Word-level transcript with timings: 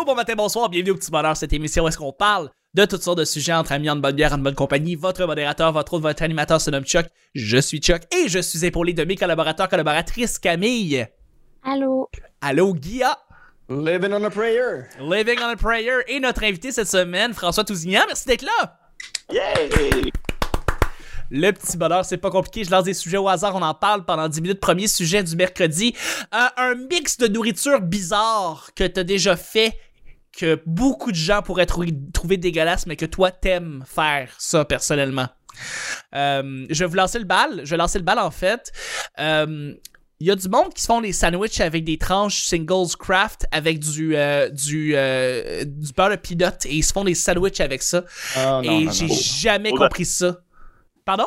bonjour, 0.00 0.14
bon 0.14 0.16
matin, 0.16 0.34
bonsoir, 0.34 0.70
bienvenue 0.70 0.92
au 0.92 0.94
Petit 0.94 1.10
Bonheur, 1.10 1.36
cette 1.36 1.52
émission 1.52 1.84
où 1.84 1.88
est-ce 1.88 1.98
qu'on 1.98 2.12
parle 2.12 2.48
de 2.72 2.86
toutes 2.86 3.02
sortes 3.02 3.18
de 3.18 3.24
sujets 3.26 3.52
entre 3.52 3.72
amis, 3.72 3.90
en 3.90 3.96
bonne 3.96 4.16
bière, 4.16 4.32
en 4.32 4.38
bonne 4.38 4.54
compagnie. 4.54 4.94
Votre 4.94 5.26
modérateur, 5.26 5.72
votre 5.72 5.92
autre, 5.92 6.02
votre 6.02 6.22
animateur 6.22 6.58
se 6.58 6.70
nomme 6.70 6.84
Chuck. 6.84 7.04
Je 7.34 7.58
suis 7.58 7.80
Chuck 7.80 8.00
et 8.14 8.26
je 8.28 8.38
suis 8.38 8.64
épaulé 8.64 8.94
de 8.94 9.04
mes 9.04 9.16
collaborateurs, 9.16 9.68
collaboratrices 9.68 10.38
Camille. 10.38 11.06
Allô? 11.62 12.08
Allô, 12.40 12.72
Guilla? 12.72 13.18
Living 13.68 14.12
on 14.14 14.24
a 14.24 14.30
prayer. 14.30 14.86
Living 15.00 15.38
on 15.42 15.48
a 15.48 15.56
prayer. 15.56 15.98
Et 16.08 16.18
notre 16.18 16.44
invité 16.44 16.72
cette 16.72 16.88
semaine, 16.88 17.34
François 17.34 17.64
Tousignan. 17.64 18.04
Merci 18.06 18.26
d'être 18.26 18.42
là. 18.42 18.78
Yay! 19.30 20.10
Le 21.32 21.52
petit 21.52 21.76
bonheur, 21.76 22.04
c'est 22.04 22.16
pas 22.16 22.30
compliqué. 22.30 22.64
Je 22.64 22.70
lance 22.70 22.84
des 22.84 22.94
sujets 22.94 23.18
au 23.18 23.28
hasard. 23.28 23.54
On 23.54 23.62
en 23.62 23.74
parle 23.74 24.04
pendant 24.04 24.28
10 24.28 24.40
minutes. 24.40 24.60
Premier 24.60 24.88
sujet 24.88 25.22
du 25.22 25.36
mercredi. 25.36 25.94
Euh, 26.34 26.46
un 26.56 26.74
mix 26.74 27.18
de 27.18 27.28
nourriture 27.28 27.80
bizarre 27.80 28.70
que 28.74 28.84
t'as 28.84 29.04
déjà 29.04 29.36
fait 29.36 29.78
que 30.36 30.60
beaucoup 30.66 31.10
de 31.10 31.16
gens 31.16 31.42
pourraient 31.42 31.66
trouver, 31.66 31.92
trouver 32.12 32.36
dégueulasse, 32.36 32.86
mais 32.86 32.96
que 32.96 33.06
toi 33.06 33.30
t'aimes 33.30 33.84
faire 33.86 34.30
ça 34.38 34.64
personnellement. 34.64 35.28
Euh, 36.14 36.66
je 36.70 36.78
vais 36.84 36.86
vous 36.88 36.94
lancer 36.96 37.18
le 37.18 37.24
bal. 37.24 37.60
Je 37.64 37.70
vais 37.70 37.76
lancer 37.76 37.98
le 37.98 38.04
bal 38.04 38.18
en 38.18 38.30
fait. 38.30 38.72
Euh, 39.18 39.74
il 40.22 40.26
y 40.26 40.30
a 40.30 40.36
du 40.36 40.48
monde 40.48 40.72
qui 40.74 40.82
se 40.82 40.86
font 40.86 41.00
des 41.00 41.12
sandwichs 41.14 41.60
avec 41.60 41.82
des 41.84 41.96
tranches 41.96 42.42
singles 42.44 42.94
craft 42.98 43.46
avec 43.52 43.78
du 43.78 44.14
euh, 44.16 44.50
du 44.50 44.92
euh, 44.94 45.64
du 45.64 45.92
beurre 45.94 46.10
de 46.10 46.16
peanut 46.16 46.66
et 46.66 46.74
ils 46.76 46.82
se 46.82 46.92
font 46.92 47.04
des 47.04 47.14
sandwichs 47.14 47.60
avec 47.60 47.82
ça. 47.82 48.04
Ah, 48.36 48.60
non, 48.62 48.80
et 48.80 48.88
j'ai 48.92 49.08
jamais 49.08 49.70
Oh, 49.72 49.78
compris 49.78 50.04
ça. 50.04 50.40
Pardon? 51.06 51.26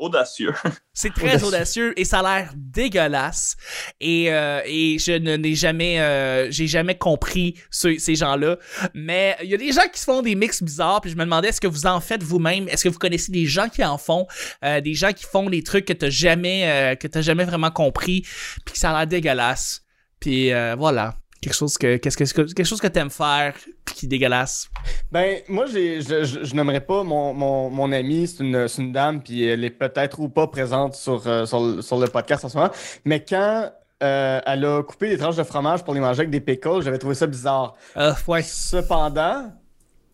Audacieux. 0.00 0.52
C'est 0.92 1.12
très 1.14 1.42
audacieux. 1.44 1.46
Audacieux. 1.90 2.00
et 2.00 2.04
ça 2.04 2.20
a 2.20 2.22
l'air 2.40 2.52
dégueulasse. 2.56 3.56
Et, 4.00 4.32
euh, 4.32 4.60
et 4.66 4.98
je 4.98 5.12
ne 5.12 5.36
n'ai 5.36 5.54
jamais, 5.54 6.00
euh, 6.00 6.50
j'ai 6.50 6.66
jamais 6.66 6.96
compris 6.96 7.54
ce- 7.70 7.98
ces 7.98 8.14
gens-là. 8.16 8.56
Mais 8.94 9.36
il 9.42 9.48
y 9.50 9.54
a 9.54 9.56
des 9.56 9.72
gens 9.72 9.86
qui 9.92 10.00
se 10.00 10.04
font 10.04 10.22
des 10.22 10.34
mix 10.34 10.62
bizarres. 10.62 11.00
Puis 11.00 11.10
je 11.10 11.16
me 11.16 11.24
demandais 11.24 11.48
est-ce 11.48 11.60
que 11.60 11.66
vous 11.68 11.86
en 11.86 12.00
faites 12.00 12.22
vous-même? 12.22 12.68
Est-ce 12.68 12.84
que 12.84 12.88
vous 12.88 12.98
connaissez 12.98 13.30
des 13.30 13.46
gens 13.46 13.68
qui 13.68 13.84
en 13.84 13.98
font 13.98 14.26
Euh, 14.64 14.80
Des 14.80 14.94
gens 14.94 15.12
qui 15.12 15.24
font 15.24 15.48
des 15.48 15.62
trucs 15.62 15.84
que 15.84 15.92
t'as 15.92 16.10
jamais, 16.10 16.68
euh, 16.70 16.94
que 16.96 17.06
t'as 17.06 17.20
jamais 17.22 17.44
vraiment 17.44 17.70
compris, 17.70 18.22
puis 18.64 18.72
que 18.74 18.78
ça 18.78 18.90
a 18.90 18.98
l'air 18.98 19.06
dégueulasse? 19.06 19.82
Puis 20.18 20.52
euh, 20.52 20.74
voilà. 20.76 21.14
Quelque 21.40 21.54
chose 21.54 21.78
que, 21.78 21.96
qu'est-ce 21.96 22.16
que, 22.18 22.42
quelque 22.52 22.64
chose 22.66 22.80
que 22.80 22.86
t'aimes 22.86 23.08
faire, 23.10 23.54
qui 23.94 24.04
est 24.04 24.08
dégueulasse? 24.08 24.68
Ben, 25.10 25.40
moi, 25.48 25.64
j'ai, 25.66 26.02
je, 26.02 26.24
je, 26.24 26.44
je 26.44 26.54
n'aimerais 26.54 26.82
pas 26.82 27.02
mon, 27.02 27.32
mon, 27.32 27.70
mon 27.70 27.92
amie, 27.92 28.26
c'est 28.26 28.44
une, 28.44 28.68
c'est 28.68 28.82
une 28.82 28.92
dame, 28.92 29.22
puis 29.22 29.44
elle 29.44 29.64
est 29.64 29.70
peut-être 29.70 30.20
ou 30.20 30.28
pas 30.28 30.48
présente 30.48 30.94
sur, 30.96 31.26
euh, 31.26 31.46
sur, 31.46 31.60
le- 31.60 31.80
sur 31.82 31.98
le 31.98 32.08
podcast 32.08 32.44
en 32.44 32.50
ce 32.50 32.56
moment. 32.58 32.70
Mais 33.06 33.24
quand 33.24 33.70
euh, 34.02 34.40
elle 34.44 34.64
a 34.66 34.82
coupé 34.82 35.08
des 35.08 35.16
tranches 35.16 35.36
de 35.36 35.42
fromage 35.42 35.82
pour 35.82 35.94
les 35.94 36.00
manger 36.00 36.20
avec 36.20 36.30
des 36.30 36.40
pickles, 36.42 36.82
j'avais 36.82 36.98
trouvé 36.98 37.14
ça 37.14 37.26
bizarre. 37.26 37.74
Euh, 37.96 38.12
ouais, 38.28 38.42
Cependant, 38.42 39.50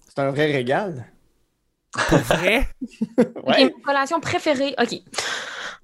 c'est 0.09 0.21
un 0.23 0.31
vrai 0.31 0.47
régal. 0.53 1.07
pour 1.93 2.19
vrai? 2.19 2.69
Ok, 3.19 3.59
ma 3.59 3.71
collation 3.85 4.21
préférée. 4.21 4.75
OK. 4.81 5.01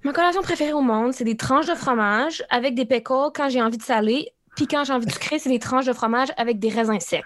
Ma 0.03 0.11
collation 0.13 0.41
préférée 0.41 0.73
au 0.73 0.81
monde, 0.81 1.13
c'est 1.13 1.23
des 1.23 1.37
tranches 1.37 1.65
de 1.67 1.75
fromage 1.75 2.43
avec 2.49 2.75
des 2.75 2.85
pickles 2.85 3.31
quand 3.33 3.49
j'ai 3.49 3.61
envie 3.61 3.77
de 3.77 3.83
saler. 3.83 4.29
Puis 4.55 4.67
quand 4.67 4.83
j'ai 4.83 4.93
envie 4.93 5.05
de 5.05 5.11
sucrer, 5.11 5.39
c'est 5.39 5.49
des 5.49 5.59
tranches 5.59 5.85
de 5.85 5.93
fromage 5.93 6.29
avec 6.37 6.59
des 6.59 6.69
raisins 6.69 6.99
secs. 6.99 7.23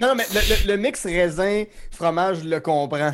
non, 0.00 0.14
mais 0.14 0.24
le, 0.32 0.40
le- 0.64 0.72
le 0.72 0.76
mix 0.76 1.04
raisin-fromage, 1.04 2.38
je 2.42 2.48
le 2.48 2.60
comprends. 2.60 3.12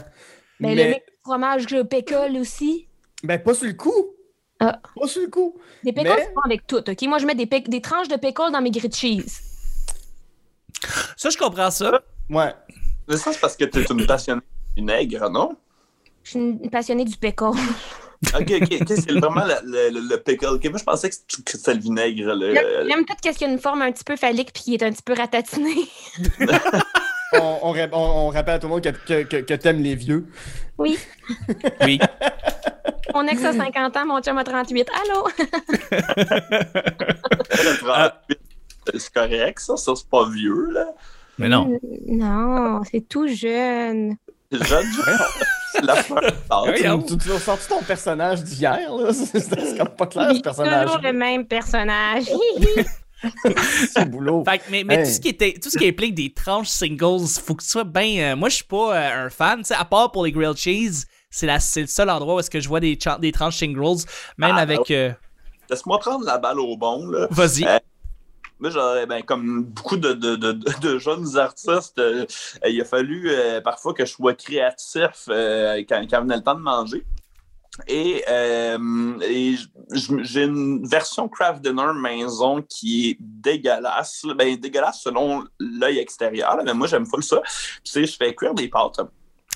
Mais, 0.61 0.75
Mais, 0.75 0.85
le 0.85 0.85
mix 0.91 1.07
de 1.07 1.13
fromage 1.25 1.71
le 1.71 1.85
pickle 1.85 2.37
aussi. 2.39 2.89
ben, 3.23 3.39
pas 3.43 3.55
sur 3.55 3.67
le 3.67 3.73
coup. 3.75 4.07
Ah. 4.61 4.81
Pas 4.99 5.07
sur 5.09 5.23
le 5.23 5.29
coup. 5.29 5.57
Des 5.85 5.93
pickles, 5.93 6.09
Mais- 6.09 6.25
c'est 6.25 6.35
bon 6.35 6.41
avec 6.45 6.67
tout. 6.67 6.77
OK? 6.89 7.03
Moi, 7.03 7.19
je 7.19 7.27
mets 7.27 7.35
des, 7.35 7.47
des 7.47 7.81
tranches 7.81 8.09
de 8.09 8.17
pickle 8.17 8.51
dans 8.53 8.61
mes 8.63 8.71
grilled 8.71 8.95
cheese. 8.95 9.41
Ça, 11.17 11.31
je 11.31 11.37
comprends 11.39 11.71
ça. 11.71 12.03
Ouais. 12.31 12.53
Mais 13.09 13.17
ça, 13.17 13.33
c'est 13.33 13.41
parce 13.41 13.57
que 13.57 13.65
t'es 13.65 13.83
une 13.85 14.07
passionnée 14.07 14.41
du 14.75 14.81
vinaigre, 14.83 15.29
non? 15.31 15.57
Je 16.23 16.31
suis 16.31 16.39
une 16.39 16.71
passionnée 16.71 17.05
du 17.05 17.17
pickle. 17.17 17.51
Ok, 18.35 18.53
ok, 18.63 18.83
c'est 18.89 19.11
vraiment 19.19 19.45
le, 19.45 19.55
le, 19.65 19.91
le- 20.01 20.09
le 20.09 20.17
pickle. 20.19 20.47
Ok, 20.47 20.65
moi, 20.71 20.79
je 20.79 20.85
pensais 20.85 21.09
que 21.11 21.15
c'était- 21.15 21.75
le 21.75 21.81
vinaigre. 21.81 22.35
Le, 22.35 22.55
J'aime 22.89 23.05
tout 23.05 23.15
ce 23.25 23.31
qui 23.39 23.45
a 23.45 23.49
une 23.49 23.59
forme 23.59 23.83
un 23.83 23.93
petit 23.93 24.05
peu 24.05 24.17
phallique 24.17 24.53
puis 24.53 24.63
qui 24.63 24.75
est 24.75 24.83
un 24.83 24.91
petit 24.93 25.03
peu 25.03 25.15
ratatiné. 25.15 25.75
On, 27.33 27.59
on, 27.65 27.73
rap- 27.73 27.91
on- 27.93 27.99
on 27.99 28.29
rappelle 28.29 28.55
à 28.55 28.59
tout 28.61 28.69
le 28.69 28.75
monde 28.75 28.83
que, 28.83 28.91
que, 28.91 29.23
que, 29.25 29.37
que 29.43 29.55
t'aimes 29.55 29.83
les 29.83 29.97
vieux. 29.97 30.27
Oui. 30.79 30.97
Oui. 31.83 31.99
Mon 33.15 33.27
ex 33.27 33.45
a 33.45 33.53
50 33.53 33.97
ans, 33.97 34.07
mon 34.07 34.21
chum 34.23 34.39
a 34.39 34.45
38. 34.45 34.89
Allô? 35.11 35.27
le 36.47 37.79
38, 37.79 38.39
C'est 38.97 39.13
correct, 39.13 39.59
ça. 39.59 39.77
Ça, 39.77 39.93
c'est 39.97 40.09
pas 40.09 40.29
vieux, 40.31 40.71
là. 40.71 40.87
Mais 41.39 41.49
non. 41.49 41.79
Non, 42.07 42.83
c'est 42.91 43.07
tout 43.09 43.27
jeune. 43.27 44.17
C'est 44.53 44.65
jeune, 44.67 44.87
la 45.83 45.97
fin. 46.03 46.17
Ah, 46.51 46.63
Tu, 46.77 46.87
ah, 46.87 46.97
tu, 47.07 47.39
sorti 47.39 47.69
ton 47.69 47.83
personnage 47.83 48.43
d'hier, 48.45 48.79
là? 48.97 49.13
C'est 49.13 49.77
comme 49.79 49.89
pas 49.89 50.07
clair, 50.07 50.33
ce 50.35 50.41
personnage. 50.41 50.87
toujours 50.87 51.03
le 51.03 51.13
même 51.13 51.47
personnage. 51.47 52.25
C'est 53.93 54.09
boulot. 54.11 54.45
Fait 54.45 54.59
que, 54.59 54.65
mais, 54.71 54.85
mais 54.85 54.97
Hey. 54.97 55.05
tout 55.05 55.11
ce 55.11 55.21
qui 55.21 55.29
était 55.29 55.55
tout 55.55 55.71
ce 55.71 55.79
qui 55.79 55.89
implique 55.89 56.15
des 56.15 56.33
tranches 56.33 56.69
singles, 56.69 57.27
faut 57.45 57.55
que 57.55 57.63
tu 57.63 57.69
sois 57.69 57.85
bien. 57.85 58.37
moi, 58.37 58.49
je 58.49 58.57
suis 58.57 58.65
pas 58.65 58.95
euh, 58.97 59.27
un 59.27 59.31
fan, 59.31 59.59
tu 59.61 59.65
sais, 59.65 59.75
à 59.75 59.85
part 59.85 60.13
pour 60.13 60.25
les 60.25 60.33
grilled 60.33 60.57
cheese, 60.57 61.07
c'est 61.31 61.47
la 61.47 61.59
c'est 61.59 61.81
le 61.83 61.87
seul 61.87 62.11
endroit 62.11 62.35
où 62.37 62.41
est-ce 62.41 62.51
que 62.51 62.61
je 62.61 62.69
vois 62.69 62.81
des, 62.81 62.97
tranches 63.33 63.57
singles, 63.57 64.05
même 64.39 64.55
Ah, 64.57 64.61
avec. 64.61 64.91
euh, 64.91 65.13
Laisse-moi 65.71 65.99
prendre 65.99 66.25
la 66.25 66.39
balle 66.39 66.61
au 66.61 66.77
bon, 66.77 67.07
là. 67.09 67.27
Vas-y. 67.31 67.67
Moi, 68.59 68.71
j'aurais, 68.71 69.07
ben, 69.07 69.23
comme 69.23 69.65
beaucoup 69.65 69.97
de, 69.97 70.13
de, 70.13 70.37
de, 70.37 70.99
jeunes 70.99 71.37
artistes, 71.37 71.99
euh, 71.99 72.25
il 72.67 72.81
a 72.81 72.85
fallu 72.85 73.31
euh, 73.31 73.61
parfois 73.61 73.93
que 73.93 74.05
je 74.05 74.13
sois 74.13 74.35
créatif 74.35 75.29
euh, 75.29 75.83
quand, 75.89 76.03
quand 76.09 76.23
venait 76.23 76.37
le 76.37 76.43
temps 76.43 76.55
de 76.55 76.61
manger. 76.61 77.05
Et, 77.87 78.25
euh, 78.29 79.19
j'ai 80.23 80.45
une 80.45 80.87
version 80.87 81.29
craft 81.29 81.63
dinner 81.63 81.93
maison 81.95 82.63
qui 82.63 83.11
est 83.11 83.17
dégueulasse. 83.21 84.25
Ben, 84.37 84.57
dégueulasse 84.57 85.03
selon 85.03 85.45
l'œil 85.59 85.99
extérieur, 85.99 86.57
là, 86.57 86.63
mais 86.65 86.75
moi, 86.75 86.87
j'aime 86.87 87.07
full 87.07 87.23
ça. 87.23 87.43
Tu 87.85 87.93
sais, 87.93 88.07
je 88.07 88.17
fais 88.17 88.35
cuire 88.35 88.55
des 88.55 88.69
pâtes. 88.69 89.01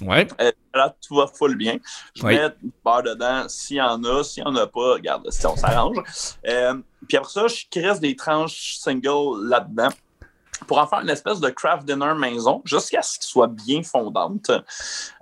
Ouais. 0.03 0.27
Euh, 0.41 0.53
là, 0.75 0.95
tout 1.07 1.17
va 1.17 1.27
full 1.27 1.57
bien. 1.57 1.79
Je 2.15 2.25
mets 2.25 2.49
du 2.63 2.73
beurre 2.85 3.03
dedans. 3.03 3.49
S'il 3.49 3.77
y 3.77 3.83
en 3.83 4.03
a, 4.05 4.25
s'il 4.25 4.43
y 4.43 4.47
en 4.47 4.55
a 4.57 4.67
pas, 4.67 4.95
regarde, 4.95 5.31
si 5.31 5.47
on 5.47 5.57
s'arrange. 5.57 5.97
Euh, 6.47 6.75
puis 7.09 7.17
après 7.17 7.31
ça, 7.31 7.47
je 7.47 7.65
crisse 7.71 8.01
des 8.01 8.17
tranches 8.17 8.77
single 8.79 9.47
là-dedans 9.49 9.89
pour 10.67 10.79
en 10.79 10.87
faire 10.87 11.01
une 11.01 11.09
espèce 11.09 11.41
de 11.41 11.49
craft 11.49 11.85
dinner 11.85 12.15
maison 12.15 12.63
jusqu'à 12.65 13.03
ce 13.03 13.19
qu'il 13.19 13.29
soit 13.29 13.47
bien 13.47 13.83
fondante. 13.83 14.51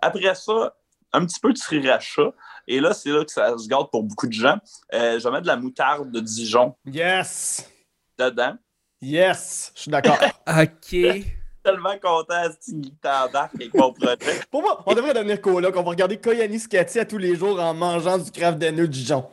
Après 0.03 0.35
ça, 0.35 0.75
un 1.13 1.25
petit 1.25 1.41
peu 1.41 1.53
de 1.53 1.59
sriracha. 1.59 2.33
Et 2.67 2.81
là, 2.81 2.93
c'est 2.93 3.11
là 3.11 3.25
que 3.25 3.31
ça 3.31 3.57
se 3.57 3.67
garde 3.67 3.91
pour 3.91 4.03
beaucoup 4.03 4.27
de 4.27 4.33
gens. 4.33 4.59
Euh, 4.93 5.19
je 5.19 5.25
vais 5.25 5.31
mettre 5.31 5.43
de 5.43 5.49
la 5.49 5.57
moutarde 5.57 6.11
de 6.11 6.21
Dijon 6.21 6.75
Yes! 6.85 7.71
dedans. 8.19 8.57
Yes! 9.01 9.73
Je 9.75 9.83
suis 9.83 9.91
d'accord. 9.91 10.19
Ok. 10.47 10.97
Tellement 11.65 11.99
content, 11.99 12.45
cette 12.51 12.81
guitare 12.81 13.29
d'arc 13.31 13.55
avec 13.55 13.75
mon 13.75 13.93
projet. 13.93 14.17
Pour 14.51 14.63
moi, 14.63 14.83
on 14.87 14.95
devrait 14.95 15.13
devenir 15.13 15.41
coloc. 15.41 15.77
On 15.77 15.83
va 15.83 15.91
regarder 15.91 16.17
Koyani 16.17 16.59
Skati 16.59 16.99
à 16.99 17.05
tous 17.05 17.19
les 17.19 17.37
jours 17.37 17.61
en 17.61 17.75
mangeant 17.75 18.17
du 18.17 18.31
craft 18.31 18.59
dinner 18.59 18.89
Dijon. 18.89 19.29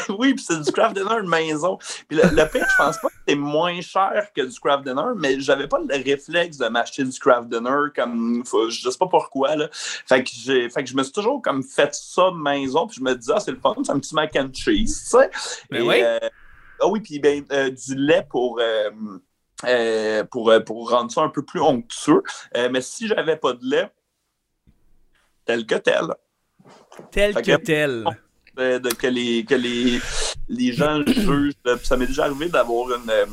Oui, 0.18 0.34
puis 0.34 0.44
c'est 0.44 0.60
du 0.60 0.70
craft 0.72 0.96
dinner 0.96 1.22
de 1.22 1.28
maison. 1.28 1.78
Puis 2.08 2.16
le, 2.18 2.22
le 2.24 2.48
pire, 2.50 2.66
je 2.68 2.76
pense 2.84 2.98
pas 2.98 3.08
que 3.08 3.14
c'est 3.28 3.34
moins 3.34 3.80
cher 3.80 4.28
que 4.34 4.42
du 4.42 4.60
craft 4.60 4.84
dinner, 4.84 5.12
mais 5.16 5.40
j'avais 5.40 5.66
pas 5.68 5.78
le 5.78 5.94
réflexe 6.04 6.56
de 6.58 6.66
m'acheter 6.68 7.04
du 7.04 7.18
craft 7.18 7.48
dinner 7.48 7.90
comme 7.94 8.42
je 8.70 8.90
sais 8.90 8.98
pas 8.98 9.08
pourquoi 9.08 9.56
là. 9.56 9.68
Fait 9.72 10.22
que 10.22 10.30
j'ai 10.32 10.68
fait 10.70 10.84
que 10.84 10.90
je 10.90 10.96
me 10.96 11.02
suis 11.02 11.12
toujours 11.12 11.40
comme 11.42 11.62
fait 11.62 11.94
ça 11.94 12.30
maison, 12.32 12.86
puis 12.86 12.96
je 12.98 13.02
me 13.04 13.14
disais 13.14 13.32
ah, 13.36 13.40
c'est 13.40 13.52
le 13.52 13.58
fun, 13.60 13.74
c'est 13.84 13.92
un 13.92 13.98
petit 13.98 14.14
mac 14.14 14.34
and 14.36 14.50
cheese, 14.54 15.02
tu 15.10 15.18
sais. 15.18 15.30
Ben 15.70 15.82
Et, 15.82 15.88
oui. 15.88 16.00
euh, 16.02 16.18
ah 16.80 16.86
oui, 16.88 17.00
puis 17.00 17.18
ben 17.18 17.44
euh, 17.52 17.70
du 17.70 17.94
lait 17.94 18.26
pour 18.28 18.60
euh, 18.60 20.24
pour, 20.30 20.52
pour 20.66 20.90
rendre 20.90 21.10
ça 21.10 21.22
un 21.22 21.30
peu 21.30 21.42
plus 21.42 21.60
onctueux. 21.60 22.22
Mais 22.54 22.80
si 22.80 23.08
j'avais 23.08 23.36
pas 23.36 23.54
de 23.54 23.64
lait, 23.64 23.90
tel 25.44 25.64
que 25.66 25.76
tel, 25.76 26.06
Tel 27.10 27.32
Fait 27.34 27.42
que 27.42 27.56
que- 27.56 27.62
tel. 27.64 28.04
De, 28.56 28.94
que 28.94 29.06
les, 29.06 29.44
que 29.44 29.54
les, 29.54 30.00
les 30.48 30.72
gens 30.72 31.02
jugent. 31.06 31.54
Ça 31.82 31.96
m'est 31.96 32.06
déjà 32.06 32.24
arrivé 32.24 32.48
d'avoir 32.48 32.88
une, 32.90 33.10
euh, 33.10 33.26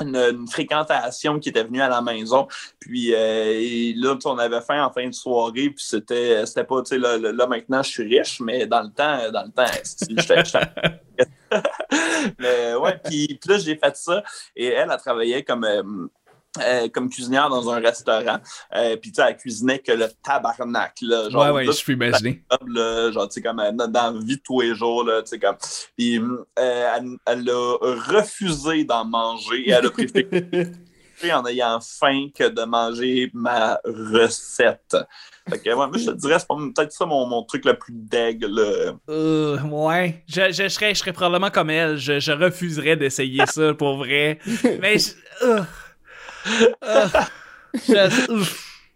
une, 0.00 0.16
une 0.16 0.48
fréquentation 0.48 1.38
qui 1.38 1.48
était 1.48 1.64
venue 1.64 1.80
à 1.80 1.88
la 1.88 2.00
maison. 2.00 2.46
Puis 2.78 3.14
euh, 3.14 3.92
là, 3.96 4.16
on 4.24 4.38
avait 4.38 4.60
faim 4.60 4.84
en 4.84 4.92
fin 4.92 5.06
de 5.06 5.14
soirée. 5.14 5.70
Puis 5.70 5.84
c'était, 5.86 6.44
c'était 6.46 6.64
pas, 6.64 6.82
tu 6.82 6.90
sais, 6.90 6.98
là, 6.98 7.16
là, 7.18 7.46
maintenant, 7.46 7.82
je 7.82 7.90
suis 7.90 8.18
riche, 8.18 8.40
mais 8.40 8.66
dans 8.66 8.82
le 8.82 8.90
temps, 8.90 9.30
dans 9.32 9.44
le 9.44 9.50
temps, 9.50 9.64
j'étais. 10.08 10.42
mais 12.38 12.74
ouais, 12.74 13.00
puis, 13.04 13.38
puis 13.40 13.50
là, 13.50 13.58
j'ai 13.58 13.76
fait 13.76 13.96
ça. 13.96 14.22
Et 14.54 14.66
elle, 14.66 14.90
elle 14.92 14.98
travaillait 14.98 15.42
comme. 15.42 15.64
euh, 15.64 15.82
euh, 16.60 16.88
comme 16.88 17.08
cuisinière 17.10 17.48
dans 17.48 17.70
un 17.70 17.80
restaurant. 17.80 18.38
Euh, 18.74 18.96
puis, 18.96 19.12
tu 19.12 19.22
sais, 19.22 19.28
elle 19.28 19.36
cuisinait 19.36 19.78
que 19.78 19.92
le 19.92 20.08
tabarnak, 20.22 20.96
là. 21.02 21.30
Genre, 21.30 21.42
ouais, 21.42 21.66
ouais, 21.66 21.72
je 21.72 21.84
peux 21.84 21.92
imaginer. 21.92 22.42
là, 22.66 23.10
genre, 23.10 23.28
tu 23.28 23.34
sais, 23.34 23.42
comme 23.42 23.60
euh, 23.60 23.72
dans, 23.72 23.90
la 24.14 24.20
vie 24.20 24.36
de 24.36 24.42
tous 24.42 24.60
les 24.60 24.74
jours, 24.74 25.04
là, 25.04 25.22
tu 25.22 25.28
sais, 25.28 25.38
comme. 25.38 25.56
Puis, 25.96 26.18
euh, 26.18 26.94
elle, 26.96 27.16
elle 27.26 27.50
a 27.50 27.76
refusé 27.80 28.84
d'en 28.84 29.04
manger 29.04 29.68
et 29.68 29.70
elle 29.70 29.86
a 29.86 29.90
préféré 29.90 30.46
en 31.32 31.46
ayant 31.46 31.80
faim 31.80 32.28
que 32.34 32.48
de 32.48 32.62
manger 32.62 33.30
ma 33.32 33.78
recette. 33.84 34.96
Fait 35.48 35.58
que, 35.58 35.70
ouais, 35.70 35.74
moi, 35.74 35.92
je 35.94 36.10
te 36.10 36.16
dirais, 36.16 36.38
c'est 36.38 36.46
peut-être 36.46 36.92
ça 36.92 37.06
mon, 37.06 37.26
mon 37.26 37.42
truc 37.42 37.64
le 37.64 37.74
plus 37.74 37.94
deg, 37.94 38.44
là. 38.44 38.92
Euh, 39.08 39.58
ouais. 39.62 40.22
Je, 40.28 40.52
je, 40.52 40.64
je 40.64 40.68
serais, 40.68 40.94
je 40.94 41.00
serais 41.00 41.12
probablement 41.12 41.50
comme 41.50 41.70
elle. 41.70 41.96
Je, 41.96 42.20
je 42.20 42.32
refuserais 42.32 42.96
d'essayer 42.96 43.44
ça 43.46 43.72
pour 43.74 43.96
vrai. 43.96 44.38
Mais 44.80 44.98
je. 44.98 45.10
euh. 45.42 45.62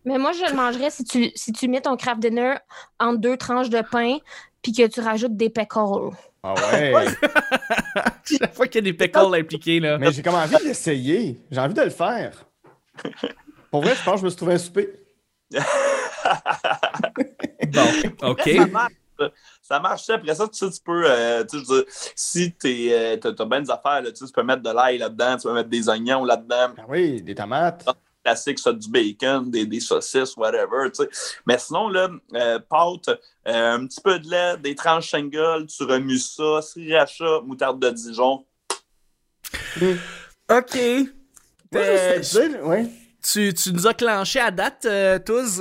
Mais 0.04 0.18
moi, 0.18 0.32
je 0.32 0.44
le 0.50 0.54
mangerais 0.54 0.90
si 0.90 1.04
tu, 1.04 1.30
si 1.34 1.52
tu 1.52 1.68
mets 1.68 1.80
ton 1.80 1.96
craft 1.96 2.20
dinner 2.20 2.54
entre 2.98 3.18
deux 3.18 3.36
tranches 3.36 3.70
de 3.70 3.82
pain 3.82 4.18
puis 4.62 4.72
que 4.72 4.86
tu 4.86 5.00
rajoutes 5.00 5.36
des 5.36 5.50
pickles. 5.50 6.10
Ah 6.42 6.54
ouais. 6.72 6.92
Chaque 8.24 8.54
fois 8.54 8.66
qu'il 8.66 8.84
y 8.84 8.88
a 8.88 8.92
des 8.92 8.96
pickles 8.96 9.34
impliqués, 9.34 9.78
là. 9.80 9.98
Mais 9.98 10.10
j'ai 10.12 10.22
comme 10.22 10.34
envie 10.34 10.56
de 10.56 10.64
l'essayer. 10.64 11.40
J'ai 11.50 11.60
envie 11.60 11.74
de 11.74 11.82
le 11.82 11.90
faire. 11.90 12.44
Pour 13.70 13.82
vrai, 13.82 13.94
je 13.94 14.02
pense 14.02 14.14
que 14.14 14.20
je 14.20 14.24
me 14.24 14.30
suis 14.30 14.36
trouvé 14.36 14.54
un 14.54 14.58
souper. 14.58 14.92
Bon, 17.72 17.86
ok. 18.22 18.50
Ça 19.62 19.78
marche. 19.78 20.10
Après 20.10 20.34
ça, 20.34 20.48
tu 20.48 20.58
sais, 20.58 20.70
tu 20.70 20.80
peux. 20.84 21.04
euh, 21.06 21.44
tu 21.44 21.58
sais, 21.58 21.64
je 21.64 21.72
veux 21.72 21.82
dire, 21.84 21.92
si 22.16 22.52
t'es, 22.52 22.88
euh, 22.90 23.16
t'as, 23.16 23.32
t'as 23.32 23.44
bien 23.44 23.60
des 23.62 23.70
affaires, 23.70 24.02
là, 24.02 24.10
tu 24.10 24.16
sais, 24.16 24.26
tu 24.26 24.32
peux 24.32 24.42
mettre 24.42 24.62
de 24.62 24.70
l'ail 24.70 24.98
là-dedans, 24.98 25.36
tu 25.36 25.46
peux 25.48 25.54
mettre 25.54 25.68
des 25.70 25.88
oignons 25.88 26.24
là-dedans, 26.24 26.74
Ah 26.78 26.82
oui, 26.88 27.22
des 27.22 27.34
tomates. 27.34 27.86
classique, 28.24 28.58
ça, 28.58 28.72
du 28.72 28.88
bacon, 28.90 29.50
des, 29.50 29.64
des 29.66 29.80
saucisses, 29.80 30.36
whatever, 30.36 30.90
tu 30.92 31.04
sais. 31.04 31.08
Mais 31.46 31.58
sinon, 31.58 31.88
là, 31.88 32.08
euh, 32.34 32.58
pâte, 32.58 33.08
euh, 33.08 33.74
un 33.74 33.86
petit 33.86 34.00
peu 34.00 34.18
de 34.18 34.28
lait, 34.30 34.56
des 34.58 34.74
tranches 34.74 35.08
shingle, 35.10 35.66
tu 35.66 35.84
remues 35.84 36.18
ça, 36.18 36.60
sriracha, 36.62 37.40
moutarde 37.44 37.80
de 37.80 37.90
Dijon. 37.90 38.44
Ok. 40.50 40.74
Ouais, 40.74 41.06
Euh, 41.74 42.16
je 42.18 42.22
sais, 42.22 42.60
ouais. 42.60 42.86
tu, 43.22 43.54
tu 43.54 43.72
nous 43.72 43.86
as 43.86 43.94
clenché 43.94 44.40
à 44.40 44.50
date, 44.50 44.84
euh, 44.86 45.18
tous. 45.18 45.60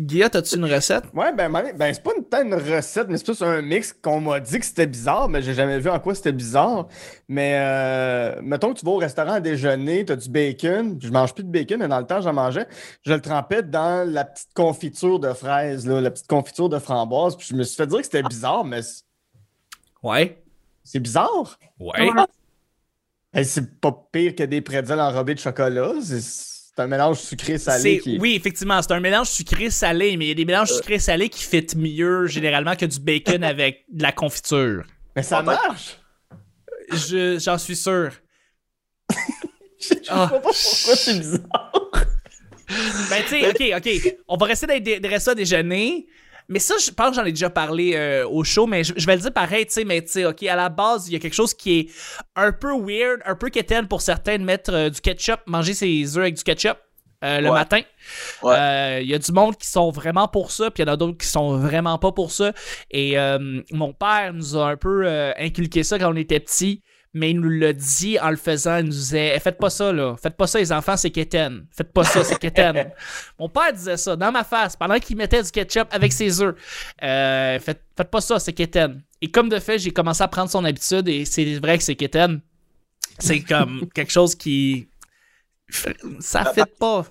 Euh, 0.00 0.04
Guilla, 0.04 0.28
as-tu 0.32 0.56
une 0.56 0.64
recette? 0.64 1.04
Ouais, 1.14 1.32
ben, 1.34 1.50
ben, 1.52 1.72
ben, 1.76 1.92
c'est 1.94 2.02
pas 2.02 2.12
une, 2.16 2.24
tant 2.24 2.42
une 2.42 2.54
recette, 2.54 3.08
mais 3.08 3.16
c'est 3.18 3.24
plus 3.24 3.42
un 3.42 3.60
mix 3.62 3.92
qu'on 3.92 4.20
m'a 4.20 4.40
dit 4.40 4.58
que 4.58 4.64
c'était 4.64 4.86
bizarre, 4.86 5.28
mais 5.28 5.42
j'ai 5.42 5.54
jamais 5.54 5.78
vu 5.78 5.90
en 5.90 6.00
quoi 6.00 6.14
c'était 6.14 6.32
bizarre. 6.32 6.88
Mais 7.28 7.56
euh, 7.58 8.40
mettons 8.42 8.72
que 8.72 8.78
tu 8.80 8.84
vas 8.86 8.92
au 8.92 8.96
restaurant 8.96 9.32
à 9.34 9.40
déjeuner, 9.40 10.04
t'as 10.04 10.16
du 10.16 10.28
bacon, 10.30 10.98
je 11.00 11.08
mange 11.10 11.34
plus 11.34 11.44
de 11.44 11.50
bacon, 11.50 11.78
mais 11.78 11.88
dans 11.88 12.00
le 12.00 12.06
temps, 12.06 12.20
j'en 12.20 12.32
mangeais. 12.32 12.66
Je 13.04 13.12
le 13.12 13.20
trempais 13.20 13.62
dans 13.62 14.08
la 14.10 14.24
petite 14.24 14.52
confiture 14.54 15.18
de 15.20 15.32
fraises, 15.32 15.86
là, 15.86 16.00
la 16.00 16.10
petite 16.10 16.28
confiture 16.28 16.68
de 16.68 16.78
framboise, 16.78 17.36
puis 17.36 17.46
je 17.50 17.54
me 17.54 17.62
suis 17.62 17.76
fait 17.76 17.86
dire 17.86 17.98
que 17.98 18.04
c'était 18.04 18.22
bizarre, 18.22 18.64
mais 18.64 18.80
Ouais. 20.02 20.42
c'est 20.82 21.00
bizarre. 21.00 21.58
Ouais. 21.78 22.08
C'est 23.44 23.80
pas 23.80 23.92
pire 24.10 24.34
que 24.34 24.42
des 24.42 24.60
pretzels 24.60 24.98
enrobés 25.00 25.34
de 25.34 25.38
chocolat. 25.40 25.92
C'est 26.02 26.20
c'est 26.80 26.84
un 26.84 26.88
mélange 26.88 27.18
sucré-salé 27.20 27.98
qui 27.98 28.18
Oui, 28.18 28.34
effectivement, 28.34 28.80
c'est 28.80 28.92
un 28.92 29.00
mélange 29.00 29.28
sucré-salé, 29.28 30.16
mais 30.16 30.24
il 30.26 30.28
y 30.28 30.32
a 30.32 30.34
des 30.34 30.44
mélanges 30.46 30.72
sucré-salé 30.72 31.28
qui 31.28 31.44
fit 31.44 31.66
mieux 31.76 32.26
généralement 32.26 32.74
que 32.74 32.86
du 32.86 32.98
bacon 33.00 33.44
avec 33.44 33.84
de 33.92 34.02
la 34.02 34.12
confiture. 34.12 34.84
Mais 35.14 35.22
ça 35.22 35.42
marche! 35.42 35.98
Je- 36.92 37.38
J'en 37.38 37.58
suis 37.58 37.76
sûr. 37.76 38.10
Je 39.78 39.94
Ah. 40.08 40.26
sais 40.26 40.34
pas 40.34 40.40
pourquoi 40.40 40.52
c'est 40.54 41.18
bizarre. 41.18 41.72
Ben, 43.10 43.22
tu 43.28 43.40
sais, 43.40 43.48
ok, 43.48 43.78
ok. 43.78 44.16
On 44.28 44.36
va 44.36 44.46
rester 44.46 44.66
dans 44.66 44.74
les, 44.74 44.80
des 45.00 45.08
restos 45.08 45.30
à 45.32 45.34
déjeuner. 45.34 46.06
Mais 46.50 46.58
ça, 46.58 46.74
je 46.84 46.90
pense 46.90 47.10
que 47.10 47.14
j'en 47.16 47.24
ai 47.24 47.30
déjà 47.32 47.48
parlé 47.48 47.92
euh, 47.94 48.26
au 48.28 48.44
show, 48.44 48.66
mais 48.66 48.84
je, 48.84 48.92
je 48.96 49.06
vais 49.06 49.14
le 49.16 49.22
dire 49.22 49.32
pareil, 49.32 49.64
tu 49.66 49.72
sais, 49.72 49.84
mais 49.84 50.02
tu 50.02 50.10
sais, 50.10 50.24
ok, 50.26 50.42
à 50.42 50.56
la 50.56 50.68
base, 50.68 51.08
il 51.08 51.12
y 51.14 51.16
a 51.16 51.18
quelque 51.18 51.32
chose 51.34 51.54
qui 51.54 51.78
est 51.78 51.90
un 52.36 52.52
peu 52.52 52.72
weird, 52.78 53.20
un 53.24 53.36
peu 53.36 53.48
quétaine 53.48 53.86
pour 53.88 54.02
certains 54.02 54.36
de 54.36 54.42
mettre 54.44 54.72
euh, 54.74 54.90
du 54.90 55.00
ketchup, 55.00 55.40
manger 55.46 55.72
ses 55.74 56.16
œufs 56.18 56.22
avec 56.22 56.34
du 56.34 56.42
ketchup 56.42 56.76
euh, 57.24 57.40
le 57.40 57.48
Ouais. 57.50 57.54
matin. 57.54 57.80
Ouais. 58.42 58.54
Euh, 58.56 58.98
Il 59.02 59.08
y 59.08 59.14
a 59.14 59.18
du 59.18 59.30
monde 59.32 59.56
qui 59.56 59.68
sont 59.68 59.90
vraiment 59.90 60.26
pour 60.26 60.50
ça, 60.50 60.70
puis 60.70 60.82
il 60.82 60.86
y 60.86 60.90
en 60.90 60.92
a 60.92 60.96
d'autres 60.96 61.18
qui 61.18 61.26
sont 61.28 61.56
vraiment 61.56 61.98
pas 61.98 62.12
pour 62.12 62.32
ça. 62.32 62.52
Et 62.90 63.18
euh, 63.18 63.60
mon 63.70 63.92
père 63.92 64.32
nous 64.34 64.56
a 64.56 64.70
un 64.70 64.76
peu 64.76 65.06
inculqué 65.38 65.82
ça 65.84 65.98
quand 65.98 66.12
on 66.12 66.16
était 66.16 66.40
petits. 66.40 66.82
Mais 67.12 67.30
il 67.32 67.40
nous 67.40 67.48
l'a 67.50 67.72
dit 67.72 68.18
en 68.20 68.30
le 68.30 68.36
faisant, 68.36 68.76
il 68.78 68.84
nous 68.84 68.90
disait 68.92 69.32
Eh, 69.34 69.40
Faites 69.40 69.58
pas 69.58 69.68
ça, 69.70 69.92
là. 69.92 70.14
Faites 70.22 70.36
pas 70.36 70.46
ça, 70.46 70.60
les 70.60 70.70
enfants, 70.70 70.96
c'est 70.96 71.10
quétaine. 71.10 71.66
Faites 71.72 71.92
pas 71.92 72.04
ça, 72.04 72.22
c'est 72.22 72.38
quétaine. 72.38 72.92
Mon 73.38 73.48
père 73.48 73.72
disait 73.72 73.96
ça 73.96 74.14
dans 74.14 74.30
ma 74.30 74.44
face 74.44 74.76
pendant 74.76 74.98
qu'il 75.00 75.16
mettait 75.16 75.42
du 75.42 75.50
ketchup 75.50 75.88
avec 75.90 76.12
ses 76.12 76.40
œufs. 76.40 76.54
Euh, 77.02 77.58
faites, 77.58 77.82
faites 77.96 78.10
pas 78.10 78.20
ça, 78.20 78.38
c'est 78.38 78.52
quétaine. 78.52 79.02
Et 79.20 79.28
comme 79.30 79.48
de 79.48 79.58
fait, 79.58 79.78
j'ai 79.78 79.90
commencé 79.90 80.22
à 80.22 80.28
prendre 80.28 80.50
son 80.50 80.64
habitude 80.64 81.08
et 81.08 81.24
c'est 81.24 81.58
vrai 81.58 81.78
que 81.78 81.84
c'est 81.84 81.96
quétaine. 81.96 82.40
C'est 83.18 83.40
comme 83.40 83.88
quelque 83.94 84.12
chose 84.12 84.36
qui. 84.36 84.86
Ça 86.20 86.44
fait 86.52 86.64
pas. 86.78 87.06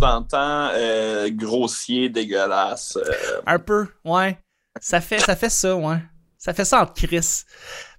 T'entends 0.00 0.70
euh, 0.74 1.30
grossier, 1.30 2.08
dégueulasse. 2.08 2.96
euh, 2.96 3.40
Un 3.46 3.60
peu, 3.60 3.86
ouais. 4.04 4.36
Ça 4.80 5.00
fait 5.00 5.20
ça, 5.20 5.36
fait 5.36 5.48
ça 5.50 5.76
ouais. 5.76 5.98
Ça 6.44 6.52
fait 6.52 6.66
ça 6.66 6.82
en 6.82 6.86
crise. 6.86 7.46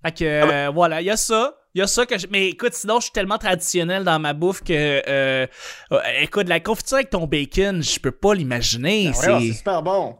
Fait 0.05 0.11
que, 0.11 0.23
euh, 0.23 0.69
voilà, 0.69 1.01
il 1.01 1.05
y 1.05 1.09
a 1.09 1.17
ça. 1.17 1.57
Il 1.73 1.79
y 1.79 1.81
a 1.81 1.87
ça 1.87 2.05
que 2.05 2.15
je... 2.15 2.27
Mais 2.29 2.49
écoute, 2.49 2.73
sinon, 2.75 2.99
je 2.99 3.05
suis 3.05 3.11
tellement 3.11 3.39
traditionnel 3.39 4.03
dans 4.03 4.19
ma 4.19 4.33
bouffe 4.33 4.61
que... 4.63 4.71
euh, 4.71 5.47
euh, 5.91 5.99
écoute, 6.21 6.47
la 6.47 6.59
confiture 6.59 6.97
avec 6.97 7.09
ton 7.09 7.25
bacon, 7.25 7.81
je 7.81 7.99
peux 7.99 8.11
pas 8.11 8.35
l'imaginer. 8.35 9.11
Ah 9.15 9.19
ouais, 9.19 9.27
non, 9.27 9.39
c'est... 9.39 9.47
c'est 9.47 9.53
super 9.57 9.81
bon. 9.81 10.15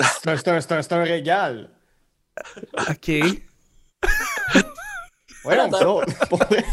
C'est 0.00 0.28
un, 0.30 0.36
c'est 0.36 0.48
un- 0.48 0.60
c'est 0.60 0.72
un- 0.72 0.82
c'est 0.82 0.92
un 0.94 1.04
régal. 1.04 1.70
OK. 2.90 3.08
Ouais, 5.44 5.56
vrai. 6.30 6.64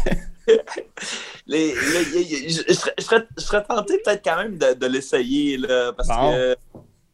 les- 1.46 1.74
les- 1.74 2.04
les- 2.24 2.48
je, 2.48 2.62
je 2.66 2.72
serais, 2.72 2.94
je 3.36 3.42
serais- 3.42 3.62
tenté 3.64 3.98
peut-être 4.02 4.24
quand 4.24 4.38
même 4.38 4.56
de, 4.56 4.72
de 4.72 4.86
l'essayer, 4.86 5.58
là, 5.58 5.92
parce 5.92 6.08
Bon. 6.08 6.32
que... 6.32 6.56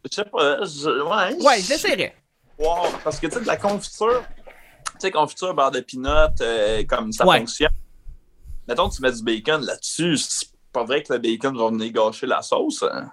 Je 0.09 0.15
sais 0.15 0.25
pas, 0.25 0.65
je, 0.65 0.89
ouais. 1.03 1.45
Ouais, 1.45 1.61
je. 1.61 2.28
Parce 3.05 3.21
que, 3.21 3.27
tu 3.27 3.35
sais, 3.35 3.41
de 3.41 3.47
la 3.47 3.57
confiture, 3.57 4.25
tu 4.85 4.93
sais, 5.01 5.11
confiture, 5.11 5.55
beurre 5.55 5.71
de 5.71 5.81
pinot, 5.81 6.11
euh, 6.41 6.85
comme 6.85 7.13
ça 7.13 7.25
Ouais. 7.25 7.39
fonctionne. 7.39 7.71
Mettons, 8.67 8.89
tu 8.89 9.01
mets 9.01 9.13
du 9.13 9.23
bacon 9.23 9.63
là-dessus, 9.65 10.17
c'est 10.17 10.49
pas 10.73 10.85
vrai 10.85 11.03
que 11.03 11.13
le 11.13 11.19
bacon 11.19 11.57
va 11.57 11.69
venir 11.69 11.93
gâcher 11.93 12.27
la 12.27 12.43
sauce. 12.43 12.83
hein? 12.83 13.11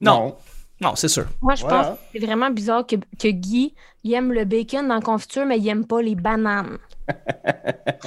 Non. 0.00 0.36
Non, 0.80 0.94
c'est 0.96 1.08
sûr. 1.08 1.26
Moi, 1.40 1.54
je 1.54 1.64
pense 1.64 1.86
que 1.86 2.02
c'est 2.12 2.26
vraiment 2.26 2.50
bizarre 2.50 2.86
que, 2.86 2.96
que 2.96 3.28
Guy, 3.28 3.74
il 4.02 4.12
aime 4.12 4.32
le 4.32 4.44
bacon 4.44 4.86
dans 4.88 4.96
la 4.96 5.00
confiture, 5.00 5.46
mais 5.46 5.58
il 5.58 5.68
aime 5.68 5.86
pas 5.86 6.02
les 6.02 6.14
bananes. 6.14 6.78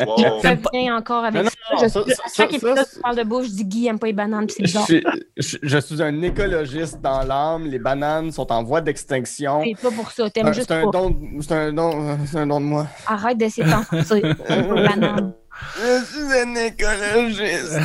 Wow. 0.06 0.42
Pas- 0.42 0.50
Reviens 0.52 0.96
encore 0.98 1.24
avec 1.26 1.44
Non, 1.44 1.50
ça. 1.50 1.56
non, 1.74 1.80
Je- 1.84 1.88
ça- 1.88 2.04
je- 2.08 2.14
ça- 2.14 2.24
chaque 2.36 2.50
ça- 2.52 2.56
épisode, 2.58 2.78
ça- 2.78 2.86
tu 2.86 3.00
parles 3.02 3.16
de 3.18 3.24
bouffe, 3.24 3.46
je 3.46 3.52
dis 3.52 3.66
Guy 3.66 3.80
il 3.84 3.88
aime 3.88 4.00
pas 4.00 4.08
les 4.08 4.14
bananes, 4.14 4.48
c'est 4.50 4.60
Je 4.64 4.68
bizarre. 4.68 4.86
suis, 4.86 5.04
je- 5.38 5.58
je 5.62 5.78
suis 5.80 6.02
un 6.04 6.22
écologiste 6.22 7.02
dans 7.02 7.24
l'âme. 7.24 7.66
Les 7.66 7.80
bananes 7.80 8.32
sont 8.32 8.52
en 8.52 8.64
voie 8.64 8.82
d'extinction. 8.82 9.64
C'est 9.64 9.82
pas 9.82 9.92
pour 9.96 10.12
ça, 10.12 10.26
C'est 10.26 10.32
t'aimes 10.32 10.48
un- 10.48 10.52
juste 10.54 10.68
C'est 10.68 10.76
un, 10.76 10.90
don, 10.90 11.10
de- 11.10 11.42
c'est 11.42 11.52
un, 11.52 11.74
don, 11.74 12.18
c'est 12.26 12.38
un 12.38 12.48
don 12.48 12.60
de 12.60 12.66
moi. 12.66 12.88
Arrête 13.08 13.38
d'essayer 13.38 13.66
de 13.68 13.72
t'en 13.72 13.84
sortir. 13.84 14.36
T'aimes 14.46 14.68
pas 14.68 14.76
les 14.76 14.88
bananes. 14.88 15.34
Je 15.76 16.04
suis 16.06 16.40
un 16.40 16.56
écologiste. 16.56 17.80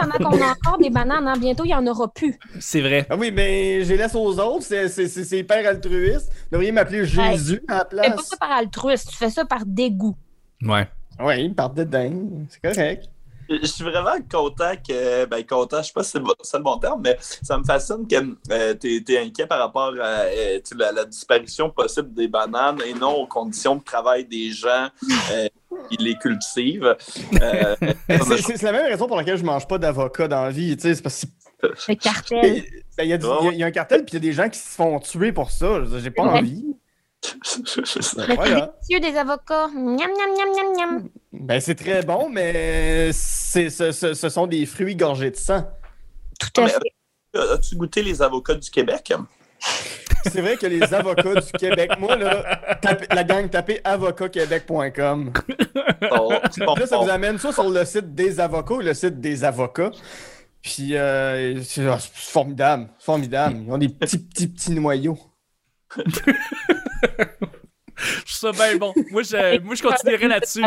Pendant 0.00 0.30
qu'on 0.30 0.42
a 0.42 0.50
encore 0.52 0.78
des 0.78 0.88
bananes, 0.88 1.28
hein. 1.28 1.34
bientôt 1.38 1.64
il 1.64 1.70
y 1.70 1.74
en 1.74 1.86
aura 1.86 2.08
plus. 2.08 2.38
C'est 2.58 2.80
vrai. 2.80 3.06
ah 3.10 3.16
oui, 3.18 3.30
mais 3.30 3.84
je 3.84 3.90
les 3.90 3.98
laisse 3.98 4.14
aux 4.14 4.38
autres. 4.40 4.62
C'est- 4.64 4.88
C'est 4.88 5.06
c'est- 5.06 5.24
c'est 5.24 5.38
hyper 5.40 5.66
altruiste. 5.68 6.30
Vous 6.44 6.52
devriez 6.52 6.72
m'appeler 6.72 7.04
Jésus 7.04 7.20
à 7.20 7.30
la 7.30 7.36
Tu 7.36 7.50
fais 7.50 7.60
pas 7.66 7.84
place. 7.84 8.26
ça 8.28 8.36
par 8.38 8.50
altruisme, 8.52 9.10
tu 9.10 9.16
fais 9.16 9.28
ça 9.28 9.44
par 9.44 9.60
dégoût. 9.66 10.16
Ouais. 10.62 10.88
Oui, 11.20 11.48
par 11.50 11.70
dédain. 11.70 12.12
C'est 12.48 12.60
correct. 12.74 13.08
Je 13.48 13.64
suis 13.64 13.84
vraiment 13.84 14.16
content 14.28 14.72
que. 14.86 15.24
Ben, 15.26 15.44
content, 15.46 15.80
je 15.80 15.86
sais 15.86 15.92
pas 15.92 16.02
si 16.02 16.10
c'est 16.42 16.58
le- 16.58 16.62
bon 16.64 16.78
terme, 16.78 17.00
mais 17.04 17.16
ça 17.20 17.56
me 17.56 17.62
fascine 17.62 18.04
que 18.08 18.16
euh, 18.50 18.74
tu 18.74 19.04
es, 19.08 19.18
inquiet 19.20 19.46
par 19.46 19.60
rapport 19.60 19.92
à 20.02 20.22
euh, 20.24 20.58
la, 20.76 20.90
la 20.90 21.04
disparition 21.04 21.70
possible 21.70 22.12
des 22.12 22.26
bananes 22.26 22.78
et 22.84 22.92
non 22.92 23.14
aux 23.14 23.26
conditions 23.28 23.76
de 23.76 23.84
travail 23.84 24.24
des 24.24 24.50
gens 24.50 24.88
euh, 25.30 25.46
qui 25.88 25.96
les 25.98 26.16
cultivent. 26.16 26.96
Euh, 27.40 27.76
C'est 28.40 28.62
la 28.62 28.72
même 28.72 28.86
raison 28.90 29.06
pour 29.06 29.16
laquelle 29.16 29.38
je 29.38 29.44
mange 29.44 29.68
pas 29.68 29.78
d'avocat 29.78 30.26
dans 30.26 30.42
la 30.42 30.50
vie. 30.50 30.76
tu 30.76 30.82
sais, 30.82 30.94
C'est 30.96 31.02
parce 31.02 31.24
que 31.24 31.66
Le 31.88 31.94
cartel. 31.94 32.64
Ben, 32.98 33.04
Il 33.04 33.04
y, 33.04 33.04
il 33.04 33.10
y 33.10 33.12
a- 33.14 33.52
il 33.52 33.58
y 33.58 33.62
a 33.62 33.66
un 33.66 33.70
cartel, 33.70 34.04
puis 34.04 34.10
il 34.10 34.14
y 34.14 34.26
a 34.26 34.28
des 34.28 34.32
gens 34.32 34.48
qui 34.48 34.58
se 34.58 34.74
font 34.74 34.98
tuer 34.98 35.30
pour 35.30 35.52
ça. 35.52 35.82
J'ai 35.98 36.10
pas 36.10 36.24
Ouais. 36.24 36.38
envie. 36.40 36.64
Voilà. 38.34 38.74
c'est 38.80 38.98
délicieux 38.98 39.00
des 39.00 39.16
avocats. 39.18 39.68
Miam, 39.68 39.96
miam, 39.96 40.08
miam, 40.36 40.48
miam, 40.56 40.76
miam. 40.76 41.08
Ben, 41.32 41.60
c'est 41.60 41.74
très 41.74 42.02
bon, 42.02 42.28
mais 42.28 43.10
c'est- 43.12 43.70
ce, 43.70 43.92
ce- 43.92 44.14
ce 44.14 44.28
sont 44.28 44.46
des 44.46 44.66
fruits 44.66 44.96
gorgés 44.96 45.30
de 45.30 45.36
sang. 45.36 45.66
Tout 46.38 46.60
à 46.60 46.64
Mais- 46.64 46.70
fait. 46.70 47.38
As-tu 47.52 47.76
goûté 47.76 48.02
les 48.02 48.22
avocats 48.22 48.54
du 48.54 48.70
Québec? 48.70 49.12
C'est 50.24 50.40
vrai 50.40 50.56
que 50.56 50.66
les 50.66 50.92
avocats 50.94 51.34
du 51.40 51.52
Québec, 51.52 51.90
moi, 51.98 52.16
là, 52.16 52.60
la 53.10 53.24
gang, 53.24 53.48
tapez 53.50 53.80
avocatquebec.com. 53.84 55.32
Bon, 56.10 56.30
Là, 56.30 56.40
ça 56.86 56.96
bon. 56.96 57.04
vous 57.04 57.10
amène 57.10 57.38
soit 57.38 57.52
sur 57.52 57.68
le 57.68 57.84
site 57.84 58.14
des 58.14 58.40
avocats 58.40 58.74
ou 58.74 58.80
le 58.80 58.94
site 58.94 59.20
des 59.20 59.44
avocats. 59.44 59.90
Puis, 60.62 60.96
euh, 60.96 61.62
c'est 61.62 61.86
ah, 61.86 61.98
c'est 62.00 62.10
formidable. 62.12 62.88
c'est 62.98 63.04
Formidable. 63.04 63.56
Ils 63.66 63.72
ont 63.72 63.78
des 63.78 63.88
petits, 63.88 64.18
petits, 64.18 64.48
petits 64.48 64.72
noyaux. 64.72 65.18
Je 68.26 68.38
trouve 68.38 68.52
ça 68.58 68.68
bien 68.68 68.76
bon. 68.78 68.92
Moi, 69.10 69.22
je, 69.22 69.60
moi, 69.60 69.74
je 69.74 69.82
continuerai 69.82 70.28
là-dessus. 70.28 70.62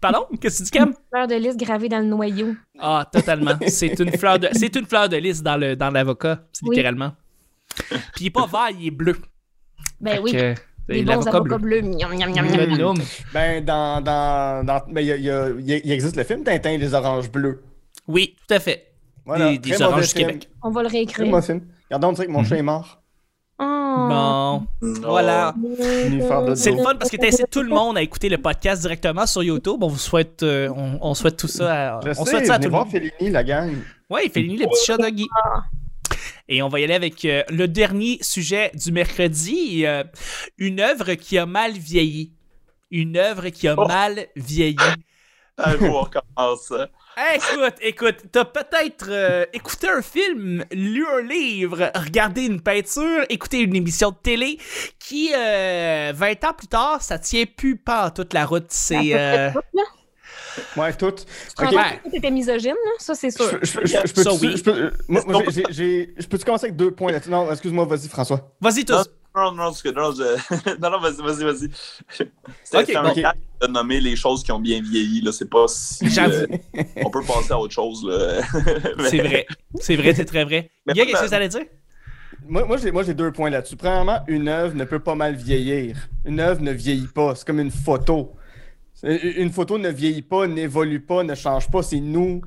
Pardon? 0.00 0.26
Qu'est-ce 0.40 0.58
que 0.58 0.64
tu 0.64 0.64
dis, 0.64 0.70
Cam? 0.78 0.94
Fleur 1.12 1.26
de 1.26 1.34
lys 1.34 1.56
gravée 1.56 1.88
dans 1.88 1.98
le 1.98 2.04
noyau. 2.04 2.54
Ah, 2.78 3.08
totalement. 3.10 3.58
C'est 3.66 3.98
une 3.98 4.12
fleur 4.16 4.38
de, 4.38 4.48
c'est 4.52 4.74
une 4.76 4.86
fleur 4.86 5.08
de 5.08 5.16
lys 5.16 5.42
dans 5.42 5.56
le, 5.56 5.74
dans 5.74 5.90
l'avocat, 5.90 6.44
c'est 6.52 6.64
Oui. 6.64 6.76
littéralement. 6.76 7.12
Puis 7.88 7.98
il 8.20 8.26
est 8.26 8.30
pas 8.30 8.46
vert, 8.46 8.68
il 8.78 8.86
est 8.86 8.90
bleu. 8.90 9.16
Ben 10.00 10.20
oui, 10.22 10.32
Que- 10.32 10.54
des 10.88 11.02
bons 11.02 11.26
avocats 11.26 11.58
bleus. 11.58 11.82
Miam, 11.82 12.16
miam, 12.16 12.30
miam, 12.32 12.46
miam. 12.46 12.96
Ben, 13.34 13.64
dans. 13.64 14.00
dans, 14.00 14.64
dans 14.64 14.80
ben, 14.88 15.00
il, 15.00 15.06
y 15.08 15.12
a- 15.12 15.16
il 15.16 15.24
y 15.24 15.30
a- 15.30 15.48
il 15.50 15.66
y 15.68 15.72
a- 15.74 15.76
il 15.84 15.92
existe 15.92 16.16
le 16.16 16.24
film 16.24 16.44
Tintin 16.44 16.70
et 16.70 16.78
les 16.78 16.94
oranges 16.94 17.30
bleues. 17.30 17.62
Oui, 18.06 18.36
tout 18.46 18.54
à 18.54 18.60
fait. 18.60 18.92
Voilà. 19.26 19.56
Des- 19.56 19.82
oranges 19.82 20.08
du. 20.08 20.14
Québec. 20.14 20.48
On 20.62 20.70
va 20.70 20.82
le 20.82 20.88
réécrire. 20.88 21.26
Regardons, 21.26 22.08
on 22.08 22.12
dirait 22.12 22.26
que 22.26 22.32
mon 22.32 22.44
chat 22.44 22.56
est 22.56 22.62
mort. 22.62 23.02
Oh. 23.60 23.64
Bon, 24.08 24.66
voilà. 25.02 25.54
Faire 26.28 26.44
de 26.44 26.54
C'est 26.54 26.70
le 26.70 26.76
fun 26.82 26.94
parce 26.94 27.10
que 27.10 27.16
t'incites 27.16 27.50
tout 27.50 27.62
le 27.62 27.68
monde 27.70 27.98
à 27.98 28.02
écouter 28.02 28.28
le 28.28 28.38
podcast 28.38 28.82
directement 28.82 29.26
sur 29.26 29.42
YouTube. 29.42 29.82
On 29.82 29.88
vous 29.88 29.98
souhaite, 29.98 30.42
euh, 30.44 30.68
on, 30.76 30.98
on 31.00 31.14
souhaite 31.14 31.36
tout 31.36 31.48
ça. 31.48 31.96
À, 31.96 32.00
Je 32.04 32.10
on 32.10 32.24
sais, 32.24 32.30
souhaite 32.30 32.46
ça 32.46 32.54
à 32.54 32.58
tout 32.58 32.64
le 32.64 32.70
voir 32.70 32.84
monde. 32.84 32.92
Fellini, 32.92 33.30
la 33.30 33.42
gang. 33.42 33.72
Ouais, 34.08 34.28
Fellini, 34.28 34.56
le 34.58 34.66
petit 34.66 34.86
chat 34.86 34.96
Doggy. 34.96 35.26
Et 36.48 36.62
on 36.62 36.68
va 36.68 36.80
y 36.80 36.84
aller 36.84 36.94
avec 36.94 37.24
euh, 37.24 37.42
le 37.50 37.66
dernier 37.68 38.18
sujet 38.22 38.70
du 38.74 38.92
mercredi. 38.92 39.84
euh, 39.84 40.04
une 40.56 40.80
œuvre 40.80 41.14
qui 41.14 41.36
a 41.36 41.44
mal 41.44 41.72
vieilli. 41.72 42.32
Une 42.90 43.16
œuvre 43.18 43.48
qui 43.50 43.68
a 43.68 43.74
Oh. 43.76 43.86
mal 43.86 44.26
vieilli. 44.36 44.76
Je 45.58 45.76
vois, 45.76 45.88
on 45.88 46.02
recommence 46.02 46.62
ça. 46.68 46.88
Écoute, 47.34 47.74
écoute, 47.80 48.16
t'as 48.30 48.44
peut-être 48.44 49.06
euh, 49.08 49.44
écouté 49.52 49.88
un 49.88 50.02
film, 50.02 50.64
lu 50.70 51.04
un 51.06 51.20
livre, 51.22 51.90
regardé 51.96 52.42
une 52.46 52.60
peinture, 52.60 53.24
écouté 53.28 53.58
une 53.60 53.74
émission 53.74 54.10
de 54.10 54.16
télé 54.22 54.58
qui, 55.00 55.32
euh, 55.36 56.12
20 56.14 56.44
ans 56.44 56.52
plus 56.56 56.68
tard, 56.68 57.02
ça 57.02 57.18
tient 57.18 57.44
plus 57.44 57.76
pas 57.76 58.10
toute 58.12 58.32
la 58.34 58.46
route. 58.46 58.66
C'est. 58.68 59.14
euh, 59.14 59.50
Ouais, 60.76 60.92
tout. 60.92 61.12
Tu 61.12 61.24
te 61.54 61.62
Ok. 61.64 61.70
rends 61.74 61.82
compte 61.90 62.02
que 62.04 62.10
t'étais 62.10 62.30
misogyne, 62.30 62.70
là? 62.72 62.90
Ça, 62.98 63.14
c'est 63.14 63.30
Je, 63.30 63.36
sûr. 63.36 63.58
oui. 64.40 64.62
peux- 64.62 64.90
je 65.08 66.26
peux-tu 66.26 66.44
commencer 66.44 66.66
avec 66.66 66.76
deux 66.76 66.90
points 66.90 67.12
là-dessus? 67.12 67.30
Non, 67.30 67.50
excuse-moi, 67.50 67.84
vas-y, 67.84 68.08
François. 68.08 68.52
Vas-y, 68.60 68.84
tous. 68.84 69.04
Non, 69.36 69.44
non, 69.44 69.52
non, 69.52 69.56
parce 69.64 69.82
que- 69.82 69.88
non, 69.90 70.12
je- 70.12 70.78
non, 70.80 70.90
non, 70.90 71.00
vas-y, 71.00 71.16
vas-y, 71.22 71.44
vas-y. 71.44 71.70
C'était 72.10 72.30
Ok, 72.78 72.84
c'était 72.86 72.96
un 72.96 73.10
ok. 73.10 73.16
gag 73.20 73.36
de 73.62 73.66
nommer 73.68 74.00
les 74.00 74.16
choses 74.16 74.42
qui 74.42 74.50
ont 74.52 74.58
bien 74.60 74.80
vieilli, 74.82 75.20
là. 75.20 75.32
C'est 75.32 75.48
pas 75.48 75.66
si. 75.68 76.08
J'avoue. 76.10 76.32
euh, 76.34 76.82
on 77.04 77.10
peut 77.10 77.22
passer 77.22 77.52
à 77.52 77.58
autre 77.58 77.74
chose, 77.74 78.04
là. 78.04 78.40
Mais- 78.98 79.10
C'est 79.10 79.18
vrai. 79.18 79.46
C'est 79.80 79.96
vrai, 79.96 80.14
c'est 80.14 80.24
très 80.24 80.44
vrai. 80.44 80.70
Mais 80.86 80.92
Guy, 80.94 81.00
pas 81.00 81.06
qu'est-ce 81.06 81.22
que 81.22 81.28
ça 81.28 81.48
dire? 81.48 81.60
Moi, 82.46 82.64
moi, 82.64 82.76
j'ai, 82.78 82.90
moi, 82.90 83.02
j'ai 83.02 83.14
deux 83.14 83.30
points 83.32 83.50
là-dessus. 83.50 83.76
Premièrement, 83.76 84.20
une 84.28 84.48
œuvre 84.48 84.74
ne 84.74 84.84
peut 84.84 85.00
pas 85.00 85.14
mal 85.14 85.34
vieillir. 85.34 85.96
Une 86.24 86.40
œuvre 86.40 86.62
ne 86.62 86.72
vieillit 86.72 87.08
pas. 87.08 87.34
C'est 87.34 87.46
comme 87.46 87.60
une 87.60 87.70
photo. 87.70 88.32
C'est- 88.94 89.16
Une 89.36 89.52
photo 89.52 89.76
ne 89.78 89.90
vieillit 89.90 90.22
pas, 90.22 90.46
n'évolue 90.46 91.00
pas, 91.00 91.22
ne 91.22 91.34
change 91.34 91.70
pas. 91.70 91.82
C'est 91.82 92.00
nous, 92.00 92.40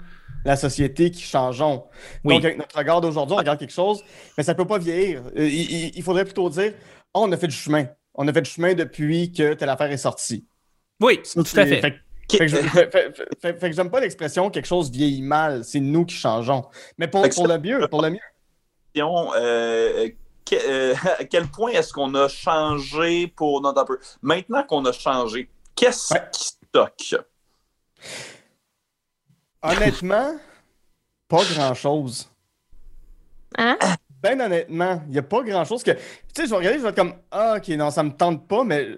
la 0.46 0.56
société, 0.56 1.12
qui 1.12 1.22
changeons. 1.22 1.86
Oui. 2.24 2.36
Donc, 2.36 2.46
avec 2.46 2.58
notre 2.58 2.78
regard 2.78 3.02
d'aujourd'hui, 3.02 3.34
on 3.36 3.38
regarde 3.38 3.60
quelque 3.60 3.74
chose, 3.74 4.04
mais 4.38 4.44
ça 4.44 4.54
ne 4.54 4.58
peut 4.58 4.66
pas 4.68 4.78
vieillir. 4.78 5.22
Euh, 5.38 5.48
Il, 5.48 5.72
il- 5.72 5.92
il 5.98 6.04
faudrait 6.04 6.26
plutôt 6.26 6.50
dire 6.50 6.74
oh, 7.14 7.22
on 7.26 7.32
a 7.32 7.38
fait 7.38 7.48
du 7.48 7.56
chemin. 7.56 7.86
On 8.16 8.28
a 8.28 8.34
fait 8.34 8.42
du 8.42 8.50
chemin 8.50 8.74
depuis 8.74 9.32
que 9.32 9.54
telle 9.54 9.70
affaire 9.70 9.92
est 9.92 9.98
sortie. 9.98 10.46
Oui, 11.00 11.20
Ça, 11.24 11.34
tout 11.36 11.42
à 11.60 11.66
c'est- 11.66 11.82
fait. 11.82 11.96
Fait, 12.32 12.46
que- 12.46 13.40
fait 13.42 13.70
que 13.70 13.72
j'aime 13.74 13.90
pas 13.92 14.00
l'expression 14.00 14.50
quelque 14.50 14.66
chose 14.68 14.90
vieillit 14.90 15.22
mal. 15.22 15.64
C'est 15.66 15.80
nous 15.82 16.06
qui 16.06 16.16
changeons. 16.16 16.66
Mais 16.98 17.08
pour, 17.08 17.22
le 17.24 17.58
mieux, 17.60 17.88
pour 17.90 18.02
le 18.02 18.10
mieux. 18.12 18.20
euh, 18.98 20.10
que- 20.46 20.56
euh, 20.70 20.94
à 21.20 21.24
quel 21.26 21.48
point 21.48 21.72
est-ce 21.72 21.92
qu'on 21.94 22.14
a 22.16 22.28
changé 22.28 23.28
pour 23.28 23.62
notre. 23.62 24.00
Maintenant 24.22 24.64
qu'on 24.64 24.84
a 24.86 24.92
changé, 24.92 25.50
qu'est-ce 25.76 26.14
Ouais. 26.14 26.22
qui 26.32 26.44
stocke? 26.46 27.16
Honnêtement, 29.64 30.36
pas 31.28 31.44
grand-chose. 31.54 32.30
Hein? 33.58 33.78
Ben 34.24 34.40
honnêtement, 34.40 35.02
il 35.08 35.14
n'y 35.14 35.18
a 35.18 35.24
pas 35.24 35.42
grand-chose 35.44 35.84
que... 35.84 35.92
Tu 35.92 36.00
sais, 36.36 36.46
je 36.46 36.50
vais 36.50 36.58
regarder, 36.58 36.78
je 36.80 36.84
vais 36.84 36.90
être 36.90 36.96
comme, 36.96 37.16
ah, 37.32 37.56
ok, 37.58 37.68
non, 37.70 37.92
ça 37.92 38.04
me 38.04 38.12
tente 38.12 38.48
pas, 38.48 38.64
mais... 38.64 38.98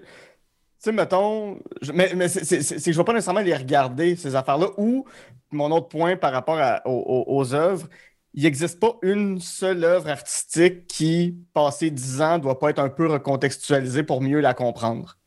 sais, 0.78 0.92
mettons... 0.92 1.58
je- 1.80 1.92
Mais, 1.92 2.12
mais 2.14 2.28
c'est 2.28 2.44
que 2.46 2.92
je 2.92 2.96
vais 2.98 3.04
pas 3.04 3.12
nécessairement 3.12 3.40
les 3.40 3.56
regarder, 3.56 4.16
ces 4.16 4.36
affaires-là, 4.36 4.68
ou, 4.76 5.06
mon 5.50 5.70
autre 5.70 5.88
point 5.88 6.16
par 6.16 6.32
rapport 6.32 6.58
à- 6.58 6.86
aux, 6.86 6.90
aux- 6.92 7.38
aux 7.38 7.54
œuvres, 7.54 7.88
il 8.34 8.42
n'existe 8.44 8.80
pas 8.80 8.96
une 9.02 9.40
seule 9.40 9.84
œuvre 9.84 10.08
artistique 10.10 10.86
qui, 10.86 11.38
passé 11.54 11.90
dix 11.90 12.20
ans, 12.20 12.38
doit 12.38 12.58
pas 12.58 12.70
être 12.70 12.80
un 12.80 12.90
peu 12.90 13.06
recontextualisée 13.06 14.02
pour 14.02 14.20
mieux 14.20 14.40
la 14.40 14.54
comprendre. 14.54 15.18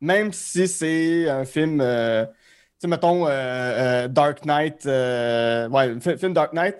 Même 0.00 0.32
si 0.32 0.66
c'est 0.68 1.28
un 1.28 1.44
film... 1.44 1.80
euh, 1.80 2.26
sais, 2.82 2.88
mettons, 2.88 3.26
euh, 3.26 3.30
euh, 3.30 4.08
Dark 4.08 4.44
Knight, 4.44 4.86
euh, 4.86 5.68
ouais, 5.68 5.98
film 6.18 6.32
Dark 6.32 6.52
Knight, 6.52 6.76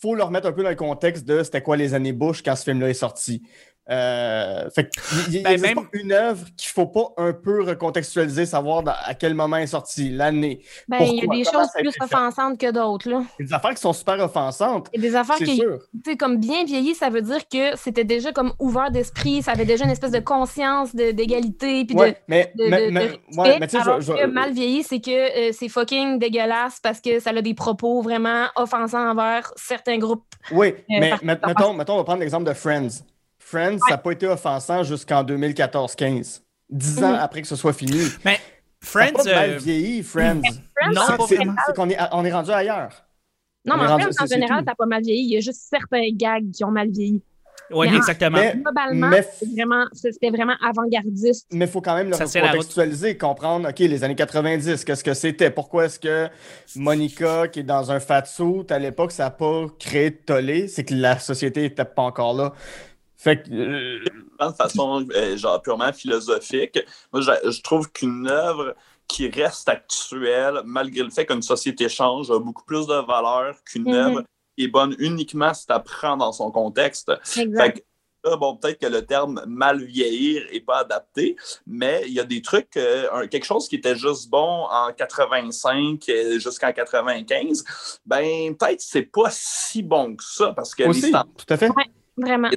faut 0.00 0.14
le 0.14 0.22
remettre 0.22 0.46
un 0.48 0.52
peu 0.52 0.62
dans 0.62 0.70
le 0.70 0.76
contexte 0.76 1.24
de 1.24 1.42
c'était 1.42 1.62
quoi 1.62 1.76
les 1.76 1.94
années 1.94 2.12
Bush 2.12 2.42
quand 2.42 2.56
ce 2.56 2.64
film-là 2.64 2.90
est 2.90 2.94
sorti. 2.94 3.42
Euh, 3.88 4.68
fait 4.74 4.84
que, 4.84 4.90
il- 5.28 5.36
il 5.36 5.42
Ben, 5.44 5.60
même- 5.60 5.74
pas 5.76 5.82
une 5.92 6.10
œuvre 6.10 6.44
qu'il 6.56 6.70
faut 6.70 6.86
pas 6.86 7.12
un 7.18 7.32
peu 7.32 7.62
recontextualiser, 7.62 8.44
savoir 8.44 8.82
dans- 8.82 8.94
à 9.04 9.14
quel 9.14 9.34
moment 9.34 9.58
est 9.58 9.68
sorti, 9.68 10.10
l'année. 10.10 10.60
Ben, 10.88 10.98
il 11.02 11.14
y 11.16 11.22
a 11.22 11.26
des 11.32 11.44
choses 11.44 11.68
plus 11.78 11.92
offensantes 12.00 12.58
que 12.58 12.70
d'autres, 12.72 13.08
là. 13.08 13.22
Il 13.38 13.42
y 13.42 13.44
a 13.44 13.48
des 13.48 13.54
affaires 13.54 13.70
qui 13.74 13.80
sont 13.80 13.92
super 13.92 14.18
offensantes, 14.18 14.88
Il 14.92 15.00
y 15.02 15.06
a 15.06 15.10
des 15.10 15.14
affaires 15.16 15.36
c'est 15.38 15.44
qui, 15.44 15.56
sûr. 15.58 15.78
tu 16.04 16.16
comme 16.16 16.38
bien 16.38 16.64
vieilli, 16.64 16.94
ça 16.96 17.10
veut 17.10 17.22
dire 17.22 17.46
que 17.48 17.76
c'était 17.76 18.02
déjà 18.04 18.32
comme 18.32 18.52
ouvert 18.58 18.90
d'esprit, 18.90 19.42
ça 19.42 19.52
avait 19.52 19.64
déjà 19.64 19.84
une 19.84 19.90
espèce 19.92 20.10
de 20.10 20.18
conscience 20.20 20.92
de- 20.94 21.12
d'égalité, 21.12 21.84
puis 21.84 21.94
de, 21.94 22.00
Ouais, 22.00 22.16
mais, 22.26 22.52
de, 22.56 22.64
mais, 22.68 22.86
de- 22.86 22.90
mais- 22.90 23.00
de 23.00 23.06
respect, 23.12 23.20
ouais, 23.38 23.56
mais 23.60 23.66
tu 23.68 23.76
sais, 23.78 23.84
je- 23.84 24.00
je- 24.00 24.12
que 24.12 24.26
mal 24.26 24.52
vieilli, 24.52 24.82
c'est 24.82 25.00
que 25.00 25.50
euh, 25.50 25.52
c'est 25.52 25.68
fucking 25.68 26.18
dégueulasse 26.18 26.80
parce 26.82 27.00
que 27.00 27.20
ça 27.20 27.30
a 27.30 27.40
des 27.40 27.54
propos 27.54 28.02
vraiment 28.02 28.46
offensants 28.56 29.10
envers 29.10 29.52
certains 29.54 29.98
groupes. 29.98 30.24
oui, 30.50 30.74
mais 30.88 31.12
met- 31.22 31.36
par- 31.36 31.48
mettons, 31.50 31.72
mettons, 31.72 31.94
on 31.94 31.98
va 31.98 32.04
prendre 32.04 32.20
l'exemple 32.20 32.44
de 32.48 32.52
Friends. 32.54 32.88
Friends, 33.48 33.78
ça 33.86 33.94
n'a 33.94 33.98
pas 33.98 34.10
été 34.10 34.26
offensant 34.26 34.82
jusqu'en 34.82 35.22
2014-15. 35.22 36.42
Dix 36.68 36.98
ans 37.02 37.12
Mhm. 37.12 37.18
après 37.20 37.42
que 37.42 37.48
ce 37.48 37.54
soit 37.54 37.72
fini. 37.72 38.00
Mais 38.24 38.40
Ça 38.82 38.98
a 39.00 39.06
Friends, 39.06 39.12
pas 39.12 39.24
mal 39.24 39.50
euh, 39.50 39.58
vieilli, 39.58 40.02
Friends. 40.02 40.40
Friends, 40.76 40.92
Non, 40.92 41.26
C'est- 41.28 41.72
qu'on 41.74 41.88
est, 41.90 41.96
on 42.12 42.24
est 42.24 42.32
rendu 42.32 42.50
ailleurs. 42.50 42.90
Non, 43.64 43.74
On 43.74 43.78
mais 43.78 43.84
en 43.84 43.88
rendu- 43.90 44.02
Friends, 44.02 44.24
en 44.24 44.26
général, 44.26 44.58
ça 44.58 44.64
n'a 44.64 44.74
pas 44.74 44.86
mal 44.86 45.02
vieilli. 45.02 45.26
Il 45.28 45.32
y 45.34 45.36
a 45.36 45.40
juste 45.40 45.62
certains 45.70 46.08
gags 46.12 46.50
qui 46.50 46.64
ont 46.64 46.70
mal 46.72 46.90
vieilli. 46.90 47.22
Mais- 47.70 47.96
exactement. 47.96 48.38
Mais- 48.38 48.54
Globalement, 48.56 49.10
vraiment, 49.54 49.84
c'était 49.92 50.30
vraiment 50.30 50.54
avant-gardiste. 50.64 51.46
Mais 51.52 51.64
il 51.64 51.70
faut 51.70 51.80
quand 51.80 51.96
même 51.96 52.10
le 52.10 52.16
contextualiser, 52.16 53.16
comprendre, 53.16 53.68
OK, 53.68 53.78
les 53.80 54.02
années 54.04 54.14
90, 54.14 54.84
qu'est-ce 54.84 55.02
que 55.04 55.14
c'était? 55.14 55.50
Pourquoi 55.50 55.86
est-ce 55.86 55.98
que 55.98 56.28
Monica, 56.76 57.48
qui 57.48 57.60
est 57.60 57.64
dans 57.64 57.90
un 57.90 57.98
fat 58.00 58.24
suit, 58.24 58.66
à 58.70 58.78
l'époque, 58.78 59.10
ça 59.12 59.24
n'a 59.24 59.30
pas 59.30 59.66
créé 59.80 60.10
de 60.10 60.16
tollé? 60.16 60.68
C'est 60.68 60.84
que 60.84 60.94
la 60.94 61.18
société 61.18 61.62
n'était 61.62 61.84
pas 61.84 62.02
encore 62.02 62.34
là. 62.34 62.52
Fait 63.18 63.42
que... 63.42 63.50
euh, 63.50 64.04
de 64.40 64.52
façon 64.54 65.06
euh, 65.14 65.36
genre 65.36 65.60
purement 65.62 65.92
philosophique, 65.92 66.78
moi 67.12 67.22
je, 67.22 67.50
je 67.50 67.62
trouve 67.62 67.90
qu'une 67.90 68.28
œuvre 68.28 68.74
qui 69.08 69.28
reste 69.28 69.68
actuelle, 69.68 70.60
malgré 70.64 71.02
le 71.02 71.10
fait 71.10 71.26
qu'une 71.26 71.42
société 71.42 71.88
change, 71.88 72.30
a 72.30 72.38
beaucoup 72.38 72.64
plus 72.64 72.86
de 72.86 72.94
valeur 73.06 73.56
qu'une 73.64 73.84
Mhm. 73.84 73.94
œuvre 73.94 74.22
qui 74.56 74.64
est 74.64 74.68
bonne 74.68 74.94
uniquement 74.98 75.54
si 75.54 75.66
tu 75.66 75.72
apprends 75.72 76.16
dans 76.16 76.32
son 76.32 76.50
contexte. 76.50 77.12
Fait 77.24 77.42
Exact. 77.42 77.78
que 78.24 78.30
là, 78.30 78.36
bon, 78.36 78.56
peut-être 78.56 78.80
que 78.80 78.86
le 78.86 79.06
terme 79.06 79.42
mal 79.46 79.84
vieillir 79.84 80.44
n'est 80.52 80.60
pas 80.60 80.78
adapté, 80.80 81.36
mais 81.66 82.02
il 82.06 82.12
y 82.14 82.20
a 82.20 82.24
des 82.24 82.42
trucs, 82.42 82.76
euh, 82.76 83.06
un- 83.12 83.26
quelque 83.28 83.44
chose 83.46 83.68
qui 83.68 83.76
était 83.76 83.94
juste 83.96 84.28
bon 84.28 84.66
en 84.70 84.92
85 84.92 86.08
euh, 86.08 86.38
jusqu'en 86.38 86.72
95, 86.72 87.64
ben 88.04 88.56
peut-être 88.56 88.80
c'est 88.80 89.02
pas 89.02 89.28
si 89.30 89.82
bon 89.82 90.16
que 90.16 90.24
ça 90.24 90.52
parce 90.54 90.74
que 90.74 90.82
les 90.82 90.88
aussi, 90.88 91.00
standards 91.02 91.26
tout 91.36 91.46
à 91.54 91.56
fait. 91.56 91.70
Vraiment. 92.16 92.50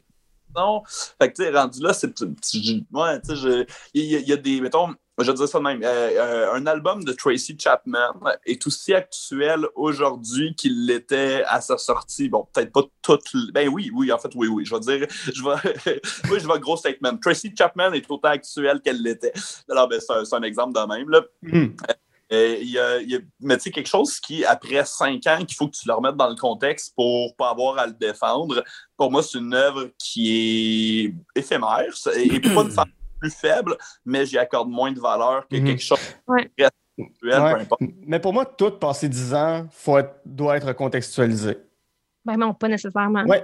Non. 0.56 0.84
Fait 1.22 1.32
que, 1.32 1.36
tu 1.38 1.44
sais, 1.44 1.52
rendu 1.52 1.82
là, 1.82 1.94
c'est. 1.94 2.20
Ouais, 2.92 3.22
tu 3.22 3.36
sais, 3.36 3.68
il 3.94 4.06
y, 4.06 4.16
a- 4.16 4.20
il 4.20 4.28
y 4.28 4.34
a 4.34 4.38
des. 4.38 4.62
Mettons, 4.62 4.94
je 5.20 5.26
vais 5.32 5.34
dire 5.34 5.48
ça 5.48 5.60
de 5.60 5.64
même. 5.64 5.82
euh, 5.84 5.88
euh, 5.88 6.54
un 6.54 6.66
album 6.66 7.04
de 7.04 7.12
Tracy 7.12 7.58
Chapman 7.60 8.14
est 8.46 8.66
aussi 8.66 8.94
actuel 8.94 9.66
aujourd'hui 9.76 10.56
qu'il 10.56 10.86
l'était 10.86 11.44
à 11.48 11.62
sa 11.62 11.78
sortie. 11.78 12.30
Bon, 12.30 12.48
peut-être 12.54 12.72
pas 12.72 12.84
toute. 13.02 13.24
Ben 13.54 13.68
oui, 13.70 13.92
oui, 13.94 14.12
en 14.12 14.18
fait, 14.18 14.32
oui, 14.36 14.48
oui. 14.48 14.66
Je 14.66 14.74
vais 14.74 14.80
dire. 14.80 15.08
Je 15.34 15.44
vais. 15.44 16.00
oui, 16.32 16.40
je 16.40 16.48
vais 16.48 16.60
gros 16.60 16.78
statement. 16.78 17.18
Tracy 17.18 17.54
Chapman 17.58 17.92
est 17.94 18.10
autant 18.10 18.30
actuelle 18.30 18.82
qu'elle 18.82 19.02
l'était. 19.02 19.34
Alors, 19.70 19.88
ben, 19.88 20.00
c'est 20.00 20.36
un, 20.36 20.42
exemple 20.42 20.74
de 20.80 20.88
même, 20.88 21.10
là. 21.10 21.22
Mhm. 21.42 21.76
Euh, 22.32 22.58
il 22.62 22.70
y 22.70 22.78
a, 22.80 22.98
il 23.02 23.10
y 23.10 23.16
a- 23.16 23.20
mais 23.40 23.58
tu 23.58 23.64
sais, 23.64 23.72
quelque 23.72 23.88
chose 23.88 24.20
qui, 24.20 24.46
après 24.46 24.86
cinq 24.86 25.26
ans, 25.28 25.40
qu'il 25.40 25.56
faut 25.56 25.68
que 25.68 25.76
tu 25.76 25.88
le 25.88 25.94
remettes 25.96 26.16
dans 26.16 26.30
le 26.30 26.36
contexte 26.36 26.94
pour 26.96 27.36
pas 27.36 27.50
avoir 27.50 27.80
à 27.80 27.88
le 27.88 27.94
défendre, 27.94 28.64
pour 28.96 29.12
moi, 29.12 29.24
c'est 29.24 29.40
une 29.40 29.54
œuvre 29.54 29.90
qui 29.98 31.06
est 31.36 31.40
éphémère. 31.40 31.86
C'est- 31.96 32.24
Et 32.28 32.40
pas 32.40 32.62
une 32.62 32.70
plus 33.20 33.32
faible, 33.32 33.76
mais 34.06 34.26
j'y 34.28 34.38
accorde 34.38 34.70
moins 34.70 34.92
de 34.92 35.00
valeur 35.00 35.48
que 35.48 35.56
Mhm. 35.58 35.66
quelque 35.66 35.82
chose 35.84 36.00
Ouais. 36.28 36.50
de 36.58 36.66
actuel, 36.66 37.10
peu 37.20 37.34
importe. 37.34 37.82
Mais 38.06 38.20
pour 38.20 38.32
moi, 38.34 38.46
tout 38.46 38.72
passé 38.72 39.10
10 39.10 39.34
ans 39.34 39.68
faut 39.72 39.98
être- 39.98 40.22
doit 40.26 40.56
être 40.58 40.72
contextualisé. 40.74 41.58
Ben 42.26 42.38
non, 42.38 42.54
pas 42.54 42.68
nécessairement. 42.68 43.24
Ouais, 43.26 43.44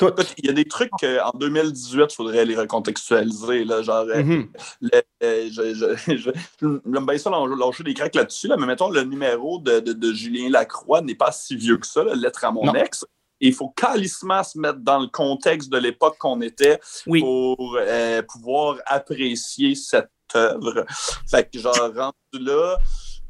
tout. 0.00 0.12
Il 0.38 0.46
y 0.46 0.48
a 0.48 0.52
des 0.52 0.64
trucs 0.64 0.90
qu'en 1.00 1.30
2018, 1.38 2.06
il 2.10 2.14
faudrait 2.14 2.44
les 2.44 2.56
recontextualiser. 2.56 3.64
Là, 3.64 3.82
genre, 3.82 4.06
euh, 4.08 4.22
Mhm. 4.22 4.48
le- 4.80 5.02
euh, 5.22 5.48
je- 5.52 5.74
je- 5.74 5.94
je- 6.16 6.30
j'aime 6.60 7.06
bien 7.06 7.18
ça 7.18 7.30
lâcher 7.30 7.54
lâcher 7.58 7.84
des 7.84 7.94
craques 7.94 8.14
là-dessus, 8.16 8.48
là, 8.48 8.56
mais 8.58 8.66
mettons, 8.66 8.90
le 8.90 9.02
numéro 9.04 9.58
de, 9.58 9.80
de- 9.80 9.92
de 9.92 10.12
Julien 10.12 10.48
Lacroix 10.50 11.00
n'est 11.02 11.14
pas 11.14 11.30
si 11.32 11.54
vieux 11.56 11.76
que 11.76 11.86
ça, 11.86 12.02
la 12.02 12.14
lettre 12.14 12.44
à 12.44 12.50
mon 12.50 12.64
Non. 12.64 12.74
ex. 12.74 13.04
Il 13.42 13.54
faut 13.54 13.70
calissement 13.70 14.42
se 14.44 14.58
mettre 14.58 14.80
dans 14.80 14.98
le 14.98 15.06
contexte 15.06 15.70
de 15.70 15.78
l'époque 15.78 16.16
qu'on 16.18 16.40
était 16.42 16.78
Oui. 17.06 17.20
pour 17.20 17.78
euh, 17.80 18.20
pouvoir 18.22 18.76
apprécier 18.86 19.74
cette 19.74 20.10
œuvre. 20.34 20.84
Fait 21.30 21.48
que, 21.50 21.58
genre, 21.58 21.74
rendu 21.96 22.44
là, 22.44 22.76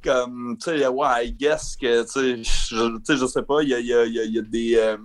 comme, 0.03 0.57
tu 0.63 0.71
sais, 0.71 0.87
ouais, 0.87 1.27
I 1.27 1.33
guess 1.33 1.77
que, 1.77 2.03
tu 2.03 2.43
sais, 2.45 2.75
je, 2.75 2.99
sais, 3.05 3.17
je 3.17 3.27
sais 3.27 3.43
pas, 3.43 3.63
il 3.63 3.69
y 3.69 3.75
a, 3.75 3.81
y 3.81 3.93
a- 3.95 4.07
y 4.07 4.19
a- 4.19 4.25
il 4.25 4.35
y 4.35 4.39
a 4.39 4.43
des. 4.43 4.77
euh, 4.77 4.97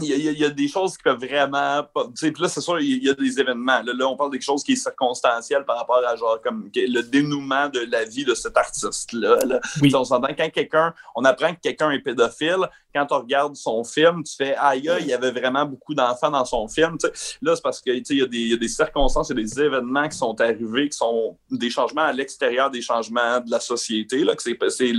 il 0.00 0.08
y, 0.08 0.28
a, 0.28 0.32
il 0.32 0.38
y 0.38 0.44
a- 0.44 0.50
des 0.50 0.68
choses 0.68 0.96
qui 0.96 1.02
peuvent 1.02 1.18
vraiment. 1.18 1.82
pas- 1.94 2.04
Tu 2.06 2.26
sais, 2.26 2.32
puis 2.32 2.42
là, 2.42 2.48
c'est 2.48 2.60
sûr, 2.60 2.80
il 2.80 3.04
y 3.04 3.10
a 3.10 3.14
des 3.14 3.38
événements. 3.40 3.82
Là, 3.82 3.92
là, 3.94 4.08
on 4.08 4.16
parle 4.16 4.30
de 4.30 4.36
quelque 4.36 4.44
chose 4.44 4.62
qui 4.64 4.72
est 4.72 4.76
circonstanciel 4.76 5.64
par 5.64 5.76
rapport 5.78 6.02
à 6.06 6.16
genre 6.16 6.40
comme 6.42 6.70
le 6.74 7.00
dénouement 7.02 7.68
de 7.68 7.80
la 7.90 8.04
vie 8.04 8.24
de 8.24 8.34
cet 8.34 8.56
artiste-là. 8.56 9.38
là. 9.46 9.60
Oui. 9.82 9.92
On 9.94 10.04
s'entend 10.04 10.28
quand 10.36 10.50
quelqu'un, 10.50 10.94
on 11.14 11.24
apprend 11.24 11.52
que 11.54 11.60
quelqu'un 11.60 11.90
est 11.90 12.00
pédophile, 12.00 12.68
quand 12.98 13.16
on 13.16 13.20
regarde 13.20 13.54
son 13.56 13.84
film, 13.84 14.22
tu 14.24 14.34
fais 14.34 14.54
aïe, 14.56 14.88
aïe, 14.88 15.02
il 15.02 15.08
y 15.08 15.12
avait 15.12 15.30
vraiment 15.30 15.64
beaucoup 15.64 15.94
d'enfants 15.94 16.30
dans 16.30 16.44
son 16.44 16.66
film. 16.68 16.96
Tu 16.98 17.06
Là, 17.42 17.54
c'est 17.56 17.62
parce 17.62 17.80
que 17.80 17.90
tu 17.98 18.04
sais, 18.04 18.14
il 18.14 18.20
y, 18.20 18.22
a 18.22 18.26
des- 18.26 18.38
y 18.38 18.54
a 18.54 18.56
des 18.56 18.68
circonstances, 18.68 19.28
il 19.30 19.36
y 19.36 19.40
a 19.40 19.42
des 19.44 19.60
événements 19.60 20.08
qui 20.08 20.16
sont 20.16 20.40
arrivés, 20.40 20.88
qui 20.88 20.96
sont 20.96 21.38
des 21.50 21.70
changements 21.70 22.02
à 22.02 22.12
l'extérieur 22.12 22.70
des 22.70 22.82
changements 22.82 23.40
de 23.40 23.50
la 23.50 23.60
société, 23.60 24.24
là, 24.24 24.34
que 24.34 24.42
c'est 24.42 24.92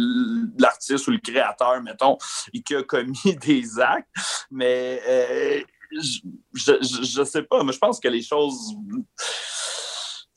l'artiste 0.58 1.08
ou 1.08 1.12
le 1.12 1.20
créateur, 1.20 1.82
mettons, 1.82 2.18
et 2.54 2.62
qui 2.62 2.76
a 2.76 2.84
commis 2.84 3.18
des 3.46 3.80
actes. 3.80 4.08
Mais 4.52 5.02
euh, 5.08 5.60
je, 5.92 6.20
je, 6.54 7.04
je- 7.04 7.24
sais 7.24 7.44
pas, 7.44 7.64
mais 7.64 7.74
je 7.74 7.80
pense 7.80 8.00
que 8.00 8.08
les 8.08 8.22
choses. 8.22 8.74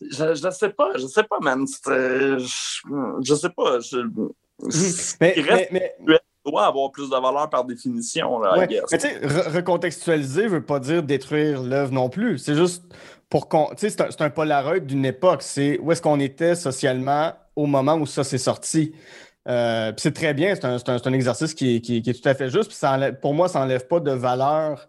Je, 0.00 0.35
je 0.35 0.50
sais 0.50 0.71
pas, 0.71 0.97
je 0.97 1.07
sais 1.07 1.23
pas, 1.23 1.38
man. 1.40 1.64
Euh, 1.88 2.38
Je, 2.38 2.81
je 3.23 3.35
sais 3.35 3.50
pas. 3.50 3.78
Je, 3.81 3.99
Mais, 5.21 5.35
mais- 5.71 5.95
mais- 6.00 6.21
doit 6.45 6.67
avoir 6.67 6.91
plus 6.91 7.09
de 7.11 7.17
valeur 7.17 7.49
par 7.51 7.65
définition, 7.65 8.39
là, 8.41 8.57
I 8.57 8.59
ouais. 8.61 8.67
guess. 8.67 8.83
Mais 8.91 8.99
tu 8.99 9.09
sais, 9.09 9.19
re- 9.21 9.49
recontextualiser 9.57 10.47
veut 10.49 10.65
pas 10.65 10.81
dire 10.81 11.03
détruire 11.03 11.63
l'œuvre 11.63 11.93
non 11.93 12.09
plus. 12.09 12.39
C'est 12.39 12.55
juste 12.57 12.85
pour 13.29 13.49
qu'on. 13.49 13.67
Tu 13.77 13.89
sais, 13.89 13.91
c'est 13.91 14.21
un, 14.23 14.27
un 14.27 14.31
Polaroid 14.31 14.81
d'une 14.81 15.05
époque. 15.05 15.43
C'est 15.43 15.79
où 15.79 15.93
est-ce 15.93 16.03
qu'on 16.03 16.21
était 16.21 16.55
socialement 16.55 17.33
au 17.57 17.67
moment 17.67 17.95
où 17.95 18.07
ça 18.07 18.25
s'est 18.25 18.39
sorti. 18.39 18.95
Euh, 19.49 19.93
c'est 19.97 20.15
très 20.15 20.35
bien, 20.35 20.55
c'est 20.55 20.65
un, 20.65 20.77
un- 20.77 21.01
un 21.05 21.13
exercice 21.13 21.53
qui 21.55 21.77
est, 21.77 21.81
qui 21.81 21.97
est- 21.97 22.01
qui 22.03 22.11
est 22.11 22.23
tout 22.23 22.29
à 22.29 22.35
fait 22.35 22.49
juste. 22.49 22.73
Ça 22.73 22.93
enlève- 22.93 23.19
pour 23.21 23.35
moi, 23.35 23.49
ça 23.49 23.59
n'enlève 23.59 23.87
pas 23.89 23.99
de 24.01 24.13
valeur 24.13 24.89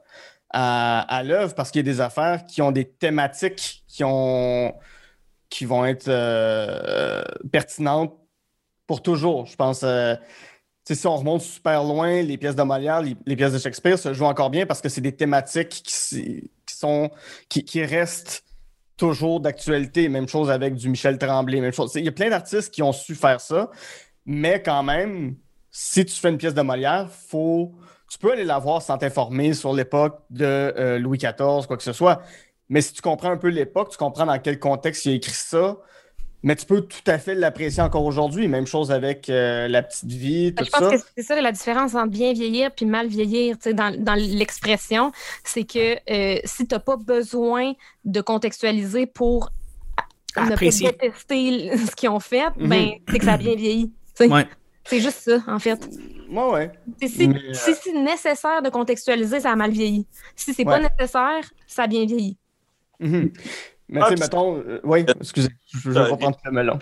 à, 0.52 1.02
à 1.02 1.24
l'œuvre 1.24 1.56
parce 1.56 1.72
qu'il 1.72 1.86
y 1.86 1.90
a 1.90 1.92
des 1.92 2.02
affaires 2.02 2.46
qui 2.46 2.62
ont 2.62 2.72
des 2.72 2.86
thématiques 2.88 3.84
qui, 3.88 4.04
ont, 4.04 4.74
qui 5.50 5.66
vont 5.66 5.86
être 5.86 6.08
euh, 6.08 7.24
pertinentes 7.52 8.14
pour 8.86 9.02
toujours. 9.02 9.48
Je 9.48 9.56
pense, 9.56 9.82
euh, 9.84 10.16
si 10.86 11.08
on 11.08 11.16
remonte 11.16 11.42
super 11.42 11.84
loin, 11.84 12.22
les 12.22 12.38
pièces 12.38 12.56
de 12.56 12.64
Molière, 12.64 13.02
les, 13.02 13.36
pièces 13.36 13.54
de 13.54 13.60
Shakespeare 13.60 13.98
se 13.98 14.14
jouent 14.14 14.26
encore 14.26 14.50
bien 14.50 14.66
parce 14.66 14.82
que 14.82 14.90
c'est 14.90 15.02
des 15.02 15.16
thématiques 15.16 15.84
qui, 15.84 16.50
sont, 16.68 17.10
qui 17.50 17.86
restent 17.86 18.44
toujours 18.98 19.40
d'actualité. 19.40 20.10
Même 20.10 20.28
chose 20.28 20.50
avec 20.50 20.76
du 20.76 20.90
Michel 20.90 21.18
Tremblay, 21.18 21.60
même 21.62 21.74
chose. 21.74 21.92
Il 21.96 22.06
y 22.06 22.08
a 22.08 22.12
plein 22.12 22.30
d'artistes 22.30 22.74
qui 22.74 22.82
ont 22.82 22.94
su 22.94 23.16
faire 23.16 23.42
ça, 23.42 23.70
mais 24.26 24.62
quand 24.62 24.84
même, 24.84 25.36
si 25.72 26.06
tu 26.06 26.14
fais 26.14 26.30
une 26.30 26.38
pièce 26.38 26.54
de 26.54 26.62
Molière, 26.62 27.10
faut, 27.10 27.74
tu 28.10 28.18
peux 28.18 28.32
aller 28.32 28.46
la 28.46 28.60
voir 28.60 28.82
sans 28.82 28.98
t'informer 28.98 29.54
sur 29.54 29.74
l'époque 29.74 30.20
de 30.30 30.46
euh, 30.46 31.00
Louis 31.00 31.18
XIV, 31.18 31.68
quoi 31.68 31.78
que 31.78 31.84
ce 31.84 31.94
soit. 31.94 32.22
Mais 32.70 32.82
si 32.82 32.94
tu 32.94 33.02
comprends 33.02 33.32
un 33.32 33.38
peu 33.38 33.50
l'époque, 33.50 33.90
tu 33.92 33.98
comprends 33.98 34.26
dans 34.26 34.40
quel 34.40 34.60
contexte 34.60 35.06
il 35.06 35.14
a 35.14 35.16
écrit 35.16 35.34
ça, 35.34 35.78
mais 36.44 36.56
tu 36.56 36.66
peux 36.66 36.82
tout 36.82 37.02
à 37.08 37.18
fait 37.18 37.34
l'apprécier 37.36 37.82
encore 37.82 38.04
aujourd'hui. 38.06 38.48
Même 38.48 38.68
chose 38.68 38.92
avec 38.92 39.30
euh, 39.30 39.68
La 39.68 39.82
Petite 39.82 40.12
Vie, 40.12 40.54
tout 40.54 40.64
Je 40.66 40.70
pense 40.70 40.82
ça. 40.82 40.98
que 40.98 41.04
c'est 41.18 41.24
ça 41.24 41.42
la 41.42 41.52
différence 41.52 41.96
entre 41.96 42.10
bien 42.12 42.34
vieillir 42.34 42.72
puis 42.72 42.86
mal 42.86 43.08
vieillir 43.08 43.58
tu 43.58 43.64
sais, 43.70 43.74
dans, 43.74 43.96
dans 43.98 44.14
l'expression. 44.16 45.12
C'est 45.44 45.64
que 45.64 45.96
euh, 46.12 46.40
si 46.44 46.68
tu 46.68 46.76
n'as 46.76 46.80
pas 46.80 46.98
besoin 46.98 47.74
de 48.06 48.22
contextualiser 48.22 49.06
pour 49.06 49.50
ne 50.38 50.50
pas 50.50 50.56
détester 50.56 51.12
ce 51.90 51.96
qu'ils 51.96 52.10
ont 52.10 52.20
fait, 52.20 52.44
Mhm. 52.58 52.68
ben, 52.70 52.90
c'est 53.10 53.20
que 53.20 53.26
ça 53.26 53.34
a 53.34 53.38
bien 53.38 53.56
vieilli. 53.56 53.92
Ouais. 54.20 54.48
C'est 54.86 55.00
juste 55.00 55.20
ça, 55.20 55.38
en 55.48 55.60
fait. 55.60 55.80
Ouais, 56.30 56.50
ouais. 56.52 56.72
C'est 57.02 57.08
si, 57.08 57.28
Mais, 57.30 57.36
euh, 57.38 57.54
si 57.54 57.74
c'est 57.82 57.94
nécessaire 57.94 58.62
de 58.62 58.70
contextualiser, 58.70 59.40
ça 59.40 59.52
a 59.52 59.56
mal 59.56 59.72
vieilli. 59.72 60.06
Si 60.36 60.54
c'est 60.54 60.68
Ouais. 60.68 60.82
pas 60.82 60.90
nécessaire, 60.90 61.50
ça 61.68 61.84
a 61.84 61.88
bien 61.88 62.06
vieilli. 62.06 62.38
Mhm. 63.00 63.32
Mais 63.94 64.00
Ah, 64.02 64.06
tu 64.06 64.10
sais, 64.10 64.16
puis- 64.16 64.22
mettons. 64.24 64.58
euh, 64.58 64.80
oui, 64.84 65.06
excusez, 65.22 65.50
je 65.68 65.90
vais 65.92 66.10
pas 66.10 66.18
prendre 66.18 66.38
le 66.44 66.52
melon. 66.52 66.80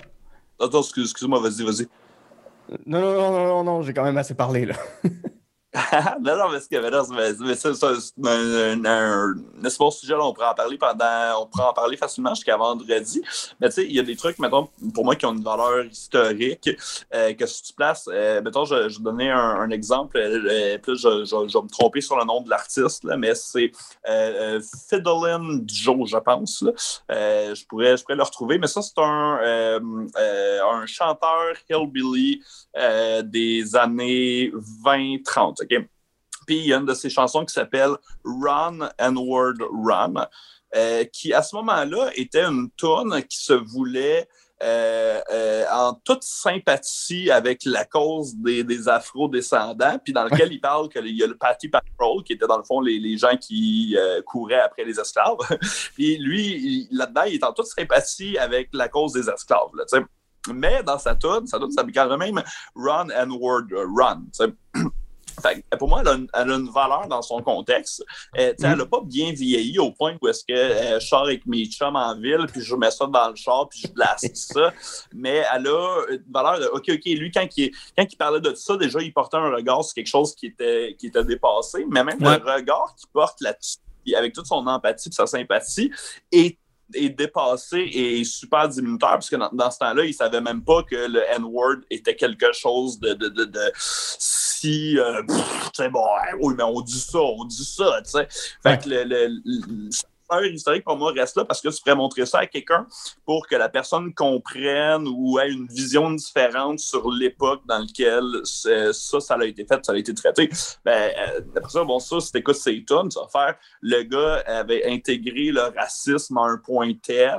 Attends, 0.60 0.80
excuse- 0.82 1.04
excuse-moi, 1.04 1.40
vas-y, 1.42 1.64
vas-y. 1.64 1.88
Non, 2.86 3.02
non, 3.02 3.14
non, 3.14 3.32
non, 3.32 3.48
non, 3.48 3.64
non, 3.66 3.82
j'ai 3.82 3.94
quand 3.94 4.04
même 4.04 4.18
assez 4.18 4.34
parlé, 4.34 4.66
là. 4.66 4.76
non, 6.22 6.38
non, 6.38 6.50
mais 6.50 6.60
c'est 6.60 6.70
que 6.70 7.46
mais 7.46 7.56
c'est 7.56 7.70
un, 7.70 7.94
un, 8.28 8.86
un, 8.86 9.36
bon 9.80 9.92
sujet, 9.92 10.14
là, 10.14 10.22
on 10.22 10.34
pourrait 10.34 10.48
en 10.48 10.54
parler 10.54 10.78
pendant, 10.78 11.42
on 11.42 11.46
pourrait 11.48 11.70
en 11.70 11.74
parler 11.74 11.96
facilement 11.96 12.36
jusqu'à 12.36 12.58
vendredi. 12.58 13.22
Mais 13.60 13.70
tu 13.70 13.76
sais, 13.76 13.86
il 13.86 13.94
y 13.94 14.00
a 14.00 14.04
des 14.04 14.18
trucs, 14.18 14.38
mettons, 14.40 14.68
pour 14.94 15.06
moi, 15.06 15.16
qui 15.16 15.26
ont 15.26 15.34
une 15.34 15.44
valeur 15.44 15.86
historique, 15.86 16.70
euh, 17.14 17.34
que 17.34 17.46
si 17.46 17.64
tu 17.64 17.74
places, 17.74 18.10
euh, 18.12 18.42
mettons, 18.42 18.66
je, 18.66 18.76
vais 18.76 19.04
donner 19.04 19.32
un, 19.32 19.70
exemple, 19.70 20.18
euh, 20.18 20.78
puis 20.78 20.92
là, 20.92 20.98
je, 20.98 21.24
je, 21.24 21.48
je 21.48 21.58
vais 21.58 21.64
me 21.64 21.70
tromper 21.70 22.02
sur 22.02 22.18
le 22.18 22.26
nom 22.26 22.42
de 22.42 22.50
l'artiste, 22.50 23.06
mais 23.18 23.34
c'est 23.34 23.72
euh, 24.10 24.58
euh, 24.58 24.62
Fiddlin' 24.90 25.62
Joe, 25.68 26.10
je 26.10 26.18
pense. 26.18 26.62
là. 26.64 26.72
Euh, 27.12 27.56
je, 27.56 27.66
pourrais, 27.66 27.96
je 27.96 28.04
pourrais 28.04 28.16
le 28.16 28.24
retrouver, 28.24 28.58
mais 28.58 28.68
ça, 28.68 28.82
c'est 28.82 28.98
un, 28.98 29.40
euh, 29.42 29.80
euh, 30.18 30.60
un 30.70 30.86
chanteur 30.86 31.54
hillbilly 31.70 32.42
euh, 32.78 33.22
des 33.22 33.76
années 33.76 34.52
20-30. 34.84 35.61
OK? 35.62 35.88
Puis 36.48 36.58
il 36.58 36.68
y 36.68 36.74
a 36.74 36.78
une 36.78 36.86
de 36.86 36.94
ses 36.94 37.10
chansons 37.10 37.46
qui 37.46 37.54
s'appelle 37.54 37.96
Run 38.24 38.90
and 39.00 39.16
Word 39.16 39.58
Run, 39.72 40.28
euh, 40.76 41.04
qui 41.06 41.34
à 41.34 41.44
ce 41.44 41.56
moment-là 41.58 42.12
était 42.16 42.44
une 42.44 42.70
tune 42.78 43.24
qui 43.30 43.38
se 43.38 43.54
voulait 43.54 44.28
euh, 44.64 45.20
euh, 45.32 45.66
en 45.72 45.96
toute 46.04 46.22
sympathie 46.22 47.32
avec 47.32 47.66
la 47.66 47.84
cause 47.84 48.36
des, 48.36 48.64
des 48.64 48.88
Afro-descendants, 48.88 49.98
puis 50.04 50.14
dans 50.14 50.26
lequel 50.26 50.54
il 50.54 50.62
parle 50.62 50.88
qu'il 50.88 51.18
y 51.18 51.24
a 51.24 51.28
le 51.28 51.36
Patty 51.36 51.68
Patrol, 51.68 52.24
qui 52.24 52.34
était 52.34 52.46
dans 52.46 52.58
le 52.58 52.64
fond 52.64 52.80
les, 52.80 53.00
les 53.00 53.18
gens 53.18 53.36
qui 53.38 53.98
euh, 53.98 54.22
couraient 54.22 54.62
après 54.62 54.84
les 54.84 55.00
esclaves. 55.00 55.38
puis 55.96 56.18
lui, 56.20 56.88
là-dedans, 56.92 57.24
il 57.24 57.36
est 57.36 57.44
en 57.44 57.54
toute 57.54 57.66
sympathie 57.66 58.38
avec 58.38 58.70
la 58.74 58.88
cause 58.88 59.14
des 59.14 59.28
esclaves. 59.28 59.72
Là. 59.74 59.86
Mais 60.54 60.84
dans 60.84 61.00
sa 61.00 61.16
tune, 61.16 61.48
sa 61.48 61.58
tune 61.58 61.72
s'appelle 61.72 61.94
quand 61.94 62.18
même 62.18 62.44
Run 62.76 63.08
and 63.16 63.32
Word 63.32 63.70
Run. 63.72 64.26
Fait 65.42 65.64
que 65.72 65.78
pour 65.78 65.88
moi, 65.88 66.02
elle 66.02 66.08
a, 66.10 66.14
une, 66.14 66.28
elle 66.34 66.52
a 66.52 66.56
une 66.56 66.70
valeur 66.70 67.08
dans 67.08 67.22
son 67.22 67.42
contexte. 67.42 68.04
Euh, 68.38 68.54
Elle 68.62 68.78
n'a 68.78 68.86
pas 68.86 69.00
bien 69.02 69.32
vieilli 69.32 69.80
au 69.80 69.92
point 69.92 70.16
où 70.22 70.28
est-ce 70.28 70.44
que 70.44 70.54
euh, 70.54 71.00
je 71.00 71.08
sors 71.08 71.24
avec 71.24 71.46
mes 71.46 71.66
chums 71.66 71.96
en 71.96 72.16
ville, 72.20 72.46
puis 72.52 72.62
je 72.62 72.76
mets 72.76 72.92
ça 72.92 73.08
dans 73.08 73.30
le 73.30 73.36
char, 73.36 73.68
puis 73.70 73.80
je 73.86 73.88
blast 73.88 74.36
ça. 74.36 74.74
Mais 75.14 75.44
elle 75.54 75.68
a 75.68 76.02
une 76.12 76.24
valeur 76.30 76.60
de 76.60 76.66
OK, 76.66 76.84
OK, 76.90 77.06
lui, 77.06 77.32
quand 77.32 77.48
il, 77.56 77.72
quand 77.98 78.06
il 78.12 78.16
parlait 78.18 78.42
de 78.42 78.54
ça, 78.56 78.76
déjà, 78.78 79.00
il 79.02 79.14
portait 79.14 79.38
un 79.38 79.50
regard 79.56 79.84
sur 79.86 79.94
quelque 79.96 80.08
chose 80.08 80.36
qui 80.36 80.48
était, 80.48 80.96
qui 81.00 81.08
était 81.08 81.24
dépassé. 81.24 81.86
Mais 81.90 82.04
même 82.04 82.22
Ouais. 82.22 82.38
le 82.38 82.52
regard 82.52 82.94
qu'il 82.98 83.10
porte 83.10 83.40
là-dessus, 83.42 83.78
avec 84.16 84.34
toute 84.34 84.48
son 84.48 84.68
empathie 84.68 85.10
et 85.10 85.14
sa 85.14 85.26
sympathie, 85.28 85.92
est 86.32 86.58
est 86.94 87.08
dépassé 87.08 87.78
et 87.94 88.22
super 88.26 88.68
diminuteur, 88.68 89.12
parce 89.12 89.30
que 89.30 89.38
dans, 89.38 89.50
dans 89.54 89.72
ce 89.72 89.78
temps-là, 89.80 90.04
il 90.04 90.14
savait 90.14 90.42
même 90.42 90.62
pas 90.62 90.84
que 90.84 90.98
le 91.08 91.22
N-word 91.38 91.78
était 91.90 92.18
quelque 92.18 92.52
chose 92.52 93.00
de, 93.00 93.14
de, 93.14 93.30
de, 93.30 93.46
de 93.46 93.72
si, 94.62 95.00
euh, 95.00 95.24
pff, 95.24 95.92
bon, 95.92 96.06
oui, 96.42 96.54
mais 96.56 96.64
on 96.64 96.82
dit 96.82 97.00
ça, 97.00 97.20
on 97.20 97.46
dit 97.46 97.66
ça, 97.66 98.02
tu 98.04 98.12
sais. 98.12 98.28
Fait 98.62 98.70
Ouais. 98.70 98.78
que 98.78 98.90
le, 98.90 99.04
le, 99.04 99.90
historique, 100.54 100.86
pour 100.86 100.96
moi, 100.96 101.12
reste 101.12 101.36
là 101.36 101.44
parce 101.44 101.60
que 101.60 101.68
tu 101.68 101.82
pourrais 101.82 101.96
montrer 101.96 102.26
ça 102.26 102.40
à 102.40 102.46
quelqu'un 102.48 102.88
pour 103.26 103.46
que 103.48 103.56
la 103.58 103.68
personne 103.68 104.14
comprenne 104.14 105.06
ou 105.06 105.38
ait 105.40 105.52
une 105.52 105.68
vision 105.68 106.10
différente 106.12 106.80
sur 106.80 107.12
l'époque 107.12 107.62
dans 107.66 107.80
laquelle 107.80 108.40
ça, 108.46 109.20
ça 109.20 109.36
a 109.36 109.44
été 109.44 109.66
fait, 109.66 109.86
ça 109.86 109.92
a 109.92 109.98
été 109.98 110.14
traité. 110.14 110.50
Ben, 110.86 111.12
euh, 111.18 111.42
d'après 111.54 111.72
ça, 111.72 111.84
bon, 111.84 112.00
ça, 112.00 112.22
si 112.22 112.32
t'écoutes 112.32 112.56
ces 112.56 112.84
tunes, 112.86 113.10
tu 113.10 113.20
vas 113.20 113.28
faire 113.30 113.56
le 113.82 114.04
gars 114.04 114.42
avait 114.48 114.90
intégré 114.90 115.52
le 115.52 115.64
racisme 115.78 116.38
à 116.38 116.44
un 116.44 116.58
point 116.58 116.94
tel. 117.02 117.36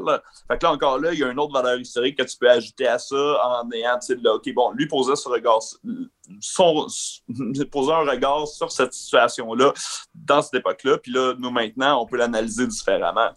Fait 0.46 0.58
que 0.58 0.66
là, 0.66 0.72
encore 0.72 0.98
là, 0.98 1.14
il 1.14 1.18
y 1.18 1.24
a 1.24 1.30
une 1.30 1.38
autre 1.38 1.54
valeur 1.54 1.78
historique 1.78 2.18
que 2.18 2.24
tu 2.24 2.36
peux 2.36 2.50
ajouter 2.50 2.88
à 2.88 2.98
ça 2.98 3.16
en 3.62 3.70
ayant, 3.70 3.98
tu 4.00 4.14
sais, 4.14 4.20
là, 4.22 4.34
OK, 4.34 4.52
bon, 4.52 4.70
lui 4.72 4.86
posait 4.86 5.16
ce 5.16 5.28
regard, 5.30 5.60
son, 6.40 6.86
posait 7.70 7.92
un 7.92 8.08
regard 8.10 8.46
sur 8.46 8.70
cette 8.70 8.92
situation-là 8.92 9.72
dans 10.14 10.42
cette 10.42 10.54
époque-là, 10.54 10.98
puis 10.98 11.12
là, 11.12 11.34
nous, 11.38 11.50
maintenant, 11.50 12.02
on 12.02 12.06
peut 12.06 12.16
l'analyser 12.16 12.66
différemment. 12.66 13.30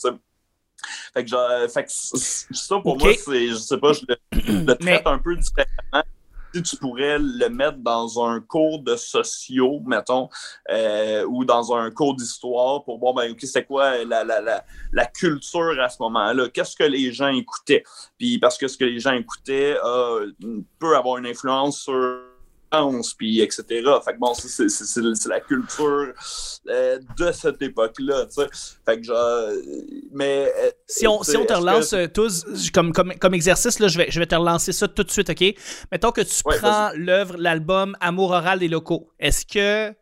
Fait 1.14 1.24
que, 1.24 1.30
genre, 1.30 1.50
fait 1.74 1.86
que 1.86 1.90
ça, 1.92 2.80
pour 2.80 2.98
moi, 2.98 3.14
c'est, 3.14 3.48
je 3.48 3.56
sais 3.56 3.78
pas, 3.78 3.94
je 3.94 4.02
le, 4.08 4.16
je 4.34 4.52
le 4.52 4.66
traite 4.66 4.84
Mais- 4.84 5.08
un 5.08 5.18
peu 5.18 5.36
différemment. 5.36 6.04
Si 6.54 6.64
tu 6.64 6.78
pourrais 6.78 7.18
le 7.20 7.50
mettre 7.50 7.80
dans 7.80 8.24
un 8.26 8.40
cours 8.40 8.80
de 8.82 8.96
sociaux, 8.96 9.82
mettons, 9.86 10.30
euh, 10.72 11.26
ou 11.26 11.44
dans 11.44 11.74
un 11.76 11.92
cours 11.92 12.16
d'histoire 12.16 12.86
pour 12.86 12.98
voir, 12.98 13.14
ben, 13.14 13.30
OK, 13.32 13.40
c'est 13.42 13.66
quoi 13.66 14.06
la, 14.06 14.24
la, 14.24 14.40
la, 14.40 14.64
la 14.94 15.06
culture 15.06 15.78
à 15.82 15.90
ce 15.90 15.98
moment-là? 16.04 16.48
Qu'est-ce 16.48 16.78
que 16.78 16.86
les 16.86 17.12
gens 17.12 17.28
écoutaient? 17.28 17.84
Puis 18.18 18.40
parce 18.40 18.58
que 18.58 18.70
ce 18.70 18.78
que 18.78 18.86
les 18.86 19.00
gens 19.02 19.12
écoutaient 19.12 19.76
euh, 19.84 20.32
peut 20.80 20.96
avoir 20.96 21.18
une 21.18 21.26
influence 21.26 21.80
sur 21.82 22.22
puis 23.18 23.42
etc. 23.42 23.64
Fait 24.04 24.14
que 24.14 24.20
bon, 24.20 24.34
c'est- 24.34 25.28
la 25.30 25.40
culture 25.40 26.14
euh, 26.68 27.00
de 27.18 27.32
cette 27.32 27.62
époque-là, 27.62 28.26
tu 28.26 28.34
sais. 28.42 28.48
Fait 28.86 28.98
que 29.00 29.04
genre, 29.06 29.50
mais... 30.12 30.52
euh, 30.58 30.72
Si 30.88 31.08
on, 31.08 31.24
si 31.24 31.38
on 31.38 31.46
te 31.46 31.54
que- 31.54 31.58
relance 31.60 31.94
euh, 31.94 32.08
tous, 32.08 32.46
comme, 32.74 32.92
comme, 32.92 33.14
comme 33.16 33.34
exercice, 33.34 33.80
là, 33.80 33.88
je, 33.88 33.98
vais, 33.98 34.08
je 34.10 34.20
vais 34.20 34.26
te 34.28 34.36
relancer 34.36 34.72
ça 34.72 34.88
tout 34.88 35.04
de 35.04 35.12
suite, 35.12 35.30
OK? 35.30 35.44
Mettons 35.92 36.12
que 36.12 36.22
tu 36.22 36.34
Ouais, 36.46 36.58
prends 36.58 36.90
l'œuvre, 36.96 37.36
l'album 37.38 37.96
Amour 38.02 38.32
oral 38.32 38.60
des 38.60 38.68
locaux. 38.68 39.10
Est-ce 39.20 39.46
que 39.46 39.96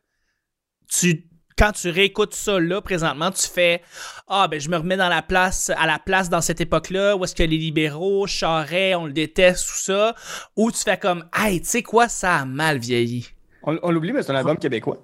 tu, 0.89 1.27
quand 1.57 1.71
tu 1.71 1.89
réécoutes 1.89 2.33
ça 2.33 2.59
là, 2.59 2.81
présentement, 2.81 3.31
tu 3.31 3.47
fais 3.47 3.81
Ah, 4.27 4.47
ben 4.47 4.59
je 4.59 4.69
me 4.69 4.77
remets 4.77 4.97
dans 4.97 5.09
la 5.09 5.21
place, 5.21 5.71
à 5.77 5.85
la 5.85 5.99
place 5.99 6.29
dans 6.29 6.41
cette 6.41 6.61
époque-là, 6.61 7.15
où 7.15 7.23
est-ce 7.23 7.35
que 7.35 7.43
les 7.43 7.57
libéraux, 7.57 8.27
Charret, 8.27 8.95
on 8.95 9.05
le 9.05 9.13
déteste, 9.13 9.67
tout 9.67 9.81
ça, 9.83 10.15
ou 10.55 10.71
tu 10.71 10.79
fais 10.79 10.97
comme 10.97 11.25
Hey, 11.33 11.61
tu 11.61 11.67
sais 11.67 11.83
quoi, 11.83 12.07
ça 12.07 12.37
a 12.37 12.45
mal 12.45 12.77
vieilli. 12.79 13.27
On, 13.63 13.77
on 13.83 13.91
l'oublie, 13.91 14.11
mais 14.13 14.23
c'est 14.23 14.31
un 14.31 14.35
album 14.35 14.57
québécois. 14.57 14.97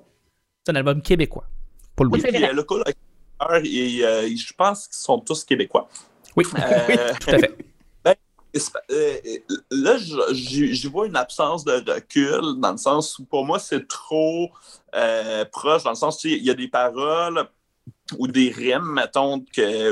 C'est 0.65 0.73
un 0.73 0.75
album 0.75 1.01
québécois. 1.01 1.45
Pas 1.95 2.03
le 2.03 2.09
Oui, 2.09 2.21
oui. 2.23 2.31
Puis, 2.31 2.43
euh, 2.43 2.53
le 2.53 3.65
et, 3.65 4.05
euh, 4.05 4.27
je 4.27 4.53
pense 4.53 4.87
qu'ils 4.87 4.97
sont 4.97 5.19
tous 5.19 5.43
québécois. 5.43 5.87
Oui, 6.35 6.45
Euh, 6.57 7.13
tout 7.19 7.29
à 7.29 7.39
fait. 7.39 7.55
Euh, 8.55 9.15
là, 9.69 9.97
je- 9.97 10.33
j'y 10.33 10.87
vois 10.87 11.07
une 11.07 11.15
absence 11.15 11.63
de 11.63 11.71
recul 11.91 12.59
dans 12.59 12.71
le 12.71 12.77
sens 12.77 13.17
où 13.19 13.25
pour 13.25 13.45
moi, 13.45 13.59
c'est 13.59 13.87
trop 13.87 14.49
euh, 14.95 15.45
proche, 15.45 15.83
dans 15.83 15.91
le 15.91 15.95
sens 15.95 16.23
où 16.23 16.27
il 16.27 16.43
y 16.43 16.49
a 16.49 16.55
des 16.55 16.67
paroles 16.67 17.47
ou 18.17 18.27
des 18.27 18.49
rimes, 18.49 18.93
mettons, 18.93 19.45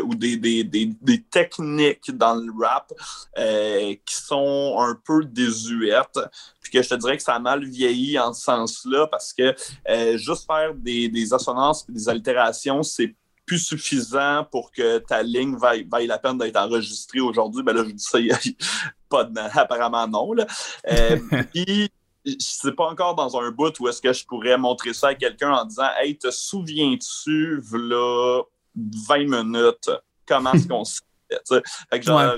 ou 0.06 0.16
des, 0.16 1.24
techniques 1.30 2.12
dans 2.16 2.36
le 2.36 2.52
rap 2.60 2.92
euh, 3.38 3.96
qui 4.06 4.16
sont 4.16 4.76
un 4.80 5.00
peu 5.06 5.24
désuètes. 5.24 6.20
Puis 6.62 6.72
que 6.72 6.82
je 6.82 6.90
te 6.90 6.96
dirais 6.96 7.18
que 7.18 7.24
ça 7.24 7.36
a 7.36 7.40
mal 7.40 7.64
vieilli 7.64 8.18
en 8.18 8.34
ce 8.34 8.44
sens-là 8.44 9.08
parce 9.08 9.34
que 9.34 9.56
euh, 9.90 10.18
juste 10.18 10.48
faire 10.48 10.74
des, 10.74 11.34
assonances 11.34 11.86
et 11.88 11.92
des 11.92 12.10
allitérations, 12.10 12.84
c'est 12.84 13.16
plus 13.48 13.60
suffisant 13.60 14.44
pour 14.52 14.72
que 14.72 15.00
ta 15.00 15.24
ligne 15.24 15.56
vaille, 15.56 15.88
vaille 15.90 16.06
la 16.06 16.20
peine 16.20 16.38
d'être 16.38 16.58
enregistrée 16.58 17.22
aujourd'hui. 17.22 17.64
Ben 17.64 17.74
là, 17.74 17.84
je 17.86 17.92
dis 17.92 18.04
ça, 18.04 18.20
pas 19.10 19.24
de, 19.24 19.40
apparemment 19.58 20.08
non. 20.08 20.34
Là. 20.34 20.46
Euh, 20.92 21.18
Puis, 21.54 21.90
sais 22.38 22.74
pas 22.74 22.90
encore 22.90 23.16
dans 23.16 23.40
un 23.40 23.50
bout 23.52 23.74
où 23.80 23.88
est-ce 23.88 24.02
que 24.02 24.12
je 24.12 24.26
pourrais 24.26 24.58
montrer 24.58 24.94
ça 24.94 25.08
à 25.08 25.16
quelqu'un 25.16 25.52
en 25.52 25.66
disant 25.66 25.88
Hey, 25.98 26.18
te 26.18 26.30
souviens-tu, 26.30 27.62
v'là 27.62 28.44
20 28.76 29.44
minutes, 29.44 29.90
comment 30.28 30.52
est-ce 30.52 30.68
qu'on 30.68 30.84
se 30.84 31.00
fait? 31.30 31.64
Fait 31.90 32.00
que 32.00 32.06
genre, 32.06 32.34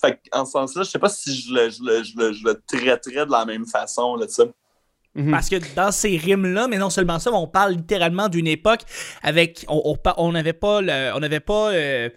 fait 0.00 0.20
en 0.32 0.44
ce 0.44 0.52
sens-là, 0.52 0.84
je 0.84 0.90
sais 0.90 0.98
pas 1.00 1.08
si 1.08 1.34
je 1.34 1.52
le, 1.52 1.70
je, 1.70 1.82
le, 1.82 2.02
je, 2.04 2.16
le, 2.16 2.32
je 2.32 2.44
le 2.44 2.62
traiterais 2.66 3.26
de 3.26 3.32
la 3.32 3.44
même 3.44 3.66
façon. 3.66 4.14
Là, 4.14 4.28
tu 4.28 4.34
sais. 4.34 4.50
Mhm. 5.14 5.30
Parce 5.30 5.48
que 5.48 5.56
dans 5.74 5.90
ces 5.90 6.16
rimes-là, 6.16 6.68
mais 6.68 6.78
non 6.78 6.90
seulement 6.90 7.18
ça, 7.18 7.30
mais 7.30 7.36
on 7.36 7.48
parle 7.48 7.72
littéralement 7.72 8.28
d'une 8.28 8.46
époque 8.46 8.82
avec. 9.22 9.64
On 9.68 10.32
n'avait 10.32 10.52
pas, 10.52 10.80
on 11.14 11.20
n'avait 11.20 11.40
pas 11.40 11.72
euh, 11.72 12.08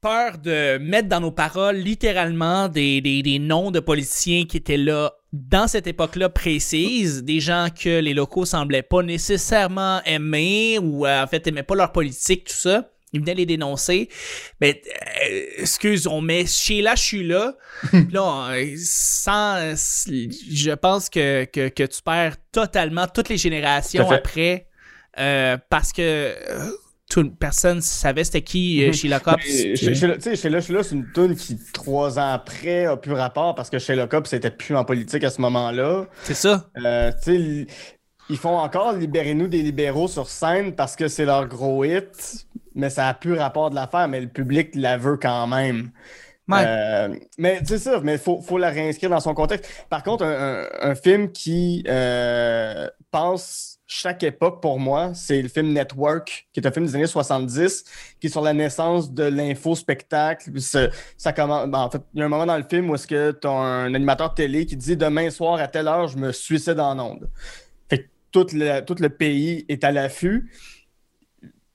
peur 0.00 0.38
de 0.38 0.78
mettre 0.78 1.08
dans 1.08 1.20
nos 1.20 1.30
paroles 1.30 1.76
littéralement 1.76 2.68
des, 2.68 3.00
des, 3.02 3.22
des 3.22 3.38
noms 3.38 3.70
de 3.70 3.80
politiciens 3.80 4.44
qui 4.46 4.56
étaient 4.56 4.78
là 4.78 5.12
dans 5.32 5.68
cette 5.68 5.86
époque-là 5.86 6.30
précise, 6.30 7.22
des 7.22 7.40
gens 7.40 7.68
que 7.68 8.00
les 8.00 8.14
locaux 8.14 8.46
semblaient 8.46 8.82
pas 8.82 9.02
nécessairement 9.02 10.00
aimer 10.06 10.78
ou 10.80 11.06
euh, 11.06 11.22
en 11.22 11.26
fait 11.26 11.46
aimaient 11.46 11.62
pas 11.62 11.74
leur 11.74 11.92
politique, 11.92 12.44
tout 12.44 12.54
ça. 12.54 12.90
Ils 13.16 13.20
venaient 13.20 13.34
les 13.34 13.46
dénoncer. 13.46 14.08
Mais, 14.60 14.80
euh, 15.30 15.40
excuse, 15.58 16.06
on 16.06 16.20
met 16.20 16.46
Sheila, 16.46 16.94
je 16.94 17.02
suis 17.02 17.26
là. 17.26 17.54
Euh, 17.92 18.74
sans, 18.78 19.74
je 19.76 20.74
pense 20.74 21.08
que, 21.10 21.44
que, 21.44 21.68
que 21.68 21.82
tu 21.82 22.02
perds 22.02 22.36
totalement 22.52 23.06
toutes 23.06 23.28
les 23.28 23.36
générations 23.36 24.04
après 24.16 24.66
euh, 25.18 25.56
parce 25.68 25.92
que 25.92 26.02
euh, 26.02 26.70
tout, 27.10 27.30
personne 27.30 27.80
savait 27.82 28.24
c'était 28.24 28.42
qui 28.42 28.82
euh, 28.82 28.88
Mhm. 28.88 28.92
Sheila 28.94 29.20
Cops. 29.20 29.44
Tu 29.44 29.76
sais, 29.76 30.36
chez 30.36 30.48
là, 30.50 30.60
c'est 30.60 30.94
une 30.94 31.10
tune 31.12 31.36
qui, 31.36 31.56
trois 31.72 32.18
ans 32.18 32.32
après, 32.32 32.86
a 32.86 32.96
plus 32.96 33.12
rapport 33.12 33.54
parce 33.54 33.70
que 33.70 33.78
chez 33.78 33.94
le 33.94 34.06
Cop, 34.06 34.26
c'était 34.26 34.50
plus 34.50 34.74
en 34.76 34.84
politique 34.84 35.22
à 35.24 35.30
ce 35.30 35.40
moment-là. 35.42 36.06
C'est 36.24 36.34
ça. 36.34 36.68
Euh, 36.84 37.10
tu 37.12 37.18
sais, 37.22 37.34
ils- 37.36 37.66
ils 38.28 38.36
font 38.38 38.56
encore 38.58 38.92
Libérez-nous 38.94 39.46
des 39.46 39.62
libéraux 39.62 40.08
sur 40.08 40.28
scène 40.28 40.74
parce 40.74 40.96
que 40.96 41.06
c'est 41.08 41.24
leur 41.24 41.46
gros 41.46 41.84
hit, 41.84 42.46
mais 42.76 42.90
ça 42.90 43.08
a 43.08 43.14
plus 43.14 43.34
rapport 43.34 43.70
de 43.70 43.74
l'affaire, 43.74 44.06
mais 44.08 44.20
le 44.20 44.28
public 44.28 44.70
la 44.76 44.96
veut 44.96 45.16
quand 45.16 45.46
même. 45.48 45.90
Ouais. 46.48 46.62
Euh, 46.64 47.08
mais 47.38 47.60
c'est 47.64 47.78
ça, 47.78 47.98
mais 48.04 48.12
il 48.12 48.18
faut, 48.20 48.40
faut 48.40 48.56
la 48.56 48.70
réinscrire 48.70 49.10
dans 49.10 49.18
son 49.18 49.34
contexte. 49.34 49.68
Par 49.90 50.04
contre, 50.04 50.22
un, 50.24 50.62
un- 50.62 50.90
un 50.90 50.94
film 50.94 51.32
qui 51.32 51.82
euh, 51.88 52.88
pense 53.10 53.80
chaque 53.88 54.22
époque 54.22 54.60
pour 54.62 54.78
moi, 54.78 55.12
c'est 55.14 55.42
le 55.42 55.48
film 55.48 55.72
Network, 55.72 56.46
qui 56.52 56.60
est 56.60 56.66
un 56.66 56.70
film 56.70 56.86
des 56.86 56.94
années 56.94 57.06
70, 57.08 57.84
qui 58.20 58.28
est 58.28 58.30
sur 58.30 58.42
la 58.42 58.52
naissance 58.52 59.12
de 59.12 59.24
l'info-spectacle. 59.24 60.50
Ça 60.60 61.32
commence, 61.32 61.68
ben, 61.68 61.80
en 61.80 61.90
fait, 61.90 62.02
il 62.14 62.20
y 62.20 62.22
a 62.22 62.26
un 62.26 62.28
moment 62.28 62.46
dans 62.46 62.56
le 62.56 62.64
film 62.68 62.90
où 62.90 62.94
est-ce 62.94 63.06
que 63.08 63.32
tu 63.32 63.46
as 63.48 63.50
un 63.50 63.92
animateur 63.94 64.32
télé 64.34 64.66
qui 64.66 64.76
dit 64.76 64.96
demain 64.96 65.30
soir 65.30 65.58
à 65.60 65.66
telle 65.68 65.88
heure, 65.88 66.06
je 66.08 66.16
me 66.18 66.30
suicide 66.32 66.78
en 66.78 66.98
onde. 66.98 67.28
Fait 67.90 67.98
que 68.04 68.08
tout 68.30 68.46
le, 68.52 68.80
tout 68.80 68.96
le 69.00 69.08
pays 69.08 69.64
est 69.68 69.82
à 69.84 69.90
l'affût. 69.92 70.50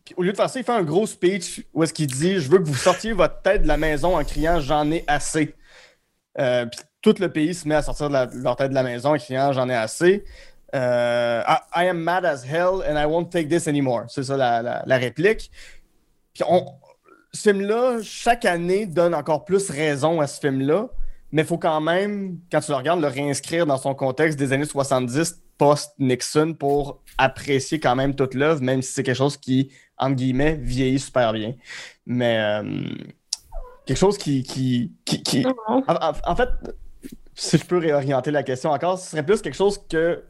Puis 0.06 0.16
au 0.18 0.24
lieu 0.24 0.32
de 0.32 0.38
faire 0.38 0.50
ça, 0.50 0.60
il 0.60 0.66
fait 0.66 0.72
un 0.72 0.84
gros 0.84 1.06
speech 1.06 1.66
où 1.74 1.84
est-ce 1.84 1.94
qu'il 1.94 2.08
dit 2.08 2.40
Je 2.40 2.50
veux 2.50 2.60
que 2.60 2.64
vous 2.64 2.76
sortiez 2.76 3.14
votre 3.14 3.42
tête 3.42 3.64
de 3.64 3.68
la 3.68 3.78
maison 3.78 4.18
en 4.18 4.24
criant 4.24 4.60
J'en 4.60 4.90
ai 4.92 5.04
assez. 5.08 5.56
Euh, 6.40 6.66
puis 6.66 6.80
tout 7.02 7.16
le 7.20 7.32
pays 7.32 7.54
se 7.54 7.68
met 7.68 7.76
à 7.76 7.82
sortir 7.82 8.10
de, 8.10 8.44
leur 8.44 8.56
tête 8.56 8.70
de 8.70 8.76
la 8.76 8.84
maison 8.84 9.14
en 9.14 9.18
criant 9.18 9.52
J'en 9.52 9.70
ai 9.70 9.76
assez. 9.76 10.24
Euh, 10.74 11.44
I, 11.76 11.88
am 11.88 12.00
mad 12.00 12.26
as 12.26 12.46
hell 12.46 12.82
and 12.88 12.98
I 12.98 13.06
won't 13.06 13.30
take 13.30 13.48
this 13.50 13.68
anymore. 13.68 14.06
C'est 14.08 14.24
ça 14.24 14.38
la, 14.38 14.98
réplique. 14.98 15.52
Puis 16.34 16.44
ce 17.34 17.42
film-là, 17.42 18.00
chaque 18.02 18.46
année, 18.46 18.86
donne 18.86 19.14
encore 19.14 19.46
plus 19.46 19.70
raison 19.70 20.22
à 20.22 20.28
ce 20.28 20.40
film-là. 20.40 20.90
Mais 21.32 21.44
il 21.44 21.48
faut 21.48 21.58
quand 21.58 21.80
même, 21.80 22.40
quand 22.52 22.60
tu 22.60 22.72
le 22.72 22.78
regardes, 22.78 23.02
le 23.02 23.08
réinscrire 23.08 23.66
dans 23.66 23.78
son 23.78 23.96
contexte 23.96 24.38
des 24.38 24.52
années 24.52 24.66
70 24.66 25.42
post-Nixon 25.58 26.56
pour 26.56 27.04
apprécier 27.18 27.80
quand 27.80 27.96
même 27.96 28.16
toute 28.16 28.34
l'œuvre, 28.34 28.62
même 28.62 28.82
si 28.82 28.94
c'est 28.94 29.04
quelque 29.04 29.16
chose 29.16 29.38
qui, 29.38 29.72
entre 30.02 30.16
guillemets, 30.16 30.60
vieillit 30.62 31.00
super 31.00 31.32
bien. 31.32 31.54
Mais 32.06 32.38
euh, 32.40 32.84
quelque 33.86 33.98
chose 33.98 34.18
qui. 34.18 34.44
qui, 34.44 34.92
qui, 35.06 35.46
en, 35.68 36.36
fait, 36.36 36.50
si 37.36 37.58
je 37.58 37.64
peux 37.66 37.78
réorienter 37.78 38.32
la 38.32 38.44
question 38.44 38.72
encore, 38.72 39.00
ce 39.00 39.12
serait 39.12 39.26
plus 39.26 39.42
quelque 39.42 39.56
chose 39.56 39.80
que 39.90 40.24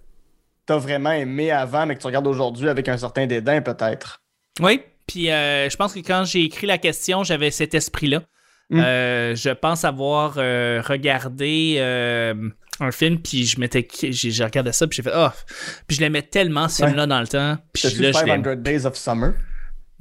tu 0.68 0.74
as 0.74 0.78
vraiment 0.78 1.12
aimé 1.12 1.50
avant, 1.50 1.86
mais 1.88 1.96
que 1.96 2.02
tu 2.02 2.08
regardes 2.08 2.28
aujourd'hui 2.28 2.70
avec 2.70 2.88
un 2.88 2.98
certain 2.98 3.26
dédain, 3.26 3.62
peut-être. 3.62 4.22
Oui. 4.60 4.82
Puis 5.08 5.32
euh, 5.32 5.70
je 5.70 5.76
pense 5.76 5.94
que 5.94 6.00
quand 6.00 6.24
j'ai 6.26 6.44
écrit 6.44 6.68
la 6.68 6.78
question, 6.78 7.24
j'avais 7.24 7.52
cet 7.52 7.74
esprit-là. 7.74 8.22
Mm. 8.70 8.80
Euh, 8.80 9.36
je 9.36 9.50
pense 9.50 9.84
avoir 9.84 10.36
euh, 10.38 10.82
regardé 10.86 11.76
euh, 11.80 12.34
un 12.80 12.92
film, 12.92 13.20
puis 13.20 13.46
je 13.46 13.60
m'étais, 13.60 13.86
j'ai, 14.02 14.32
j'ai 14.32 14.44
regardé 14.46 14.72
ça, 14.72 14.88
puis 14.88 14.96
j'ai 14.96 15.04
fait 15.04 15.12
ah, 15.14 15.34
puis 15.88 15.98
je 15.98 16.02
l'aimais 16.02 16.22
tellement 16.22 16.70
ce 16.70 16.82
Ouais. 16.82 16.88
film-là 16.88 17.06
dans 17.08 17.20
le 17.20 17.28
temps. 17.28 17.58
Puis 17.74 17.84
là, 17.84 18.12
je 18.14 18.26
l'aime. 18.26 18.44
500 18.44 18.56
Days 18.62 18.86
of 18.86 18.96
Summer? 18.96 19.34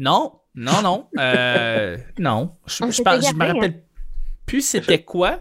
Non, 0.01 0.41
non, 0.55 0.81
non, 0.83 1.09
euh, 1.19 1.99
non. 2.19 2.55
Je, 2.67 2.77
je, 2.77 3.35
me 3.35 3.53
rappelle 3.53 3.83
plus 4.47 4.63
c'était 4.63 5.03
quoi, 5.03 5.41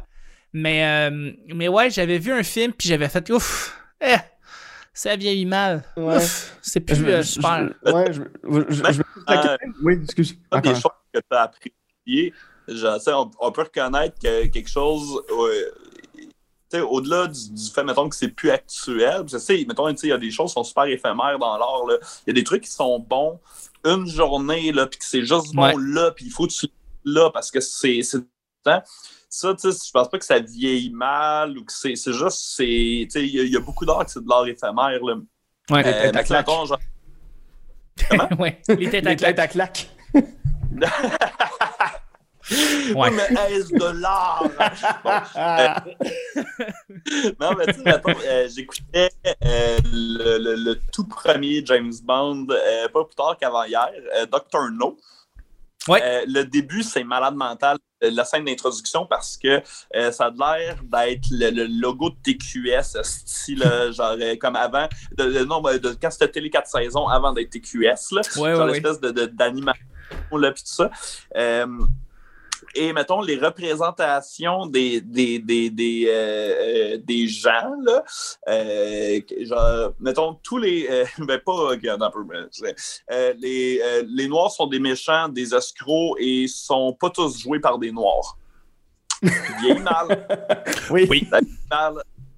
mais 0.52 0.86
euh, 0.86 1.32
mais 1.56 1.69
ouais, 1.69 1.89
j'avais 1.89 2.17
vu 2.17 2.34
un 2.34 2.43
film, 2.43 2.74
puis 2.74 2.89
j'avais 2.89 3.08
fait 3.08 3.30
ouf, 3.32 3.74
eh, 4.02 4.17
ça 4.93 5.15
vieillit 5.15 5.45
mal. 5.45 5.84
Ouais. 5.95 6.17
Ouf, 6.17 6.58
c'est 6.62 6.82
plus 6.82 6.98
Je- 6.98 7.06
euh, 7.06 7.22
je- 7.22 7.28
super. 7.30 7.69
je- 7.84 7.91
ouais, 7.93 8.12
je, 8.12 8.22
euh. 9.30 9.48
Oui, 9.82 9.98
excuse. 10.04 10.38
pas 10.50 10.60
des 10.60 10.74
choses 10.74 10.91
que 11.13 11.19
tu 11.19 11.38
as 11.38 11.43
appréciées. 11.43 12.34
Genre, 12.67 13.00
on, 13.08 13.32
on 13.39 13.52
peut 13.54 13.63
reconnaître 13.63 14.19
que 14.22 14.48
quelque 14.48 14.69
chose, 14.69 15.22
euh, 15.32 15.72
au-delà 16.75 17.27
du, 17.27 17.51
du 17.51 17.69
fait, 17.71 17.84
mettons, 17.84 18.08
que 18.10 18.15
c'est 18.15 18.27
plus 18.29 18.51
actuel, 18.51 19.23
que, 19.25 19.32
tu 19.32 19.39
sais, 19.39 19.65
mettons, 19.67 19.89
tu 19.91 19.97
sais, 19.97 20.08
il 20.08 20.10
y 20.12 20.13
a 20.13 20.17
des 20.17 20.32
choses 20.32 20.49
qui 20.51 20.53
sont 20.53 20.63
super 20.63 20.86
éphémères 20.86 21.38
dans 21.39 21.58
l'art, 21.58 21.86
là. 21.88 21.95
Il 22.25 22.29
y 22.29 22.32
a 22.32 22.34
des 22.34 22.43
trucs 22.43 22.63
qui 22.63 22.69
sont 22.71 22.99
bons 22.99 23.39
une 23.86 24.05
journée, 24.08 24.71
là, 24.71 24.86
puis 24.88 24.99
que 24.99 25.05
c'est 25.05 25.25
juste 25.25 25.53
bon 25.53 25.63
Ouais. 25.63 25.73
là, 25.77 26.12
puis 26.12 26.25
il 26.25 26.32
faut 26.32 26.45
que 26.47 26.51
tu 26.53 26.67
là, 27.05 27.29
parce 27.32 27.49
que 27.49 27.60
c'est 27.60 28.01
temps. 28.63 28.84
Ça, 29.29 29.53
tu 29.53 29.71
sais, 29.71 29.77
je 29.88 29.91
pense 29.91 30.10
pas 30.10 30.17
que 30.19 30.25
ça 30.25 30.39
vieillit 30.39 30.89
mal 30.91 31.58
ou 31.58 31.63
que 31.63 31.71
c'est 31.71 31.95
c'est 31.95 32.13
juste, 32.13 32.39
c'est, 32.58 32.63
tu 33.03 33.08
sais, 33.12 33.25
il 33.27 33.36
y, 33.36 33.39
a- 33.39 33.43
il 33.43 33.51
y 33.51 33.55
a 33.58 33.60
beaucoup 33.62 33.86
d'art 33.86 34.05
qui 34.05 34.12
c'est 34.13 34.23
de 34.23 34.27
l'art 34.29 34.45
éphémère, 34.47 34.99
là. 35.03 35.15
Ouais. 35.69 35.84
têtes 35.84 36.15
à 36.15 36.23
claque. 36.23 36.47
ouais. 38.39 38.62
Les 38.69 38.89
têtes 38.89 39.08
à 39.39 39.47
claque. 39.47 39.89
Ouais. 42.95 43.12
Mais 43.12 43.27
est-ce 43.51 43.73
de 43.73 43.99
l'art? 44.01 44.43
Non, 47.39 47.51
mais 47.57 47.65
tu 47.73 47.81
sais, 47.81 48.01
euh, 48.27 48.47
j'écoutais 48.53 49.09
euh, 49.45 49.77
le, 49.91 50.38
le- 50.38 50.55
le 50.55 50.79
tout 50.93 51.05
premier 51.07 51.63
James 51.65 51.93
Bond, 52.03 52.47
euh, 52.49 52.88
pas 52.89 53.03
plus 53.05 53.15
tard 53.15 53.38
qu'avant 53.39 53.63
hier, 53.63 53.89
euh, 54.15 54.25
Dr. 54.25 54.69
No. 54.71 54.97
Ouais. 55.88 56.25
Le 56.27 56.43
début, 56.43 56.83
c'est 56.83 57.03
malade 57.03 57.35
mental, 57.35 57.77
la 58.01 58.23
scène 58.25 58.45
d'introduction, 58.45 59.05
parce 59.05 59.38
que 59.38 59.62
ça 60.12 60.25
a 60.25 60.57
l'air 60.57 60.77
d'être 60.83 61.25
le, 61.31 61.49
le 61.51 61.65
logo 61.67 62.09
de 62.12 62.15
TQS, 62.21 63.01
style, 63.03 63.63
genre, 63.93 64.15
comme 64.39 64.55
avant, 64.55 64.88
de, 65.17 65.23
ben, 65.63 65.77
de, 65.77 65.95
quand 65.99 66.12
c'était 66.12 66.27
Télé 66.27 66.49
4 66.49 66.67
saisons, 66.67 67.07
avant 67.07 67.31
d'être 67.33 67.49
TQS, 67.51 68.12
là, 68.12 68.21
Ouais, 68.38 68.55
genre 68.55 68.67
ouais, 68.69 68.81
de, 68.81 69.12
de- 69.12 69.25
d'animation, 69.27 69.85
là, 70.33 70.51
puis 70.51 70.63
tout 70.63 70.73
ça. 70.73 70.91
Et 72.75 72.93
mettons 72.93 73.21
les 73.21 73.38
représentations 73.38 74.65
des, 74.65 75.01
des, 75.01 75.39
des, 75.39 75.69
des, 75.69 76.05
euh, 76.08 76.13
euh, 76.13 76.97
des 77.03 77.27
gens, 77.27 77.73
là, 77.84 78.03
euh, 78.49 79.19
genre, 79.41 79.93
mettons 79.99 80.36
tous 80.43 80.58
les. 80.58 80.88
euh, 80.89 81.05
ben, 81.19 81.39
pas. 81.39 81.51
regarde 81.69 82.03
un 82.03 82.12
peu. 82.12 82.23
mais, 82.62 82.75
euh, 83.12 83.34
les, 83.39 83.82
euh, 83.84 84.03
les 84.08 84.27
Noirs 84.27 84.51
sont 84.51 84.67
des 84.67 84.79
méchants, 84.79 85.29
des 85.29 85.53
escrocs 85.53 86.15
et 86.19 86.47
sont 86.47 86.93
pas 86.93 87.10
tous 87.10 87.39
joués 87.39 87.60
par 87.60 87.77
des 87.79 87.91
Noirs. 87.91 88.38
Vieille 89.62 89.79
mal. 89.79 90.27
Oui. 90.89 91.08
Oui. 91.10 91.27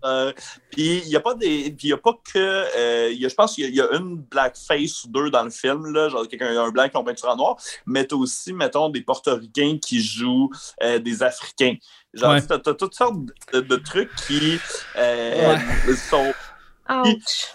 Euh, 0.03 0.33
puis 0.71 0.99
il 1.03 1.07
n'y 1.09 1.15
a 1.15 1.19
pas 1.19 1.35
des 1.35 1.71
puis 1.71 1.87
il 1.87 1.89
y 1.91 1.93
a 1.93 1.97
pas 1.97 2.13
que 2.13 2.37
euh, 2.37 3.09
il 3.11 3.19
y 3.21 3.25
a- 3.25 3.29
je 3.29 3.35
pense 3.35 3.53
qu'il 3.55 3.63
y, 3.65 3.67
a- 3.67 3.69
il 3.69 3.75
y 3.75 3.81
a 3.81 3.97
une 3.99 4.17
blackface 4.17 5.03
ou 5.03 5.09
deux 5.09 5.29
dans 5.29 5.43
le 5.43 5.49
film 5.51 5.93
là 5.93 6.09
genre 6.09 6.27
quelqu'un 6.27 6.47
un 6.59 6.69
blanc 6.71 6.89
qui 6.89 6.97
ont 6.97 7.03
peinture 7.03 7.29
en 7.29 7.35
noir 7.35 7.55
mais 7.85 8.05
t'as 8.05 8.15
aussi 8.15 8.51
mettons 8.53 8.89
des 8.89 9.01
portoricains 9.01 9.77
qui 9.79 10.01
jouent 10.01 10.49
euh, 10.81 10.97
des 10.99 11.21
africains 11.21 11.75
genre 12.13 12.31
Ouais. 12.31 12.41
t'as, 12.41 12.57
t'as 12.59 12.73
toutes 12.73 12.95
sortes 12.95 13.15
de, 13.53 13.59
de 13.61 13.75
trucs 13.75 14.13
qui 14.27 14.59
euh, 14.95 15.57
sont 16.09 16.33
Ouch. 16.89 17.47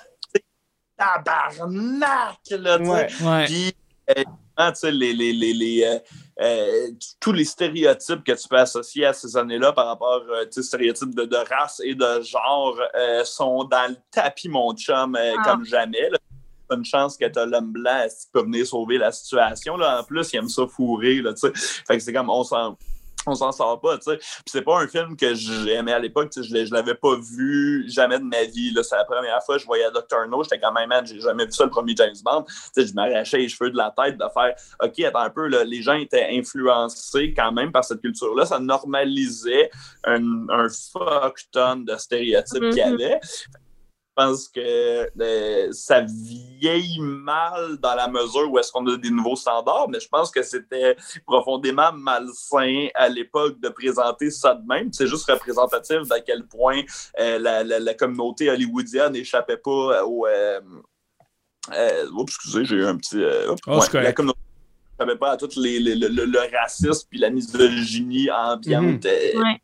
tabarnak 0.97 2.39
là 2.51 2.79
tu 2.79 2.85
sais 2.85 2.91
Ouais. 2.91 3.09
Ouais. 3.23 3.45
puis, 3.47 3.73
tu 4.09 4.15
sais, 4.17 4.25
les, 4.85 5.13
les, 5.13 5.33
les, 5.33 5.53
les, 5.53 5.85
euh, 5.85 5.99
euh, 6.41 6.89
tous 7.21 7.33
les 7.33 7.45
stéréotypes 7.45 8.25
que 8.25 8.33
tu 8.33 8.49
peux 8.49 8.57
associer 8.59 9.05
à 9.07 9.13
ces 9.13 9.37
années-là 9.37 9.73
par 9.73 9.87
rapport 9.87 10.23
euh, 10.31 10.45
tu 10.45 10.53
sais, 10.53 10.63
stéréotypes 10.63 11.15
de, 11.15 11.25
de 11.25 11.37
race 11.37 11.81
et 11.85 11.95
de 11.95 12.21
genre 12.23 12.79
euh, 12.95 13.25
sont 13.25 13.65
dans 13.65 13.91
le 13.91 13.97
tapis, 14.11 14.49
mon 14.49 14.75
chum, 14.75 15.15
euh, 15.17 15.35
Ah. 15.39 15.43
comme 15.45 15.65
jamais. 15.65 16.09
là. 16.11 16.19
Une 16.73 16.85
chance 16.85 17.17
que 17.17 17.27
t'as 17.27 17.47
l'homme 17.47 17.71
blanc 17.71 18.03
qu'il 18.09 18.31
peut 18.33 18.43
venir 18.43 18.67
sauver 18.67 18.99
la 18.99 19.13
situation. 19.13 19.77
Là? 19.77 20.01
En 20.01 20.05
plus, 20.05 20.33
il 20.33 20.39
aime 20.39 20.49
ça 20.49 20.67
fourrer. 20.67 21.23
Là, 21.23 21.33
tu 21.33 21.47
fait 21.55 21.97
que 21.97 22.03
c'est 22.03 22.13
comme 22.13 22.29
on 22.29 22.43
s'en. 22.43 22.77
On 23.27 23.35
s'en 23.35 23.53
sort 23.53 23.81
pas, 23.81 23.97
tu 23.99 24.05
sais. 24.05 24.17
Puis 24.19 24.45
c'est 24.47 24.63
pas 24.63 24.81
un 24.81 24.87
film 24.87 25.17
que 25.17 25.35
j'aimais 25.35 25.93
à 25.93 25.99
l'époque, 25.99 26.31
tu 26.31 26.45
sais. 26.45 26.65
Je 26.67 26.73
l'avais 26.73 26.95
pas 26.95 27.17
vu 27.17 27.85
jamais 27.89 28.19
de 28.19 28.25
ma 28.25 28.45
vie. 28.45 28.73
là. 28.73 28.83
C'est 28.83 28.97
la 28.97 29.05
première 29.05 29.43
fois 29.45 29.57
que 29.57 29.63
je 29.63 29.67
voyais 29.67 29.91
Dr. 29.91 30.27
No. 30.29 30.43
J'étais 30.43 30.61
quand 30.61 30.73
même, 30.73 30.89
man, 30.89 31.07
j'ai 31.07 31.21
jamais 31.21 31.45
vu 31.47 31.53
ça 31.53 31.65
le 31.65 31.71
premier 31.71 31.95
James 31.97 32.15
Bond. 32.25 32.45
Tu 32.45 32.55
sais, 32.73 32.87
je 32.87 32.95
m'arrachais 32.95 33.39
les 33.39 33.49
cheveux 33.49 33.71
de 33.71 33.77
la 33.77 33.93
tête 33.97 34.17
de 34.17 34.25
faire 34.33 34.55
OK, 34.83 35.01
attends 35.01 35.19
un 35.21 35.31
peu, 35.31 35.49
là, 35.49 35.65
les 35.65 35.83
gens 35.83 35.95
étaient 35.95 36.29
influencés 36.31 37.35
quand 37.37 37.53
même 37.53 37.73
par 37.73 37.85
cette 37.85 38.01
culture-là. 38.01 38.47
Ça 38.47 38.59
normalisait 38.59 39.71
un, 40.05 40.49
un 40.49 40.69
fuck 40.69 41.41
ton 41.51 41.77
de 41.77 41.97
stéréotypes 41.97 42.71
qu'il 42.71 42.77
y 42.77 42.83
avait. 42.83 43.21
Je 44.19 44.25
pense 44.25 44.49
que 44.49 45.11
euh, 45.21 45.69
ça 45.73 46.01
vieillit 46.01 47.01
mal 47.01 47.77
dans 47.83 47.95
la 47.95 48.09
mesure 48.09 48.51
où 48.51 48.59
est-ce 48.59 48.73
qu'on 48.73 48.87
a 48.87 48.97
des 48.97 49.11
nouveaux 49.11 49.37
standards, 49.37 49.91
mais 49.91 50.01
je 50.01 50.09
pense 50.09 50.31
que 50.31 50.43
c'était 50.43 50.97
profondément 51.27 51.93
malsain 51.93 52.87
à 52.95 53.11
l'époque 53.11 53.61
de 53.61 53.69
présenter 53.69 54.31
ça 54.31 54.55
de 54.55 54.67
même. 54.67 54.91
C'est 54.91 55.07
juste 55.07 55.31
représentatif 55.31 55.99
d'à 56.09 56.21
quel 56.21 56.47
point 56.47 56.81
euh, 57.21 57.39
la, 57.39 57.63
la- 57.63 57.79
la 57.79 57.93
communauté 57.93 58.49
hollywoodienne 58.49 59.13
n'échappait 59.13 59.59
pas 59.59 60.03
au... 60.07 60.27
Euh, 60.27 60.61
euh, 61.75 62.09
oups, 62.13 62.33
excusez, 62.33 62.65
j'ai 62.65 62.77
eu 62.77 62.87
un 62.87 62.97
petit... 62.97 63.23
euh, 63.23 63.55
Oh, 63.67 63.73
ouais, 63.73 63.81
la 64.03 64.13
communauté 64.15 64.39
n'échappait 64.99 65.19
pas 65.19 65.33
à 65.33 65.37
tout 65.37 65.51
les, 65.59 65.79
les- 65.79 65.95
le, 65.95 66.09
le- 66.09 66.25
le 66.25 66.39
racisme 66.57 67.07
puis 67.11 67.19
la 67.19 67.29
misogynie 67.29 68.31
ambiante. 68.31 69.05
euh, 69.05 69.39
Ouais. 69.43 69.61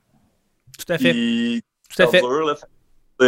Tout 0.79 0.93
à 0.93 0.99
fait. 0.99 1.15
Tout 1.89 2.03
à 2.03 2.07
fait. 2.11 2.21
dur, 2.21 2.45
là. 2.45 2.55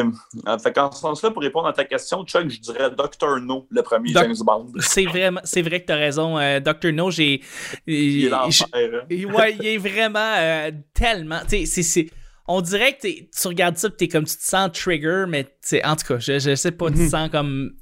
Fait, 0.02 0.04
euh, 0.50 0.58
fait 0.58 0.72
qu'en 0.72 0.90
ce 0.90 1.00
sens-là, 1.00 1.30
pour 1.30 1.42
répondre 1.42 1.66
à 1.68 1.72
ta 1.72 1.84
question, 1.84 2.24
Chuck, 2.24 2.48
je 2.48 2.58
dirais 2.60 2.90
Dr. 2.90 3.40
No, 3.40 3.66
le 3.70 3.82
premier 3.82 4.12
Doc- 4.12 4.24
James 4.24 4.36
Bond. 4.44 4.72
C'est 4.80 5.06
c'est 5.44 5.62
vrai 5.62 5.80
que 5.82 5.86
t'as 5.86 5.96
raison. 5.96 6.38
Euh, 6.38 6.60
Dr. 6.60 6.92
No, 6.92 7.10
j'ai. 7.10 7.40
Il 7.86 7.94
est 7.94 8.20
j'ai- 8.22 8.28
l'enfer. 8.28 8.66
hein. 8.74 9.06
Et 9.10 9.24
Ouais, 9.26 9.54
il 9.60 9.66
est 9.66 9.78
vraiment 9.78 10.34
euh, 10.38 10.70
tellement. 10.94 11.40
Tu 11.48 11.66
sais. 11.66 12.08
On 12.46 12.60
dirait 12.60 12.92
que 12.96 13.06
tu 13.08 13.48
regardes 13.48 13.78
ça, 13.78 13.88
t'es 13.88 14.06
comme 14.08 14.24
tu 14.24 14.36
te 14.36 14.44
sens 14.44 14.70
trigger, 14.72 15.24
mais 15.28 15.46
tu 15.66 15.80
en 15.82 15.96
tout 15.96 16.06
cas, 16.06 16.18
je, 16.18 16.38
je 16.38 16.54
sais 16.54 16.72
pas, 16.72 16.88
tu 16.88 16.96
te 16.96 17.00
Mhm. 17.00 17.08
sens 17.08 17.30
comme. 17.30 17.72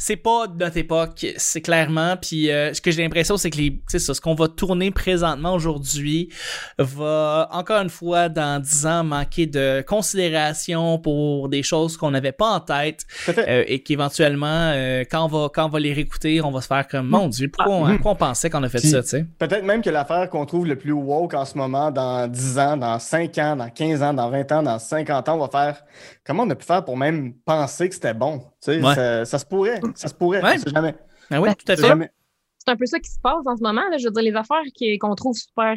C'est 0.00 0.16
pas 0.16 0.46
de 0.46 0.56
notre 0.64 0.76
époque, 0.76 1.26
c'est 1.36 1.60
clairement. 1.60 2.16
Puis 2.16 2.50
euh, 2.50 2.72
ce 2.72 2.80
que 2.80 2.90
j'ai 2.92 3.02
l'impression, 3.02 3.36
c'est 3.36 3.50
que 3.50 3.56
les, 3.56 3.82
c'est 3.88 3.98
ça, 3.98 4.14
ce 4.14 4.20
qu'on 4.20 4.34
va 4.36 4.46
tourner 4.46 4.92
présentement 4.92 5.52
aujourd'hui 5.54 6.32
va 6.78 7.48
encore 7.50 7.82
une 7.82 7.90
fois 7.90 8.28
dans 8.28 8.62
10 8.62 8.86
ans 8.86 9.02
manquer 9.04 9.46
de 9.46 9.82
considération 9.86 10.98
pour 10.98 11.48
des 11.48 11.62
choses 11.62 11.96
qu'on 11.96 12.10
n'avait 12.12 12.32
pas 12.32 12.50
en 12.50 12.60
tête 12.60 13.06
euh, 13.28 13.64
et 13.66 13.82
qu'éventuellement, 13.82 14.46
euh, 14.72 15.04
quand 15.10 15.24
on 15.24 15.28
va 15.28 15.48
quand 15.52 15.66
on 15.66 15.68
va 15.68 15.80
les 15.80 15.92
réécouter, 15.92 16.40
on 16.42 16.50
va 16.50 16.60
se 16.60 16.66
faire 16.68 16.86
comme 16.86 17.08
mon 17.08 17.28
Dieu, 17.28 17.50
pourquoi 17.52 17.74
on, 17.74 17.84
Mhm. 17.86 17.94
pourquoi 17.96 18.12
on 18.12 18.16
pensait 18.16 18.50
qu'on 18.50 18.62
a 18.62 18.68
fait 18.68 18.78
Puis- 18.78 18.90
ça, 18.90 19.02
tu 19.02 19.08
sais? 19.08 19.26
Peut-être 19.38 19.64
même 19.64 19.82
que 19.82 19.90
l'affaire 19.90 20.28
qu'on 20.30 20.46
trouve 20.46 20.66
le 20.66 20.76
plus 20.76 20.92
woke 20.92 21.34
en 21.34 21.44
ce 21.44 21.58
moment, 21.58 21.90
dans 21.90 22.28
10 22.28 22.58
ans, 22.58 22.76
dans 22.76 22.98
5 22.98 23.36
ans, 23.38 23.56
dans 23.56 23.68
15 23.70 24.02
ans, 24.02 24.14
dans 24.14 24.30
20 24.30 24.50
ans, 24.52 24.62
dans 24.62 24.78
50 24.78 25.28
ans, 25.28 25.34
on 25.40 25.46
va 25.46 25.48
faire 25.48 25.82
comment 26.24 26.44
on 26.44 26.50
a 26.50 26.54
pu 26.54 26.64
faire 26.64 26.84
pour 26.84 26.96
même 26.96 27.32
penser 27.44 27.88
que 27.88 27.94
c'était 27.94 28.14
bon? 28.14 28.42
Tu 28.62 28.72
sais, 28.72 28.82
Ouais. 28.82 28.94
ça, 28.94 29.24
ça 29.24 29.38
se 29.38 29.46
pourrait. 29.46 29.80
Ça 29.94 30.08
se 30.08 30.14
pourrait. 30.14 30.42
Ouais. 30.42 30.56
Jamais. 30.66 30.94
Ah 31.30 31.40
oui, 31.40 31.48
Ben, 31.48 31.54
tout 31.54 31.70
à 31.72 31.76
fait. 31.76 32.10
C'est 32.58 32.70
un 32.72 32.76
peu 32.76 32.86
ça 32.86 32.98
qui 32.98 33.10
se 33.10 33.18
passe 33.20 33.46
en 33.46 33.56
ce 33.56 33.62
moment. 33.62 33.82
Là. 33.90 33.98
Je 33.98 34.04
veux 34.06 34.10
dire, 34.10 34.22
les 34.22 34.34
affaires 34.34 34.62
qui- 34.74 34.98
qu'on 34.98 35.14
trouve 35.14 35.36
super 35.36 35.74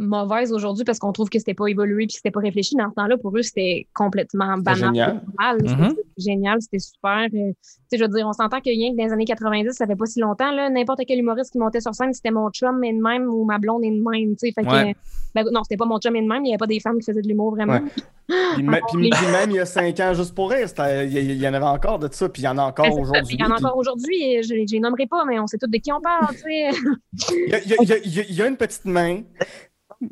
mauvaises 0.00 0.52
aujourd'hui 0.52 0.84
parce 0.84 0.98
qu'on 0.98 1.12
trouve 1.12 1.28
que 1.28 1.38
c'était 1.38 1.54
pas 1.54 1.66
évolué 1.68 1.98
puis 2.06 2.08
que 2.08 2.12
c'était 2.14 2.30
pas 2.30 2.40
réfléchi, 2.40 2.74
dans 2.74 2.88
ce 2.90 2.94
temps-là, 2.94 3.16
pour 3.18 3.36
eux, 3.36 3.42
c'était 3.42 3.86
complètement 3.94 4.56
banal. 4.58 4.76
génial. 4.94 5.22
C'était- 5.60 5.74
Mhm. 5.76 5.88
C'était 5.90 6.02
génial, 6.30 6.58
c'était 6.60 6.78
super. 6.78 7.24
euh, 7.26 7.28
tu 7.30 7.54
sais, 7.90 7.98
je 7.98 8.02
veux 8.02 8.08
dire, 8.08 8.26
on 8.26 8.32
s'entend 8.32 8.58
que 8.60 8.70
rien 8.70 8.92
que 8.92 8.96
dans 8.96 9.04
les 9.04 9.12
années 9.12 9.24
90, 9.24 9.72
ça 9.72 9.86
fait 9.86 9.96
pas 9.96 10.06
si 10.06 10.20
longtemps, 10.20 10.50
là, 10.50 10.68
n'importe 10.70 11.00
quel 11.06 11.18
humoriste 11.18 11.52
qui 11.52 11.58
montait 11.58 11.80
sur 11.80 11.94
scène, 11.94 12.12
c'était 12.12 12.30
mon 12.30 12.50
chum 12.50 12.82
et 12.84 12.92
de 12.92 13.00
même 13.00 13.28
ou 13.28 13.44
ma 13.44 13.58
blonde 13.58 13.84
et 13.84 13.90
de 13.90 14.02
même, 14.02 14.30
tu 14.36 14.48
sais. 14.48 14.52
Fait 14.52 14.62
que, 14.62 14.70
Ouais. 14.70 14.94
ben, 15.34 15.44
non, 15.52 15.62
c'était 15.62 15.76
pas 15.76 15.84
mon 15.86 15.98
chum 15.98 16.16
et 16.16 16.22
de 16.22 16.26
même, 16.28 16.44
il 16.44 16.48
y 16.48 16.52
avait 16.52 16.58
pas 16.58 16.66
des 16.66 16.80
femmes 16.80 16.98
qui 16.98 17.06
faisaient 17.06 17.22
de 17.22 17.28
l'humour 17.28 17.52
vraiment. 17.54 17.74
Ouais. 17.74 18.80
Puis, 18.92 19.10
même 19.46 19.50
il 19.50 19.56
y 19.56 19.58
a 19.60 19.66
5 19.66 19.98
ans, 20.00 20.14
juste 20.14 20.34
pour 20.34 20.50
rire, 20.50 20.66
il 21.08 21.32
y, 21.42 21.48
en 21.48 21.54
avait 21.54 21.64
encore 21.64 21.98
de 21.98 22.08
ça, 22.12 22.28
puis 22.28 22.42
il 22.42 22.44
y 22.44 22.48
en 22.48 22.58
a 22.58 22.62
encore 22.62 22.86
aujourd'hui. 22.98 23.34
Il 23.36 23.40
y 23.40 23.44
en 23.44 23.50
a 23.50 23.56
puis- 23.56 23.64
encore 23.64 23.76
aujourd'hui, 23.76 24.42
je 24.42 24.48
je 24.66 24.72
les 24.74 24.80
nommerai 24.80 25.06
pas, 25.06 25.24
mais 25.24 25.38
on 25.40 25.46
sait 25.46 25.58
tous 25.58 25.66
de 25.68 25.78
qui 25.78 25.92
on 25.92 26.00
parle, 26.00 26.34
tu 26.34 26.42
sais. 26.42 26.70
Il 27.36 28.04
y 28.04 28.20
y 28.30 28.34
y 28.36 28.42
a 28.42 28.46
une 28.46 28.56
petite 28.56 28.84
main, 28.84 29.22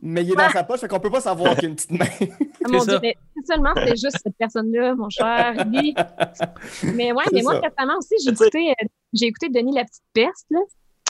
mais 0.02 0.22
il 0.22 0.32
est 0.32 0.36
dans 0.36 0.50
sa 0.50 0.64
poche, 0.64 0.80
fait 0.80 0.88
qu'on 0.88 1.00
peut 1.00 1.10
pas 1.10 1.20
savoir 1.20 1.54
qu'il 1.54 1.64
y 1.64 1.66
a 1.66 1.68
une 1.70 1.76
petite 1.76 1.90
main. 1.92 2.06
Ah, 2.64 2.68
mon 2.68 2.80
ça. 2.80 2.98
Dieu, 2.98 2.98
mais 3.02 3.16
seulement 3.46 3.70
c'était 3.76 3.96
juste 3.96 4.18
cette 4.22 4.36
personne-là, 4.36 4.94
mon 4.94 5.08
cher. 5.08 5.64
Lui. 5.66 5.94
Mais 6.94 7.12
ouais, 7.12 7.22
C'est 7.28 7.34
mais 7.34 7.42
moi, 7.42 7.54
ça. 7.54 7.60
récemment 7.68 7.98
aussi, 7.98 8.14
j'ai 8.22 8.30
écouté, 8.30 8.70
euh, 8.70 8.86
j'ai 9.12 9.26
écouté 9.26 9.48
Denis 9.48 9.72
la 9.74 9.84
petite 9.84 10.02
peste, 10.12 10.46
là, 10.50 10.60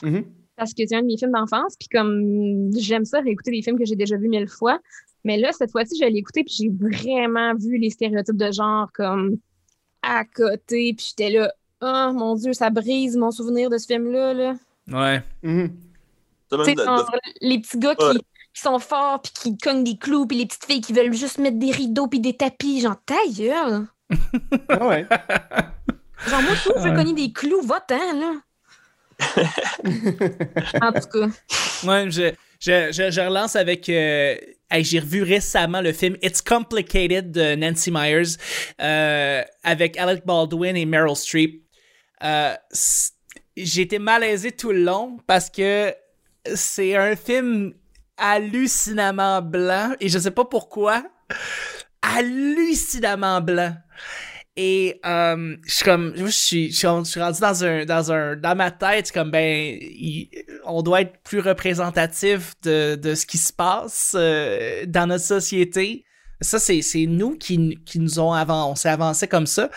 Mhm. 0.04 0.24
parce 0.56 0.72
que 0.74 0.82
c'est 0.86 0.94
un 0.94 1.02
de 1.02 1.06
mes 1.06 1.16
films 1.18 1.32
d'enfance. 1.32 1.74
Puis 1.78 1.88
comme 1.88 2.70
j'aime 2.76 3.04
ça, 3.04 3.20
réécouter 3.20 3.50
des 3.50 3.62
films 3.62 3.78
que 3.78 3.84
j'ai 3.84 3.96
déjà 3.96 4.16
vus 4.16 4.28
mille 4.28 4.48
fois. 4.48 4.78
Mais 5.24 5.36
là, 5.36 5.50
cette 5.52 5.72
fois-ci, 5.72 5.98
je 6.00 6.06
l'ai 6.06 6.18
écouté, 6.18 6.44
puis 6.44 6.54
j'ai 6.56 6.68
vraiment 6.70 7.54
vu 7.56 7.76
les 7.78 7.90
stéréotypes 7.90 8.36
de 8.36 8.52
genre 8.52 8.88
comme 8.94 9.36
à 10.02 10.24
côté. 10.24 10.94
Puis 10.96 11.08
j'étais 11.16 11.30
là, 11.30 11.52
oh 11.82 12.12
mon 12.14 12.34
Dieu, 12.36 12.52
ça 12.52 12.70
brise 12.70 13.16
mon 13.16 13.30
souvenir 13.32 13.68
de 13.70 13.78
ce 13.78 13.86
film-là. 13.86 14.32
Là. 14.34 14.54
Ouais. 14.92 15.22
Mhm. 15.42 15.70
De- 16.50 16.56
genre, 16.82 17.10
les 17.42 17.58
petits 17.60 17.78
gars 17.78 17.94
qui, 17.94 18.04
Ouais. 18.06 18.14
Qui 18.58 18.62
sont 18.64 18.78
forts, 18.80 19.22
puis 19.22 19.32
qui 19.32 19.56
cognent 19.58 19.84
des 19.84 19.96
clous, 19.96 20.26
puis 20.26 20.36
les 20.38 20.46
petites 20.46 20.64
filles 20.64 20.80
qui 20.80 20.92
veulent 20.92 21.12
juste 21.14 21.38
mettre 21.38 21.58
des 21.58 21.70
rideaux, 21.70 22.08
puis 22.08 22.20
des 22.20 22.36
tapis. 22.36 22.80
Genre, 22.80 22.96
ta 23.06 23.14
gueule! 23.36 23.86
Ah 24.68 24.86
ouais. 24.86 25.06
Genre, 26.26 26.42
moi, 26.42 26.52
tout, 26.64 26.72
je 26.76 26.82
veux 26.88 26.94
cogner 26.96 27.14
des 27.14 27.32
clous, 27.32 27.62
va-t'en, 27.62 27.96
là. 28.18 28.32
en 30.82 30.92
tout 30.92 31.08
cas. 31.08 31.28
Ouais, 31.86 32.10
je, 32.10 32.32
je, 32.60 32.92
je, 32.92 33.10
je 33.10 33.20
relance 33.20 33.56
avec. 33.56 33.88
euh, 33.88 34.36
hey, 34.70 34.84
J'ai 34.84 35.00
revu 35.00 35.22
récemment 35.22 35.80
le 35.80 35.92
film 35.92 36.16
It's 36.22 36.40
Complicated 36.42 37.30
de 37.32 37.54
Nancy 37.56 37.90
Myers 37.90 38.36
euh, 38.80 39.42
avec 39.64 39.96
Alec 39.98 40.24
Baldwin 40.26 40.76
et 40.76 40.86
Meryl 40.86 41.16
Streep. 41.16 41.62
Euh, 42.24 42.54
J'ai 43.56 43.82
été 43.82 43.98
malaisé 43.98 44.52
tout 44.52 44.72
le 44.72 44.82
long 44.82 45.18
parce 45.26 45.50
que 45.50 45.94
c'est 46.54 46.96
un 46.96 47.14
film 47.16 47.74
hallucinamment 48.18 49.42
blanc 49.42 49.94
et 50.00 50.08
je 50.08 50.18
sais 50.18 50.30
pas 50.30 50.44
pourquoi. 50.44 51.04
Hallucinamment 52.02 53.40
blanc. 53.40 53.74
Et 54.60 55.00
euh, 55.06 55.56
je 55.64 55.72
suis 55.72 55.84
comme, 55.84 56.14
je 56.16 56.26
suis, 56.26 56.72
je 56.72 56.76
suis, 56.76 56.86
rendu 56.88 57.12
dans 57.40 57.64
un, 57.64 57.84
dans 57.84 58.12
un, 58.12 58.34
dans 58.34 58.56
ma 58.56 58.72
tête, 58.72 59.12
comme 59.12 59.30
ben, 59.30 59.78
on 60.64 60.82
doit 60.82 61.02
être 61.02 61.22
plus 61.22 61.38
représentatif 61.38 62.54
de, 62.64 62.96
de 62.96 63.14
ce 63.14 63.24
qui 63.24 63.38
se 63.38 63.52
passe 63.52 64.16
euh, 64.18 64.84
dans 64.86 65.06
notre 65.06 65.22
société. 65.22 66.04
Ça, 66.40 66.58
c'est, 66.58 66.82
nous 67.06 67.36
qui, 67.36 67.78
qui 67.84 67.98
nous 67.98 68.20
ont 68.20 68.32
avancé, 68.32 68.70
on 68.70 68.74
s'est 68.76 68.88
avancé 68.88 69.26
comme 69.26 69.46
ça. 69.46 69.70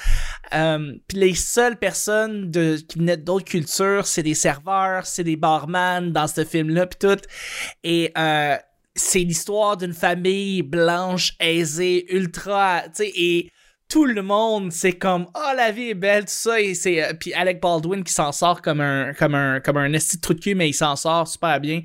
Euh, 0.54 0.94
puis 1.08 1.18
les 1.18 1.34
seules 1.34 1.78
personnes 1.78 2.52
de, 2.52 2.78
qui 2.88 3.00
venaient 3.00 3.18
d'autres 3.18 3.46
cultures, 3.46 4.06
c'est 4.06 4.24
des 4.24 4.36
serveurs, 4.36 5.06
c'est 5.06 5.24
des 5.24 5.36
barman 5.36 6.12
dans 6.12 6.28
ce 6.28 6.46
film-là, 6.46 6.86
puis 6.86 7.00
tout. 7.00 7.22
Et 7.84 8.12
euh, 8.18 8.56
c'est 8.96 9.20
l'histoire 9.20 9.78
d'une 9.78 9.94
famille 9.94 10.62
blanche, 10.62 11.34
aisée, 11.40 12.06
ultra, 12.14 12.84
tu 12.84 13.04
sais, 13.04 13.12
et 13.16 13.52
tout 13.92 14.06
le 14.06 14.22
monde, 14.22 14.72
c'est 14.72 14.94
comme 14.94 15.28
oh 15.36 15.52
la 15.56 15.72
vie 15.72 15.90
est 15.90 15.96
belle 15.96 16.24
tout 16.24 16.32
ça 16.32 16.62
et 16.62 16.74
c'est 16.76 17.04
euh, 17.04 17.14
puis 17.14 17.34
Alec 17.34 17.60
Baldwin 17.62 18.06
qui 18.06 18.14
s'en 18.14 18.32
sort 18.32 18.62
comme 18.62 18.80
un 18.80 19.14
comme 19.14 19.36
un 19.36 19.60
comme 19.60 19.76
un 19.76 19.92
esti 19.92 20.16
de 20.16 20.22
trou 20.22 20.34
de 20.34 20.40
cul 20.40 20.56
mais 20.56 20.70
il 20.70 20.74
s'en 20.74 20.96
sort 20.96 21.28
super 21.28 21.60
bien. 21.60 21.82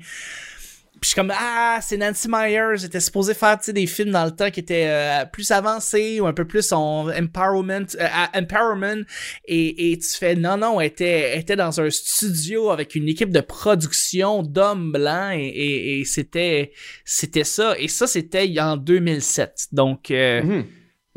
Puis 0.99 1.01
je 1.03 1.07
suis 1.09 1.15
comme 1.15 1.31
ah 1.37 1.79
c'est 1.81 1.97
Nancy 1.97 2.27
Myers 2.29 2.83
était 2.85 2.99
supposé 2.99 3.33
faire 3.33 3.57
des 3.67 3.85
films 3.87 4.11
dans 4.11 4.25
le 4.25 4.31
temps 4.31 4.49
qui 4.49 4.59
étaient 4.61 4.87
euh, 4.87 5.25
plus 5.25 5.51
avancés 5.51 6.19
ou 6.19 6.25
un 6.27 6.33
peu 6.33 6.45
plus 6.45 6.71
en 6.71 7.07
empowerment 7.09 7.85
euh, 7.99 8.07
empowerment 8.33 9.03
et, 9.45 9.91
et 9.91 9.97
tu 9.99 10.07
fais 10.17 10.35
non 10.35 10.57
non 10.57 10.81
elle 10.81 10.87
était 10.87 11.31
elle 11.33 11.39
était 11.41 11.55
dans 11.55 11.79
un 11.79 11.89
studio 11.89 12.71
avec 12.71 12.95
une 12.95 13.07
équipe 13.07 13.29
de 13.31 13.41
production 13.41 14.41
d'hommes 14.43 14.91
blancs 14.91 15.33
et, 15.35 15.47
et, 15.47 15.99
et 15.99 16.05
c'était 16.05 16.71
c'était 17.05 17.43
ça 17.43 17.75
et 17.77 17.87
ça 17.87 18.07
c'était 18.07 18.51
en 18.59 18.77
2007 18.77 19.67
donc 19.71 20.11
euh, 20.11 20.41
Mhm. 20.43 20.65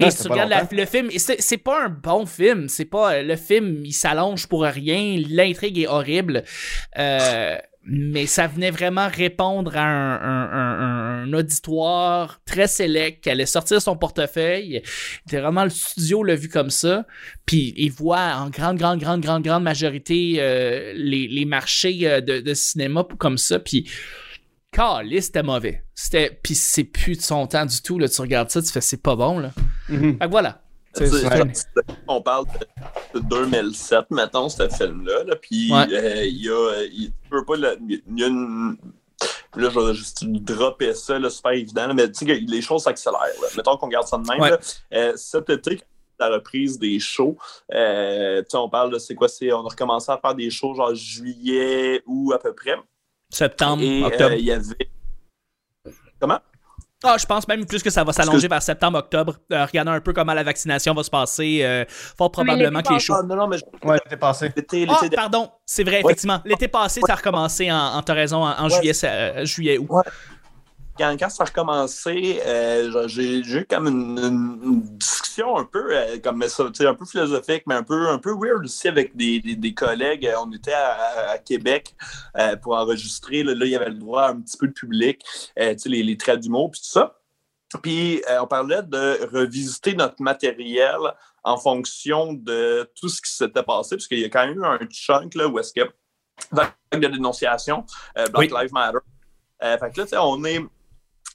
et 0.06 0.10
si 0.10 0.22
tu 0.22 0.28
regardes 0.28 0.48
la- 0.50 0.68
le 0.70 0.86
film, 0.86 1.10
c'est 1.16 1.40
c'est 1.42 1.58
pas 1.58 1.84
un 1.84 1.88
bon 1.90 2.24
film. 2.24 2.68
C'est 2.70 2.86
pas 2.86 3.22
le 3.22 3.36
film, 3.36 3.82
il 3.84 3.92
s'allonge 3.92 4.46
pour 4.46 4.62
rien. 4.62 5.20
L'intrigue 5.28 5.78
est 5.78 5.86
horrible, 5.86 6.42
Euh, 6.98 7.58
mais 7.92 8.26
ça 8.26 8.46
venait 8.46 8.70
vraiment 8.70 9.08
répondre 9.08 9.76
à 9.76 9.82
un, 9.82 10.14
un- 10.14 10.50
un- 10.52 11.22
un 11.24 11.32
auditoire 11.32 12.40
très 12.46 12.68
sélect 12.68 13.24
qui 13.24 13.30
allait 13.30 13.46
sortir 13.46 13.82
son 13.82 13.96
portefeuille. 13.96 14.80
C'était 15.26 15.40
vraiment 15.40 15.64
le 15.64 15.70
studio 15.70 16.22
l'a 16.22 16.36
vu 16.36 16.48
comme 16.48 16.70
ça. 16.70 17.04
Puis 17.46 17.74
il 17.76 17.90
voit 17.90 18.34
en 18.36 18.48
grande, 18.48 18.78
grande, 18.78 19.00
grande, 19.00 19.20
grande, 19.22 19.42
grande 19.42 19.64
majorité 19.64 20.36
euh, 20.38 20.92
les, 20.94 21.26
les 21.26 21.44
marchés 21.44 21.98
euh, 22.04 22.20
de, 22.20 22.38
de 22.40 22.54
cinéma 22.54 23.04
comme 23.18 23.38
ça. 23.38 23.58
Puis 23.58 23.90
Caliste, 24.72 25.26
c'était 25.26 25.42
mauvais. 25.42 25.82
C'était, 25.96 26.38
puis 26.42 26.54
c'est 26.54 26.84
plus 26.84 27.16
de 27.16 27.22
son 27.22 27.46
temps 27.48 27.66
du 27.66 27.82
tout. 27.82 27.98
Là, 27.98 28.08
tu 28.08 28.20
regardes 28.20 28.50
ça, 28.50 28.62
tu 28.62 28.70
fais 28.70 28.80
c'est 28.80 29.02
pas 29.02 29.16
bon 29.16 29.40
là. 29.40 29.50
Mhm. 29.88 30.16
Fait 30.18 30.26
que 30.26 30.30
voilà. 30.30 30.62
On 32.08 32.20
parle 32.20 32.46
de, 33.14 33.20
de 33.20 33.24
2007, 33.28 34.10
mettons, 34.10 34.48
ce 34.48 34.68
film-là. 34.68 35.24
Là, 35.24 35.36
puis 35.36 35.72
Ouais. 35.72 35.86
euh, 35.92 36.24
il 36.24 36.42
y 36.44 36.48
a. 36.50 36.82
Il, 36.92 37.12
pas 37.46 37.56
le- 37.56 37.78
il 37.88 38.18
y 38.18 38.24
a 38.24 38.26
une. 38.26 38.76
Là, 39.56 39.68
je 39.68 39.78
vais 39.80 39.94
juste 39.94 40.24
dropper 40.24 40.94
ça, 40.94 41.18
là, 41.18 41.28
super 41.30 41.52
évident. 41.52 41.86
là, 41.88 41.94
mais 41.94 42.08
tu 42.10 42.20
sais, 42.20 42.26
que 42.26 42.32
les 42.50 42.62
choses 42.62 42.82
s'accélèrent. 42.84 43.20
là. 43.20 43.48
Mettons 43.56 43.76
qu'on 43.76 43.88
garde 43.88 44.06
ça 44.06 44.16
de 44.18 44.26
même. 44.26 44.40
Ouais. 44.40 44.50
là. 44.50 44.58
Euh, 44.94 45.12
cet 45.16 45.50
été, 45.50 45.80
la 46.18 46.28
reprise 46.28 46.78
des 46.78 46.98
shows, 47.00 47.36
euh, 47.74 48.40
tu 48.42 48.50
sais, 48.50 48.56
on 48.56 48.68
parle 48.68 48.92
de 48.92 48.98
c'est 48.98 49.14
quoi, 49.14 49.28
c'est. 49.28 49.52
On 49.52 49.66
a 49.66 49.68
recommencé 49.68 50.10
à 50.12 50.18
faire 50.18 50.34
des 50.34 50.50
shows 50.50 50.74
genre 50.74 50.94
juillet 50.94 52.02
ou 52.06 52.32
à 52.32 52.38
peu 52.38 52.52
près. 52.54 52.76
Septembre, 53.28 53.82
Et 53.82 54.02
euh, 54.02 54.06
octobre. 54.06 54.34
il 54.34 54.44
y 54.44 54.52
avait. 54.52 54.90
Comment? 56.20 56.38
Ah, 57.02 57.16
je 57.18 57.24
pense 57.24 57.48
même 57.48 57.64
plus 57.64 57.82
que 57.82 57.88
ça 57.88 58.04
va 58.04 58.12
s'allonger 58.12 58.46
vers 58.46 58.62
septembre, 58.62 58.98
octobre. 58.98 59.36
Euh, 59.52 59.64
regardons 59.64 59.92
un 59.92 60.00
peu 60.02 60.12
comment 60.12 60.34
la 60.34 60.42
vaccination 60.42 60.92
va 60.92 61.02
se 61.02 61.08
passer. 61.10 61.60
euh, 61.62 61.84
fort 61.88 62.30
probablement 62.30 62.78
l'été 62.80 62.88
que 62.90 62.94
les. 62.94 63.04
Ah, 63.10 63.22
non, 63.22 63.36
non, 63.36 63.48
mais 63.48 63.56
je- 63.58 63.88
Ouais, 63.88 63.98
t'es 64.08 64.16
passé. 64.18 64.52
l'été, 64.54 64.86
Ah, 64.88 64.98
l'été 65.02 65.16
pardon, 65.16 65.50
c'est 65.64 65.82
vrai, 65.82 65.96
Ouais. 66.02 66.10
effectivement. 66.12 66.40
L'été 66.44 66.68
passé, 66.68 67.00
ça 67.06 67.14
a 67.14 67.16
recommencé 67.16 67.72
en, 67.72 67.76
en 67.96 68.02
t'as 68.02 68.12
raison, 68.12 68.44
en, 68.44 68.50
en 68.52 68.64
Ouais. 68.64 68.70
juillet, 68.76 68.92
euh, 69.04 69.44
juillet, 69.46 69.78
août. 69.78 69.88
Quand, 71.00 71.16
quand 71.18 71.30
ça 71.30 71.44
a 71.44 71.46
recommencé, 71.46 72.40
euh, 72.44 73.08
j'ai 73.08 73.38
eu 73.40 73.66
comme 73.68 73.86
une, 73.88 74.82
discussion 74.98 75.56
un 75.56 75.64
peu 75.64 75.96
euh, 75.96 76.18
comme 76.22 76.42
ça, 76.48 76.64
un 76.64 76.94
peu 76.94 77.06
philosophique, 77.06 77.62
mais 77.66 77.74
un 77.74 77.82
peu, 77.82 78.08
un 78.08 78.18
peu 78.18 78.32
weird 78.32 78.64
aussi 78.64 78.88
avec 78.88 79.16
des, 79.16 79.40
des- 79.40 79.56
des 79.56 79.74
collègues. 79.74 80.26
Euh, 80.26 80.34
On 80.44 80.52
était 80.52 80.72
à, 80.72 81.30
à 81.30 81.38
Québec 81.38 81.94
euh, 82.36 82.56
pour 82.56 82.74
enregistrer. 82.76 83.42
Là, 83.42 83.54
là, 83.54 83.64
il 83.64 83.70
y 83.70 83.76
avait 83.76 83.88
le 83.88 83.94
droit 83.98 84.24
à 84.24 84.30
un 84.30 84.40
petit 84.40 84.56
peu 84.56 84.66
de 84.68 84.72
public, 84.72 85.24
les, 85.56 86.02
les 86.02 86.16
traits 86.16 86.40
d'humour, 86.40 86.70
puis 86.70 86.80
tout 86.80 86.88
ça. 86.90 87.16
Puis 87.82 88.22
on 88.40 88.46
parlait 88.46 88.82
de 88.82 89.28
revisiter 89.32 89.94
notre 89.94 90.20
matériel 90.20 90.98
en 91.44 91.56
fonction 91.56 92.32
de 92.32 92.90
tout 93.00 93.08
ce 93.08 93.22
qui 93.22 93.30
s'était 93.32 93.62
passé, 93.62 93.96
parce 93.96 94.08
qu'il 94.08 94.18
y 94.18 94.24
a 94.24 94.28
quand 94.28 94.46
même 94.46 94.58
eu 94.58 94.64
un 94.64 94.78
chunk 94.90 95.34
là, 95.36 95.46
où 95.48 95.58
est-ce 95.58 95.72
que 95.72 95.88
vague 96.50 96.72
de 96.92 97.06
dénonciation, 97.06 97.84
euh, 98.18 98.26
Black 98.28 98.50
Oui. 98.52 98.60
Lives 98.60 98.72
Matter. 98.72 98.98
Euh, 99.62 99.78
fait 99.78 99.90
que 99.92 100.00
là, 100.00 100.04
tu 100.04 100.10
sais, 100.10 100.16
on 100.18 100.42
est. 100.44 100.60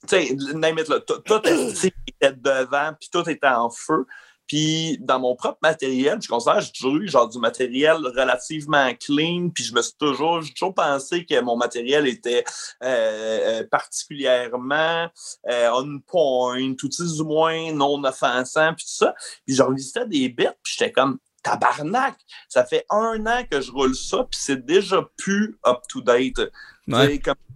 Tu 0.07 0.15
sais, 0.15 0.35
name 0.53 0.79
it, 0.79 0.87
là, 0.87 0.99
tout, 0.99 1.21
était 1.35 2.33
devant, 2.33 2.93
puis 2.99 3.09
tout 3.11 3.29
était 3.29 3.47
en 3.47 3.69
feu. 3.69 4.05
Puis 4.47 4.97
dans 5.01 5.19
mon 5.19 5.35
propre 5.35 5.57
matériel, 5.61 6.19
je 6.21 6.27
considère 6.27 6.57
que 6.57 6.65
j'ai 6.65 6.71
toujours 6.71 6.97
eu 6.97 7.07
genre 7.07 7.27
du 7.27 7.39
matériel 7.39 7.97
relativement 7.97 8.93
clean, 8.93 9.49
puis 9.49 9.63
je 9.63 9.73
me 9.73 9.81
suis 9.81 9.95
toujours, 9.97 10.41
j'ai 10.41 10.53
toujours 10.53 10.75
pensé 10.75 11.25
que 11.25 11.39
mon 11.41 11.57
matériel 11.57 12.07
était 12.07 12.43
euh, 12.83 13.61
euh, 13.61 13.63
particulièrement 13.69 15.09
euh, 15.49 15.69
on 15.73 15.99
point, 15.99 16.75
tout 16.75 16.89
du 16.89 17.23
moins 17.23 17.73
non 17.73 18.03
offensant, 18.03 18.73
puis 18.75 18.85
tout 18.85 19.05
ça. 19.05 19.15
Puis 19.45 19.55
je 19.55 19.63
revisitais 19.63 20.05
des 20.05 20.29
bits, 20.29 20.45
puis 20.61 20.75
j'étais 20.77 20.91
comme 20.91 21.17
tabarnak, 21.41 22.15
ça 22.49 22.65
fait 22.65 22.85
un 22.89 23.25
an 23.27 23.43
que 23.49 23.61
je 23.61 23.71
roule 23.71 23.95
ça, 23.95 24.25
puis 24.29 24.39
c'est 24.41 24.65
déjà 24.65 25.07
plus 25.17 25.57
up-to-date. 25.65 26.39
Ouais. 26.39 26.49
C'est 26.49 26.51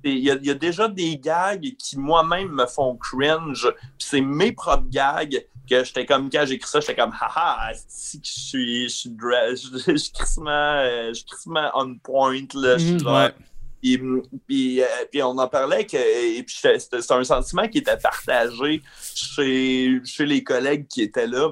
Il 0.04 0.18
y, 0.20 0.32
a, 0.32 0.36
il 0.36 0.46
y 0.46 0.50
a 0.50 0.54
déjà 0.54 0.88
des 0.88 1.18
gags 1.18 1.76
qui 1.78 1.98
moi-même 2.00 2.50
me 2.50 2.66
font 2.66 2.96
cringe, 2.96 3.68
c'est 3.98 4.22
mes 4.22 4.52
propres 4.54 4.88
gags 4.90 5.46
que 5.70 5.84
j'étais 5.84 6.06
comme, 6.06 6.30
quand 6.32 6.46
j'écris 6.46 6.70
ça, 6.70 6.80
j'étais 6.80 6.96
comme, 6.96 7.14
haha, 7.20 7.72
si 7.88 8.20
que 8.22 8.28
je 8.28 8.32
suis, 8.40 8.84
je 8.90 8.96
suis, 8.96 9.16
je, 9.18 9.96
suis 9.98 10.12
crissement, 10.14 10.50
euh, 10.50 11.10
je 11.10 11.14
suis 11.16 11.26
crissement 11.26 11.70
on 11.76 11.96
point, 12.00 12.42
là, 12.56 12.78
je 12.78 12.84
suis 12.86 12.94
Mhm, 12.94 13.00
genre- 13.02 13.18
ouais. 13.18 13.34
puis, 13.82 14.02
puis, 14.48 14.82
euh, 14.82 14.86
puis 15.12 15.22
on 15.22 15.38
en 15.38 15.48
parlait 15.48 15.86
que 15.86 15.98
et 15.98 16.42
puis 16.44 16.56
c'était 16.60 16.80
c'était 16.80 17.14
un 17.14 17.24
sentiment 17.24 17.68
qui 17.68 17.80
était 17.80 17.98
partagé 17.98 18.82
chez, 19.16 20.00
chez 20.06 20.26
les 20.26 20.44
collègues 20.44 20.88
qui 20.88 21.02
étaient 21.04 21.28
là. 21.28 21.52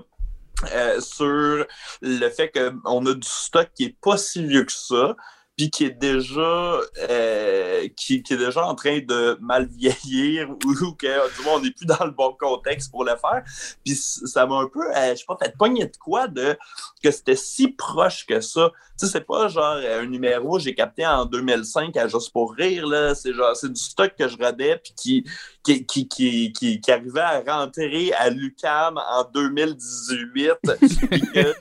euh, 0.73 0.99
sur 0.99 1.65
le 2.01 2.29
fait 2.29 2.51
qu'on 2.51 3.05
a 3.05 3.13
du 3.13 3.27
stock 3.27 3.69
qui 3.75 3.83
est 3.85 3.95
pas 4.01 4.17
si 4.17 4.43
vieux 4.43 4.63
que 4.63 4.71
ça, 4.71 5.15
puis 5.57 5.71
qui 5.71 5.85
est 5.85 5.89
déjà 5.89 6.79
euh, 7.09 7.87
qui, 7.95 8.21
qui 8.21 8.33
est 8.33 8.37
déjà 8.37 8.63
en 8.65 8.75
train 8.75 8.99
de 8.99 9.37
mal 9.41 9.65
vieillir 9.65 10.51
ou, 10.51 10.71
ou 10.85 10.93
que 10.93 11.35
du 11.35 11.43
moins, 11.43 11.55
on 11.55 11.61
n'est 11.61 11.71
plus 11.71 11.87
dans 11.87 12.05
le 12.05 12.11
bon 12.11 12.35
contexte 12.39 12.91
pour 12.91 13.03
le 13.03 13.15
faire. 13.15 13.43
Puis 13.83 13.95
ça 13.95 14.45
m'a 14.45 14.59
un 14.59 14.67
peu, 14.67 14.95
euh, 14.95 15.11
je 15.11 15.15
sais 15.15 15.25
pas, 15.27 15.37
fait 15.41 15.57
pogner 15.57 15.85
de 15.85 15.97
quoi 15.97 16.27
de 16.27 16.55
que 17.03 17.09
c'était 17.09 17.35
si 17.35 17.69
proche 17.69 18.27
que 18.27 18.39
ça. 18.39 18.71
Tu 18.99 19.05
sais, 19.05 19.11
c'est 19.11 19.25
pas 19.25 19.47
genre 19.47 19.77
euh, 19.77 20.03
un 20.03 20.05
numéro 20.05 20.57
que 20.57 20.63
j'ai 20.63 20.75
capté 20.75 21.05
en 21.05 21.25
2005 21.25 21.97
à 21.97 22.07
Juste 22.07 22.31
pour 22.31 22.53
rire, 22.53 22.85
là. 22.85 23.15
C'est 23.15 23.33
genre, 23.33 23.55
c'est 23.55 23.71
du 23.71 23.81
stock 23.81 24.13
que 24.17 24.27
je 24.27 24.37
rodais 24.37 24.77
puis 24.77 24.93
qui, 24.95 25.25
qui, 25.63 25.85
qui, 25.87 26.07
qui, 26.07 26.53
qui, 26.53 26.79
qui 26.79 26.91
arrivait 26.91 27.19
à 27.19 27.41
rentrer 27.41 28.13
à 28.13 28.29
l'UCAM 28.29 28.97
en 28.97 29.23
2018. 29.23 30.53
puis 31.09 31.21
que 31.33 31.53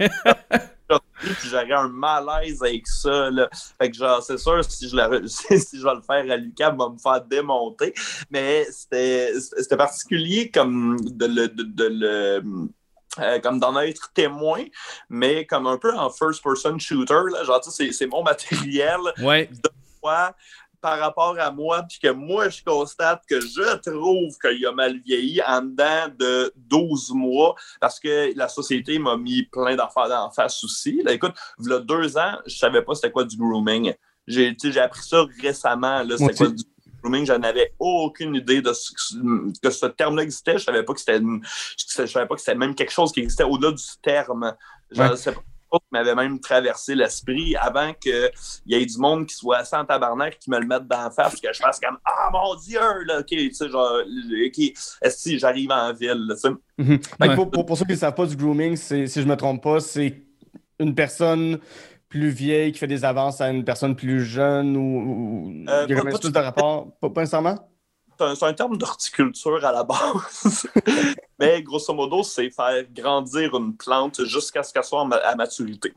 puis 1.20 1.48
j'aurais 1.48 1.72
un 1.72 1.88
malaise 1.88 2.62
avec 2.62 2.86
ça. 2.86 3.30
Là. 3.30 3.48
Fait 3.80 3.90
que 3.90 3.96
genre, 3.96 4.22
c'est 4.22 4.38
sûr, 4.38 4.64
si 4.64 4.88
je, 4.88 4.96
la, 4.96 5.10
si 5.26 5.78
je 5.78 5.84
vais 5.84 5.94
le 5.94 6.02
faire 6.02 6.32
à 6.32 6.36
l'UQAM, 6.36 6.76
va 6.76 6.88
me 6.88 6.98
faire 6.98 7.20
démonter. 7.22 7.94
Mais 8.30 8.66
c'était 8.70 9.76
particulier 9.76 10.50
comme 10.50 10.96
de 11.00 11.26
le. 11.26 11.48
De, 11.48 11.62
de 11.62 11.84
le 11.90 12.42
euh, 13.18 13.38
comme 13.40 13.58
d'en 13.58 13.80
être 13.80 14.12
témoin, 14.12 14.62
mais 15.08 15.46
comme 15.46 15.66
un 15.66 15.78
peu 15.78 15.94
en 15.96 16.10
first-person 16.10 16.78
shooter, 16.78 17.22
là, 17.32 17.44
genre, 17.44 17.64
c'est 17.64 18.06
mon 18.08 18.22
matériel, 18.22 18.98
Ouais. 19.22 19.48
moi, 20.02 20.34
par 20.86 21.00
rapport 21.00 21.36
à 21.40 21.50
moi, 21.50 21.82
puis 21.82 21.98
que 21.98 22.12
moi, 22.12 22.48
je 22.48 22.62
constate 22.62 23.20
que 23.28 23.40
je 23.40 23.76
trouve 23.90 24.38
qu'il 24.38 24.64
a 24.64 24.70
mal 24.70 25.00
vieilli 25.00 25.42
en 25.44 25.60
dedans 25.62 26.06
de 26.16 26.52
12 26.54 27.10
mois, 27.12 27.56
parce 27.80 27.98
que 27.98 28.32
la 28.38 28.48
société 28.48 28.96
m'a 29.00 29.16
mis 29.16 29.42
plein 29.42 29.74
d'affaires 29.74 30.12
en 30.12 30.30
face 30.30 30.62
aussi. 30.62 31.02
Là, 31.02 31.12
écoute, 31.12 31.34
il 31.58 31.68
y 31.70 31.72
a 31.72 31.80
deux 31.80 32.16
ans, 32.16 32.38
je 32.46 32.56
savais 32.56 32.82
pas 32.82 32.94
c'était 32.94 33.10
quoi 33.10 33.24
du 33.24 33.36
grooming. 33.36 33.94
J'ai 34.28 34.54
sais, 34.56 34.78
appris 34.78 35.02
ça 35.02 35.24
récemment, 35.42 36.04
c'était 36.08 36.34
quoi 36.36 36.48
du 36.50 36.62
grooming. 37.02 37.26
J'en 37.26 37.42
avais 37.42 37.74
aucune 37.80 38.36
idée 38.36 38.62
de 38.62 38.72
ce, 38.72 38.92
que 39.60 39.70
ce 39.70 39.86
terme-là 39.86 40.22
existait. 40.22 40.56
Je 40.58 40.64
savais 40.66 40.84
pas 40.84 40.92
que 40.94 41.00
c'était 41.00 41.18
une- 41.18 41.42
je 41.76 42.06
savais 42.06 42.26
pas 42.28 42.36
que 42.36 42.40
c'était 42.40 42.54
même 42.54 42.76
quelque 42.76 42.92
chose 42.92 43.10
qui 43.10 43.18
existait 43.20 43.42
au-delà 43.42 43.72
du 43.72 43.82
terme. 44.00 44.54
Genre, 44.92 45.10
Ouais. 45.10 45.16
c'est 45.16 45.32
pas 45.32 45.40
chose 45.76 45.88
qui 45.88 45.92
m'avait 45.92 46.14
même 46.14 46.40
traversé 46.40 46.94
l'esprit 46.94 47.56
avant 47.56 47.92
qu'il 47.94 48.30
y 48.66 48.74
ait 48.74 48.86
du 48.86 48.98
monde 48.98 49.26
qui 49.26 49.34
soit 49.34 49.58
assis 49.58 49.74
en 49.76 49.84
tabarnak 49.84 50.38
qui 50.38 50.50
me 50.50 50.58
le 50.58 50.66
mette 50.66 50.86
d'en 50.86 51.10
face, 51.10 51.40
que 51.40 51.52
je 51.52 51.58
fasse 51.58 51.78
comme 51.80 51.98
Ah 52.04 52.28
mon 52.32 52.54
Dieu, 52.56 52.80
là, 53.06 53.20
ok, 53.20 53.26
tu 53.26 53.52
sais, 53.54 53.68
genre, 53.68 54.00
ok, 54.00 54.58
est-ce 55.02 55.30
que 55.30 55.38
j'arrive 55.38 55.70
en 55.70 55.92
ville, 55.92 56.26
là, 56.28 56.34
tu 56.34 56.40
sais? 56.40 56.48
Mhm. 56.78 56.98
Ouais. 57.20 57.34
pour, 57.34 57.50
pour- 57.50 57.66
pour 57.66 57.78
ceux 57.78 57.84
qui 57.84 57.92
ne 57.92 57.96
savent 57.96 58.14
pas 58.14 58.26
du 58.26 58.36
grooming, 58.36 58.76
si 58.76 59.06
je 59.06 59.22
me 59.26 59.36
trompe 59.36 59.62
pas, 59.62 59.80
c'est 59.80 60.22
une 60.78 60.94
personne 60.94 61.58
plus 62.08 62.28
vieille 62.28 62.72
qui 62.72 62.78
fait 62.78 62.86
des 62.86 63.04
avances 63.04 63.40
à 63.40 63.50
une 63.50 63.64
personne 63.64 63.96
plus 63.96 64.22
jeune 64.24 64.76
ou, 64.76 64.80
ou- 64.80 65.64
Euh, 65.68 65.84
il 65.88 65.90
y 65.90 65.92
a 65.94 65.96
pas- 65.96 66.02
une 66.04 66.10
pas 66.12 66.18
tout- 66.18 66.30
de 66.30 66.38
rapport? 66.38 66.92
Pas, 67.00 67.10
pas 67.10 67.20
nécessairement? 67.22 67.68
C'est 68.18 68.44
un, 68.44 68.48
un 68.48 68.52
terme 68.54 68.76
d'horticulture 68.76 69.64
à 69.64 69.72
la 69.72 69.84
base. 69.84 70.66
Mais 71.38 71.62
grosso 71.62 71.92
modo, 71.92 72.22
c'est 72.22 72.50
faire 72.50 72.84
grandir 72.92 73.54
une 73.56 73.76
plante 73.76 74.24
jusqu'à 74.24 74.62
ce 74.62 74.72
qu'elle 74.72 74.84
soit 74.84 75.04
ma- 75.04 75.16
à 75.16 75.34
maturité. 75.34 75.92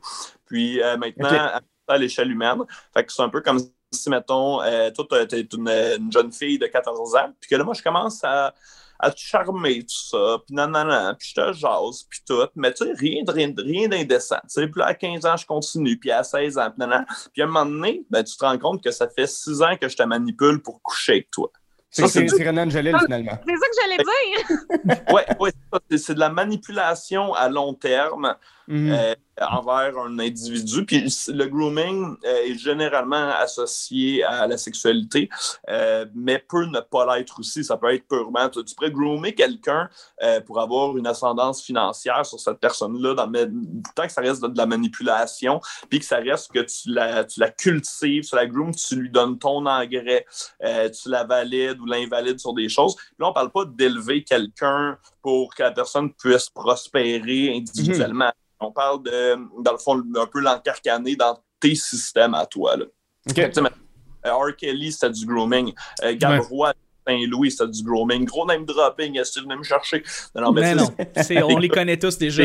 Puis 0.45 0.81
euh, 0.81 0.97
maintenant, 0.97 1.51
à 1.87 1.97
l'échelle 1.97 2.31
humaine, 2.31 2.63
fait 2.93 3.05
que 3.05 3.11
c'est 3.11 3.21
un 3.21 3.29
peu 3.29 3.41
comme 3.41 3.59
si, 3.91 4.09
mettons, 4.09 4.61
euh, 4.61 4.91
toi, 4.91 5.25
tu 5.25 5.35
es 5.35 5.47
une, 5.53 5.67
une 5.67 6.11
jeune 6.11 6.31
fille 6.31 6.59
de 6.59 6.67
14 6.67 7.15
ans, 7.15 7.33
puis 7.39 7.49
que 7.49 7.55
là, 7.55 7.63
moi, 7.63 7.73
je 7.73 7.81
commence 7.81 8.23
à, 8.23 8.53
à 8.99 9.09
te 9.09 9.19
charmer, 9.19 9.79
tout 9.79 9.87
ça, 10.09 10.37
puis 10.45 10.53
nan, 10.55 10.69
nan, 10.71 10.87
nan, 10.87 11.15
puis 11.17 11.29
je 11.29 11.41
te 11.41 11.53
jase, 11.53 12.03
puis 12.07 12.19
tout, 12.27 12.47
mais 12.55 12.71
tu 12.73 12.85
sais, 12.85 12.93
rien, 12.93 13.23
rien, 13.27 13.51
rien 13.57 13.87
d'indécent. 13.87 14.37
Tu 14.43 14.49
sais, 14.49 14.67
puis 14.67 14.79
là, 14.79 14.87
à 14.87 14.93
15 14.93 15.25
ans, 15.25 15.37
je 15.37 15.45
continue, 15.47 15.97
puis 15.97 16.11
à 16.11 16.21
16 16.23 16.57
ans, 16.59 16.69
puis 16.69 16.79
nan, 16.79 16.89
nan. 16.89 17.05
Puis 17.33 17.41
à 17.41 17.45
un 17.45 17.47
moment 17.47 17.65
donné, 17.65 18.05
ben, 18.11 18.23
tu 18.23 18.37
te 18.37 18.45
rends 18.45 18.57
compte 18.59 18.83
que 18.83 18.91
ça 18.91 19.07
fait 19.09 19.25
6 19.25 19.61
ans 19.63 19.75
que 19.79 19.87
je 19.89 19.97
te 19.97 20.03
manipule 20.03 20.61
pour 20.61 20.81
coucher 20.83 21.13
avec 21.13 21.31
toi. 21.31 21.49
C'est 21.89 22.05
Renan 22.05 22.67
Angelil, 22.67 22.95
finalement. 23.03 23.37
C'est 23.47 23.55
ça 23.55 23.67
que 23.67 23.75
j'allais 23.81 23.97
dire. 23.97 25.03
Ouais, 25.13 25.25
ouais, 25.39 25.51
c'est 25.89 25.97
c'est 25.97 26.13
de 26.13 26.19
la 26.19 26.29
manipulation 26.29 27.33
à 27.33 27.49
long 27.49 27.73
terme 27.73 28.35
Mhm. 28.69 28.91
euh, 28.91 29.15
envers 29.41 29.97
un 29.97 30.19
individu. 30.19 30.85
Puis 30.85 31.07
le 31.29 31.45
grooming 31.45 32.15
euh, 32.23 32.43
est 32.45 32.53
généralement 32.57 33.29
associé 33.39 34.23
à 34.23 34.45
la 34.45 34.57
sexualité, 34.57 35.27
euh, 35.69 36.05
mais 36.13 36.37
peut 36.47 36.65
ne 36.65 36.79
pas 36.79 37.17
l'être 37.17 37.39
aussi. 37.39 37.63
Ça 37.63 37.77
peut 37.77 37.91
être 37.93 38.07
purement. 38.07 38.47
Tu, 38.49 38.63
tu 38.63 38.75
pourrais 38.75 38.91
groomer 38.91 39.33
quelqu'un 39.33 39.89
pour 40.45 40.59
avoir 40.59 40.95
une 40.97 41.07
ascendance 41.07 41.63
financière 41.63 42.25
sur 42.25 42.39
cette 42.39 42.59
personne-là, 42.59 43.15
dans- 43.15 43.27
mais 43.27 43.47
tant 43.95 44.03
que 44.05 44.11
ça 44.11 44.21
reste 44.21 44.43
de, 44.43 44.47
de 44.49 44.57
la 44.57 44.65
manipulation, 44.65 45.61
puis 45.89 45.99
que 45.99 46.05
ça 46.05 46.17
reste 46.17 46.51
que 46.51 46.59
tu 46.59 46.91
la, 46.93 47.23
tu 47.23 47.39
la 47.39 47.49
cultives, 47.49 48.23
tu 48.25 48.35
la 48.35 48.45
groomes, 48.45 48.75
tu 48.75 48.95
lui 48.97 49.09
donnes 49.09 49.39
ton 49.39 49.65
engrais, 49.65 50.25
tu 50.61 51.09
la 51.09 51.23
valides 51.23 51.79
ou 51.79 51.85
l'invalides 51.85 52.39
sur 52.39 52.53
des 52.53 52.69
choses. 52.69 52.95
Puis 52.95 53.15
là, 53.19 53.29
on 53.29 53.33
parle 53.33 53.51
pas 53.51 53.65
d'élever 53.65 54.23
quelqu'un 54.23 54.97
pour 55.21 55.55
que 55.55 55.63
la 55.63 55.71
personne 55.71 56.13
puisse 56.13 56.49
prospérer 56.49 57.55
individuellement. 57.55 58.31
On 58.59 58.71
parle 58.71 59.03
de, 59.03 59.35
dans 59.63 59.71
le 59.71 59.77
fond, 59.77 60.01
un 60.15 60.25
peu 60.25 60.39
l'encarcaner 60.41 61.15
dans 61.15 61.37
tes 61.59 61.75
systèmes 61.75 62.33
à 62.33 62.45
toi. 62.45 62.75
Là. 62.77 62.85
OK. 63.29 63.35
Fait 63.35 63.43
que, 63.43 63.47
tu 63.47 63.53
sais, 63.53 63.61
mais, 63.61 63.69
euh, 64.29 64.33
R. 64.33 64.55
Kelly, 64.57 64.91
c'était 64.91 65.09
du 65.11 65.25
grooming. 65.25 65.73
Euh, 66.03 66.13
Gabrois, 66.17 66.73
Saint-Louis, 67.07 67.51
c'était 67.51 67.69
du 67.71 67.83
grooming. 67.83 68.25
Gros 68.25 68.45
name 68.45 68.65
dropping, 68.65 69.17
est-ce 69.17 69.31
que 69.31 69.39
tu 69.39 69.43
venais 69.45 69.55
me 69.55 69.63
chercher? 69.63 70.03
Non, 70.35 70.41
non, 70.43 70.51
mais 70.51 70.61
Mais 70.61 70.75
non, 70.75 70.89
c'est- 71.23 71.41
on 71.41 71.57
les 71.57 71.69
connaît 71.69 71.97
tous 71.97 72.17
déjà. 72.17 72.43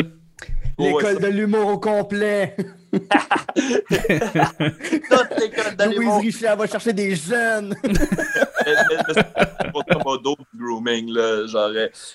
L'école 0.79 1.21
de 1.21 1.29
l'humour 1.29 1.67
au 1.69 1.79
complet. 1.79 2.57
toute 2.93 3.01
l'école 5.39 5.77
de 5.77 5.85
Louise 5.85 5.99
l'humour. 5.99 6.21
Richard 6.21 6.57
va 6.57 6.67
chercher 6.67 6.93
des 6.93 7.15
jeunes. 7.15 7.75
mais, 7.85 7.93
mais- 7.93 8.75
mais 9.09 9.15
c'est 9.15 9.33
pas 9.33 9.99
modo 10.05 10.35
de 10.37 10.59
grooming, 10.59 11.11
là, 11.13 11.47
genre. 11.47 11.71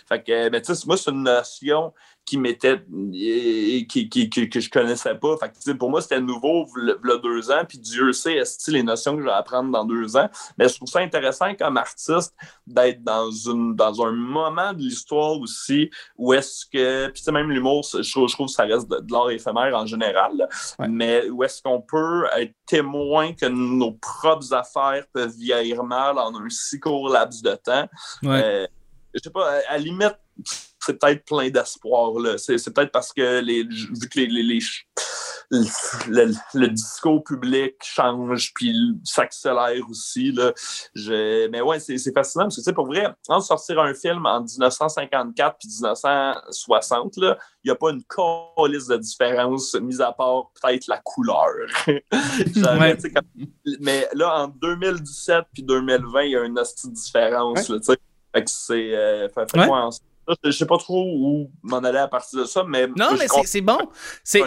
Fait 0.08 0.22
que, 0.24 0.50
mais 0.50 0.62
tu 0.62 0.74
sais, 0.76 0.84
moi, 0.86 0.98
c'est 0.98 1.12
une 1.12 1.24
notion 1.24 1.94
qui 2.30 2.38
m'était, 2.38 2.74
euh, 2.94 3.82
qui, 3.90 4.08
qui, 4.08 4.30
qui- 4.30 4.50
que 4.50 4.60
je 4.60 4.70
connaissais 4.70 5.16
pas. 5.16 5.36
Fait 5.38 5.50
que, 5.52 5.72
pour 5.74 5.90
moi, 5.90 6.00
c'était 6.00 6.22
nouveau, 6.22 6.68
le, 6.76 7.00
deux 7.24 7.50
ans, 7.50 7.64
puis 7.68 7.80
Dieu 7.80 8.14
sait, 8.14 8.36
est-ce 8.36 8.70
les 8.70 8.84
notions 8.84 9.16
que 9.16 9.22
je 9.22 9.26
vais 9.26 9.32
apprendre 9.34 9.72
dans 9.72 9.84
deux 9.84 10.16
ans? 10.16 10.30
Mais 10.58 10.70
je 10.70 10.76
trouve 10.76 10.88
ça 10.88 11.00
intéressant 11.00 11.56
comme 11.56 11.78
artiste 11.78 12.36
d'être 12.68 13.04
dans, 13.04 13.32
une, 13.32 13.76
dans 13.76 14.06
un 14.06 14.12
moment 14.12 14.74
de 14.74 14.80
l'histoire 14.80 15.40
aussi 15.40 15.90
où 16.18 16.34
est-ce 16.34 16.66
que, 16.72 17.08
puis 17.08 17.14
tu 17.16 17.24
sais, 17.24 17.32
même 17.32 17.50
l'humour, 17.50 17.84
je, 17.92 18.12
trouve- 18.12 18.30
je 18.30 18.34
trouve 18.36 18.46
que 18.48 18.54
ça 18.54 18.64
reste 18.64 18.88
de, 18.92 19.00
de 19.00 19.12
l'art 19.12 19.32
éphémère 19.32 19.76
en 19.76 19.88
général, 19.88 20.38
là. 20.38 20.48
Ouais. 20.78 20.88
mais 20.88 21.28
où 21.30 21.44
est-ce 21.44 21.64
qu'on 21.64 21.82
peut 21.82 22.26
être 22.38 22.54
témoin 22.68 23.34
que 23.34 23.48
nos 23.48 23.94
propres 23.94 24.54
affaires 24.54 25.04
peuvent 25.12 25.34
vieillir 25.36 25.84
mal 25.84 26.20
en 26.20 26.36
un 26.36 26.50
si 26.50 26.80
court 26.80 27.10
laps 27.10 27.42
de 27.42 27.56
temps? 27.56 27.88
Ouais. 28.22 28.42
Euh, 28.44 28.68
je 29.16 29.20
sais 29.24 29.32
pas, 29.32 29.50
à, 29.50 29.54
à 29.70 29.72
la 29.74 29.78
limite, 29.80 30.16
c'est 30.80 30.98
peut-être 31.00 31.26
plein 31.26 31.50
d'espoir. 31.50 32.14
là. 32.20 32.38
C'est, 32.38 32.56
peut-être 32.74 32.92
parce 32.92 33.12
que 33.14 33.40
les, 33.42 33.64
vu 33.64 34.10
que 34.10 34.20
les, 34.20 34.28
les- 34.28 34.44
les- 34.44 34.60
le, 36.08 36.32
le- 36.54 36.68
discours 36.68 37.24
public 37.24 37.74
change 37.84 38.52
puis 38.54 38.72
s'accélère 39.04 39.82
aussi. 39.90 40.32
Là. 40.32 40.54
Je, 40.94 41.48
mais 41.50 41.62
ouais, 41.62 41.80
c'est, 41.80 41.98
fascinant 42.14 42.46
parce 42.46 42.56
que, 42.58 42.62
tu 42.62 42.66
sais, 42.66 42.74
pour 42.74 42.86
vrai, 42.86 43.08
en 43.28 43.42
sortir 43.42 43.80
un 43.80 43.94
film 43.96 44.26
en 44.28 44.42
1954 44.42 45.58
puis 45.60 45.68
1960, 45.70 47.18
là, 47.18 47.38
il 47.64 47.68
n'y 47.68 47.72
a 47.72 47.76
pas 47.76 47.90
une 47.92 48.04
colisse 48.04 48.88
de 48.88 48.98
différence, 48.98 49.74
mis 49.76 50.02
à 50.02 50.12
part 50.12 50.52
peut-être 50.62 50.88
la 50.88 51.00
couleur. 51.00 51.48
Ouais. 52.80 52.98
mais 53.82 54.08
là, 54.14 54.44
en 54.44 54.48
2017 54.50 55.46
puis 55.54 55.64
2020, 55.64 56.22
il 56.24 56.32
y 56.32 56.36
a 56.38 56.44
une 56.44 56.58
hostie 56.60 56.88
de 56.90 56.94
différence. 56.94 57.68
là, 57.70 57.78
tu 57.80 57.86
sais. 57.86 57.98
Fait 58.36 58.44
que 58.44 58.50
c'est. 58.52 58.96
euh, 58.96 59.28
Ouais. 59.60 59.68
Je 60.44 60.52
sais 60.52 60.66
pas 60.66 60.78
trop 60.78 61.04
où 61.04 61.52
m'en 61.64 61.78
aller 61.78 61.98
à 61.98 62.08
partir 62.08 62.40
de 62.40 62.46
ça, 62.46 62.64
mais. 62.68 62.88
Non, 62.88 63.12
mais 63.18 63.28
c'est 63.46 63.62
bon. 63.62 63.80
C'est 64.24 64.42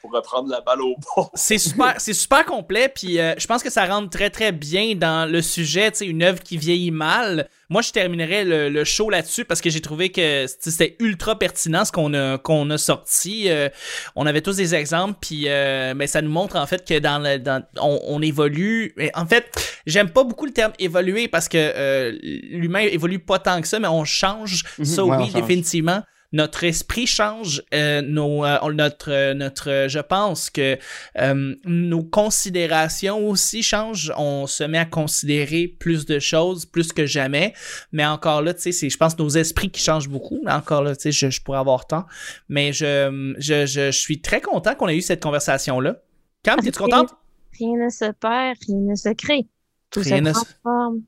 Pour 0.00 0.12
reprendre 0.12 0.50
la 0.50 0.60
balle 0.60 0.82
au 0.82 0.96
bon. 1.16 1.28
c'est 1.34 1.58
super, 1.58 1.94
c'est 1.98 2.14
super 2.14 2.44
complet, 2.44 2.88
puis 2.88 3.18
euh, 3.18 3.34
je 3.38 3.46
pense 3.46 3.62
que 3.62 3.70
ça 3.70 3.84
rentre 3.86 4.10
très 4.10 4.30
très 4.30 4.52
bien 4.52 4.94
dans 4.94 5.30
le 5.30 5.42
sujet, 5.42 5.90
tu 5.90 5.98
sais, 5.98 6.06
une 6.06 6.22
œuvre 6.22 6.42
qui 6.42 6.56
vieillit 6.56 6.90
mal. 6.90 7.48
Moi, 7.70 7.82
je 7.82 7.90
terminerais 7.92 8.44
le, 8.44 8.68
le 8.68 8.84
show 8.84 9.10
là-dessus 9.10 9.44
parce 9.44 9.60
que 9.60 9.70
j'ai 9.70 9.80
trouvé 9.80 10.10
que 10.10 10.46
c'était 10.60 10.96
ultra 11.00 11.38
pertinent 11.38 11.84
ce 11.84 11.92
qu'on 11.92 12.12
a 12.14 12.38
qu'on 12.38 12.68
a 12.70 12.78
sorti. 12.78 13.48
Euh, 13.48 13.68
on 14.16 14.26
avait 14.26 14.42
tous 14.42 14.56
des 14.56 14.74
exemples, 14.74 15.18
puis 15.20 15.44
euh, 15.48 15.94
mais 15.96 16.06
ça 16.06 16.22
nous 16.22 16.30
montre 16.30 16.56
en 16.56 16.66
fait 16.66 16.86
que 16.86 16.98
dans 16.98 17.18
le, 17.18 17.38
dans, 17.38 17.62
on, 17.80 18.00
on 18.06 18.22
évolue. 18.22 18.92
Mais 18.96 19.10
en 19.14 19.26
fait, 19.26 19.50
j'aime 19.86 20.10
pas 20.10 20.24
beaucoup 20.24 20.46
le 20.46 20.52
terme 20.52 20.72
évoluer 20.78 21.28
parce 21.28 21.48
que 21.48 21.58
euh, 21.58 22.16
l'humain 22.22 22.80
évolue 22.80 23.18
pas 23.18 23.38
tant 23.38 23.60
que 23.60 23.66
ça, 23.68 23.78
mais 23.80 23.88
on 23.88 24.04
change. 24.04 24.64
Mhm, 24.78 24.84
ça, 24.84 25.04
ouais, 25.04 25.16
oui, 25.16 25.24
change. 25.24 25.32
définitivement 25.34 26.02
notre 26.34 26.64
esprit 26.64 27.06
change, 27.06 27.62
euh, 27.72 28.02
nos, 28.02 28.44
euh, 28.44 28.58
notre, 28.72 29.10
euh, 29.12 29.34
notre, 29.34 29.86
je 29.88 30.00
pense 30.00 30.50
que 30.50 30.76
euh, 31.18 31.54
nos 31.64 32.02
considérations 32.02 33.26
aussi 33.28 33.62
changent. 33.62 34.12
On 34.16 34.46
se 34.48 34.64
met 34.64 34.78
à 34.78 34.84
considérer 34.84 35.68
plus 35.68 36.06
de 36.06 36.18
choses, 36.18 36.66
plus 36.66 36.92
que 36.92 37.06
jamais. 37.06 37.54
Mais 37.92 38.04
encore 38.04 38.42
là, 38.42 38.52
tu 38.52 38.62
sais, 38.62 38.72
c'est, 38.72 38.90
je 38.90 38.96
pense, 38.96 39.16
nos 39.16 39.28
esprits 39.30 39.70
qui 39.70 39.80
changent 39.80 40.08
beaucoup. 40.08 40.40
Mais 40.44 40.52
encore 40.52 40.82
là, 40.82 40.96
tu 40.96 41.02
sais, 41.02 41.12
je, 41.12 41.30
je 41.30 41.40
pourrais 41.40 41.58
avoir 41.60 41.86
temps. 41.86 42.04
Mais 42.48 42.72
je, 42.72 43.34
je, 43.38 43.64
je, 43.64 43.92
je 43.92 43.98
suis 43.98 44.20
très 44.20 44.40
content 44.40 44.74
qu'on 44.74 44.88
ait 44.88 44.96
eu 44.96 45.02
cette 45.02 45.22
conversation-là. 45.22 45.96
Cam, 46.42 46.58
es-tu 46.58 46.72
contente? 46.72 47.10
Rien 47.58 47.76
ne 47.84 47.88
se 47.88 48.10
perd, 48.10 48.58
rien 48.66 48.80
ne 48.80 48.94
se 48.96 49.10
crée. 49.14 49.46
Tout 49.90 50.00
Rien 50.00 50.16
se 50.16 50.22
ne 50.22 50.32
se- 50.32 50.34
transforme. 50.34 51.02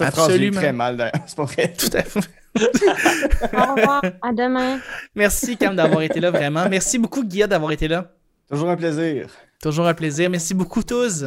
Est 0.00 0.04
Absolument. 0.04 0.60
très 0.60 0.72
mal, 0.72 0.96
d'ailleurs. 0.96 1.12
C'est 1.26 1.36
pas 1.36 1.44
vrai. 1.44 1.72
Tout 1.76 1.96
à 1.96 2.02
fait. 2.04 2.20
Au 2.62 3.74
revoir, 3.74 4.02
à 4.22 4.32
demain. 4.32 4.78
Merci, 5.14 5.56
Cam, 5.56 5.74
d'avoir 5.74 6.02
été 6.02 6.20
là, 6.20 6.30
vraiment. 6.30 6.68
Merci 6.68 6.98
beaucoup, 6.98 7.24
Guilla, 7.24 7.46
d'avoir 7.46 7.72
été 7.72 7.88
là. 7.88 8.12
Toujours 8.50 8.70
un 8.70 8.76
plaisir. 8.76 9.28
Toujours 9.62 9.86
un 9.86 9.94
plaisir. 9.94 10.30
Merci 10.30 10.54
beaucoup, 10.54 10.82
tous. 10.82 11.24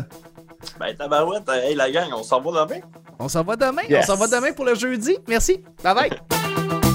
Ben, 0.80 0.96
tabarouette, 0.96 1.50
hey, 1.50 1.76
la 1.76 1.90
gang, 1.92 2.10
on 2.16 2.24
s'en 2.24 2.40
va 2.42 2.66
demain. 2.66 2.82
On 3.20 3.28
s'en 3.28 3.44
va 3.44 3.56
demain. 3.56 3.84
Yes. 3.90 4.10
On 4.10 4.16
s'en 4.16 4.20
va 4.20 4.28
demain 4.28 4.54
pour 4.54 4.66
le 4.66 4.76
jeudi. 4.76 5.18
Merci. 5.28 5.64
Bye 5.84 5.96
bye. 5.96 6.91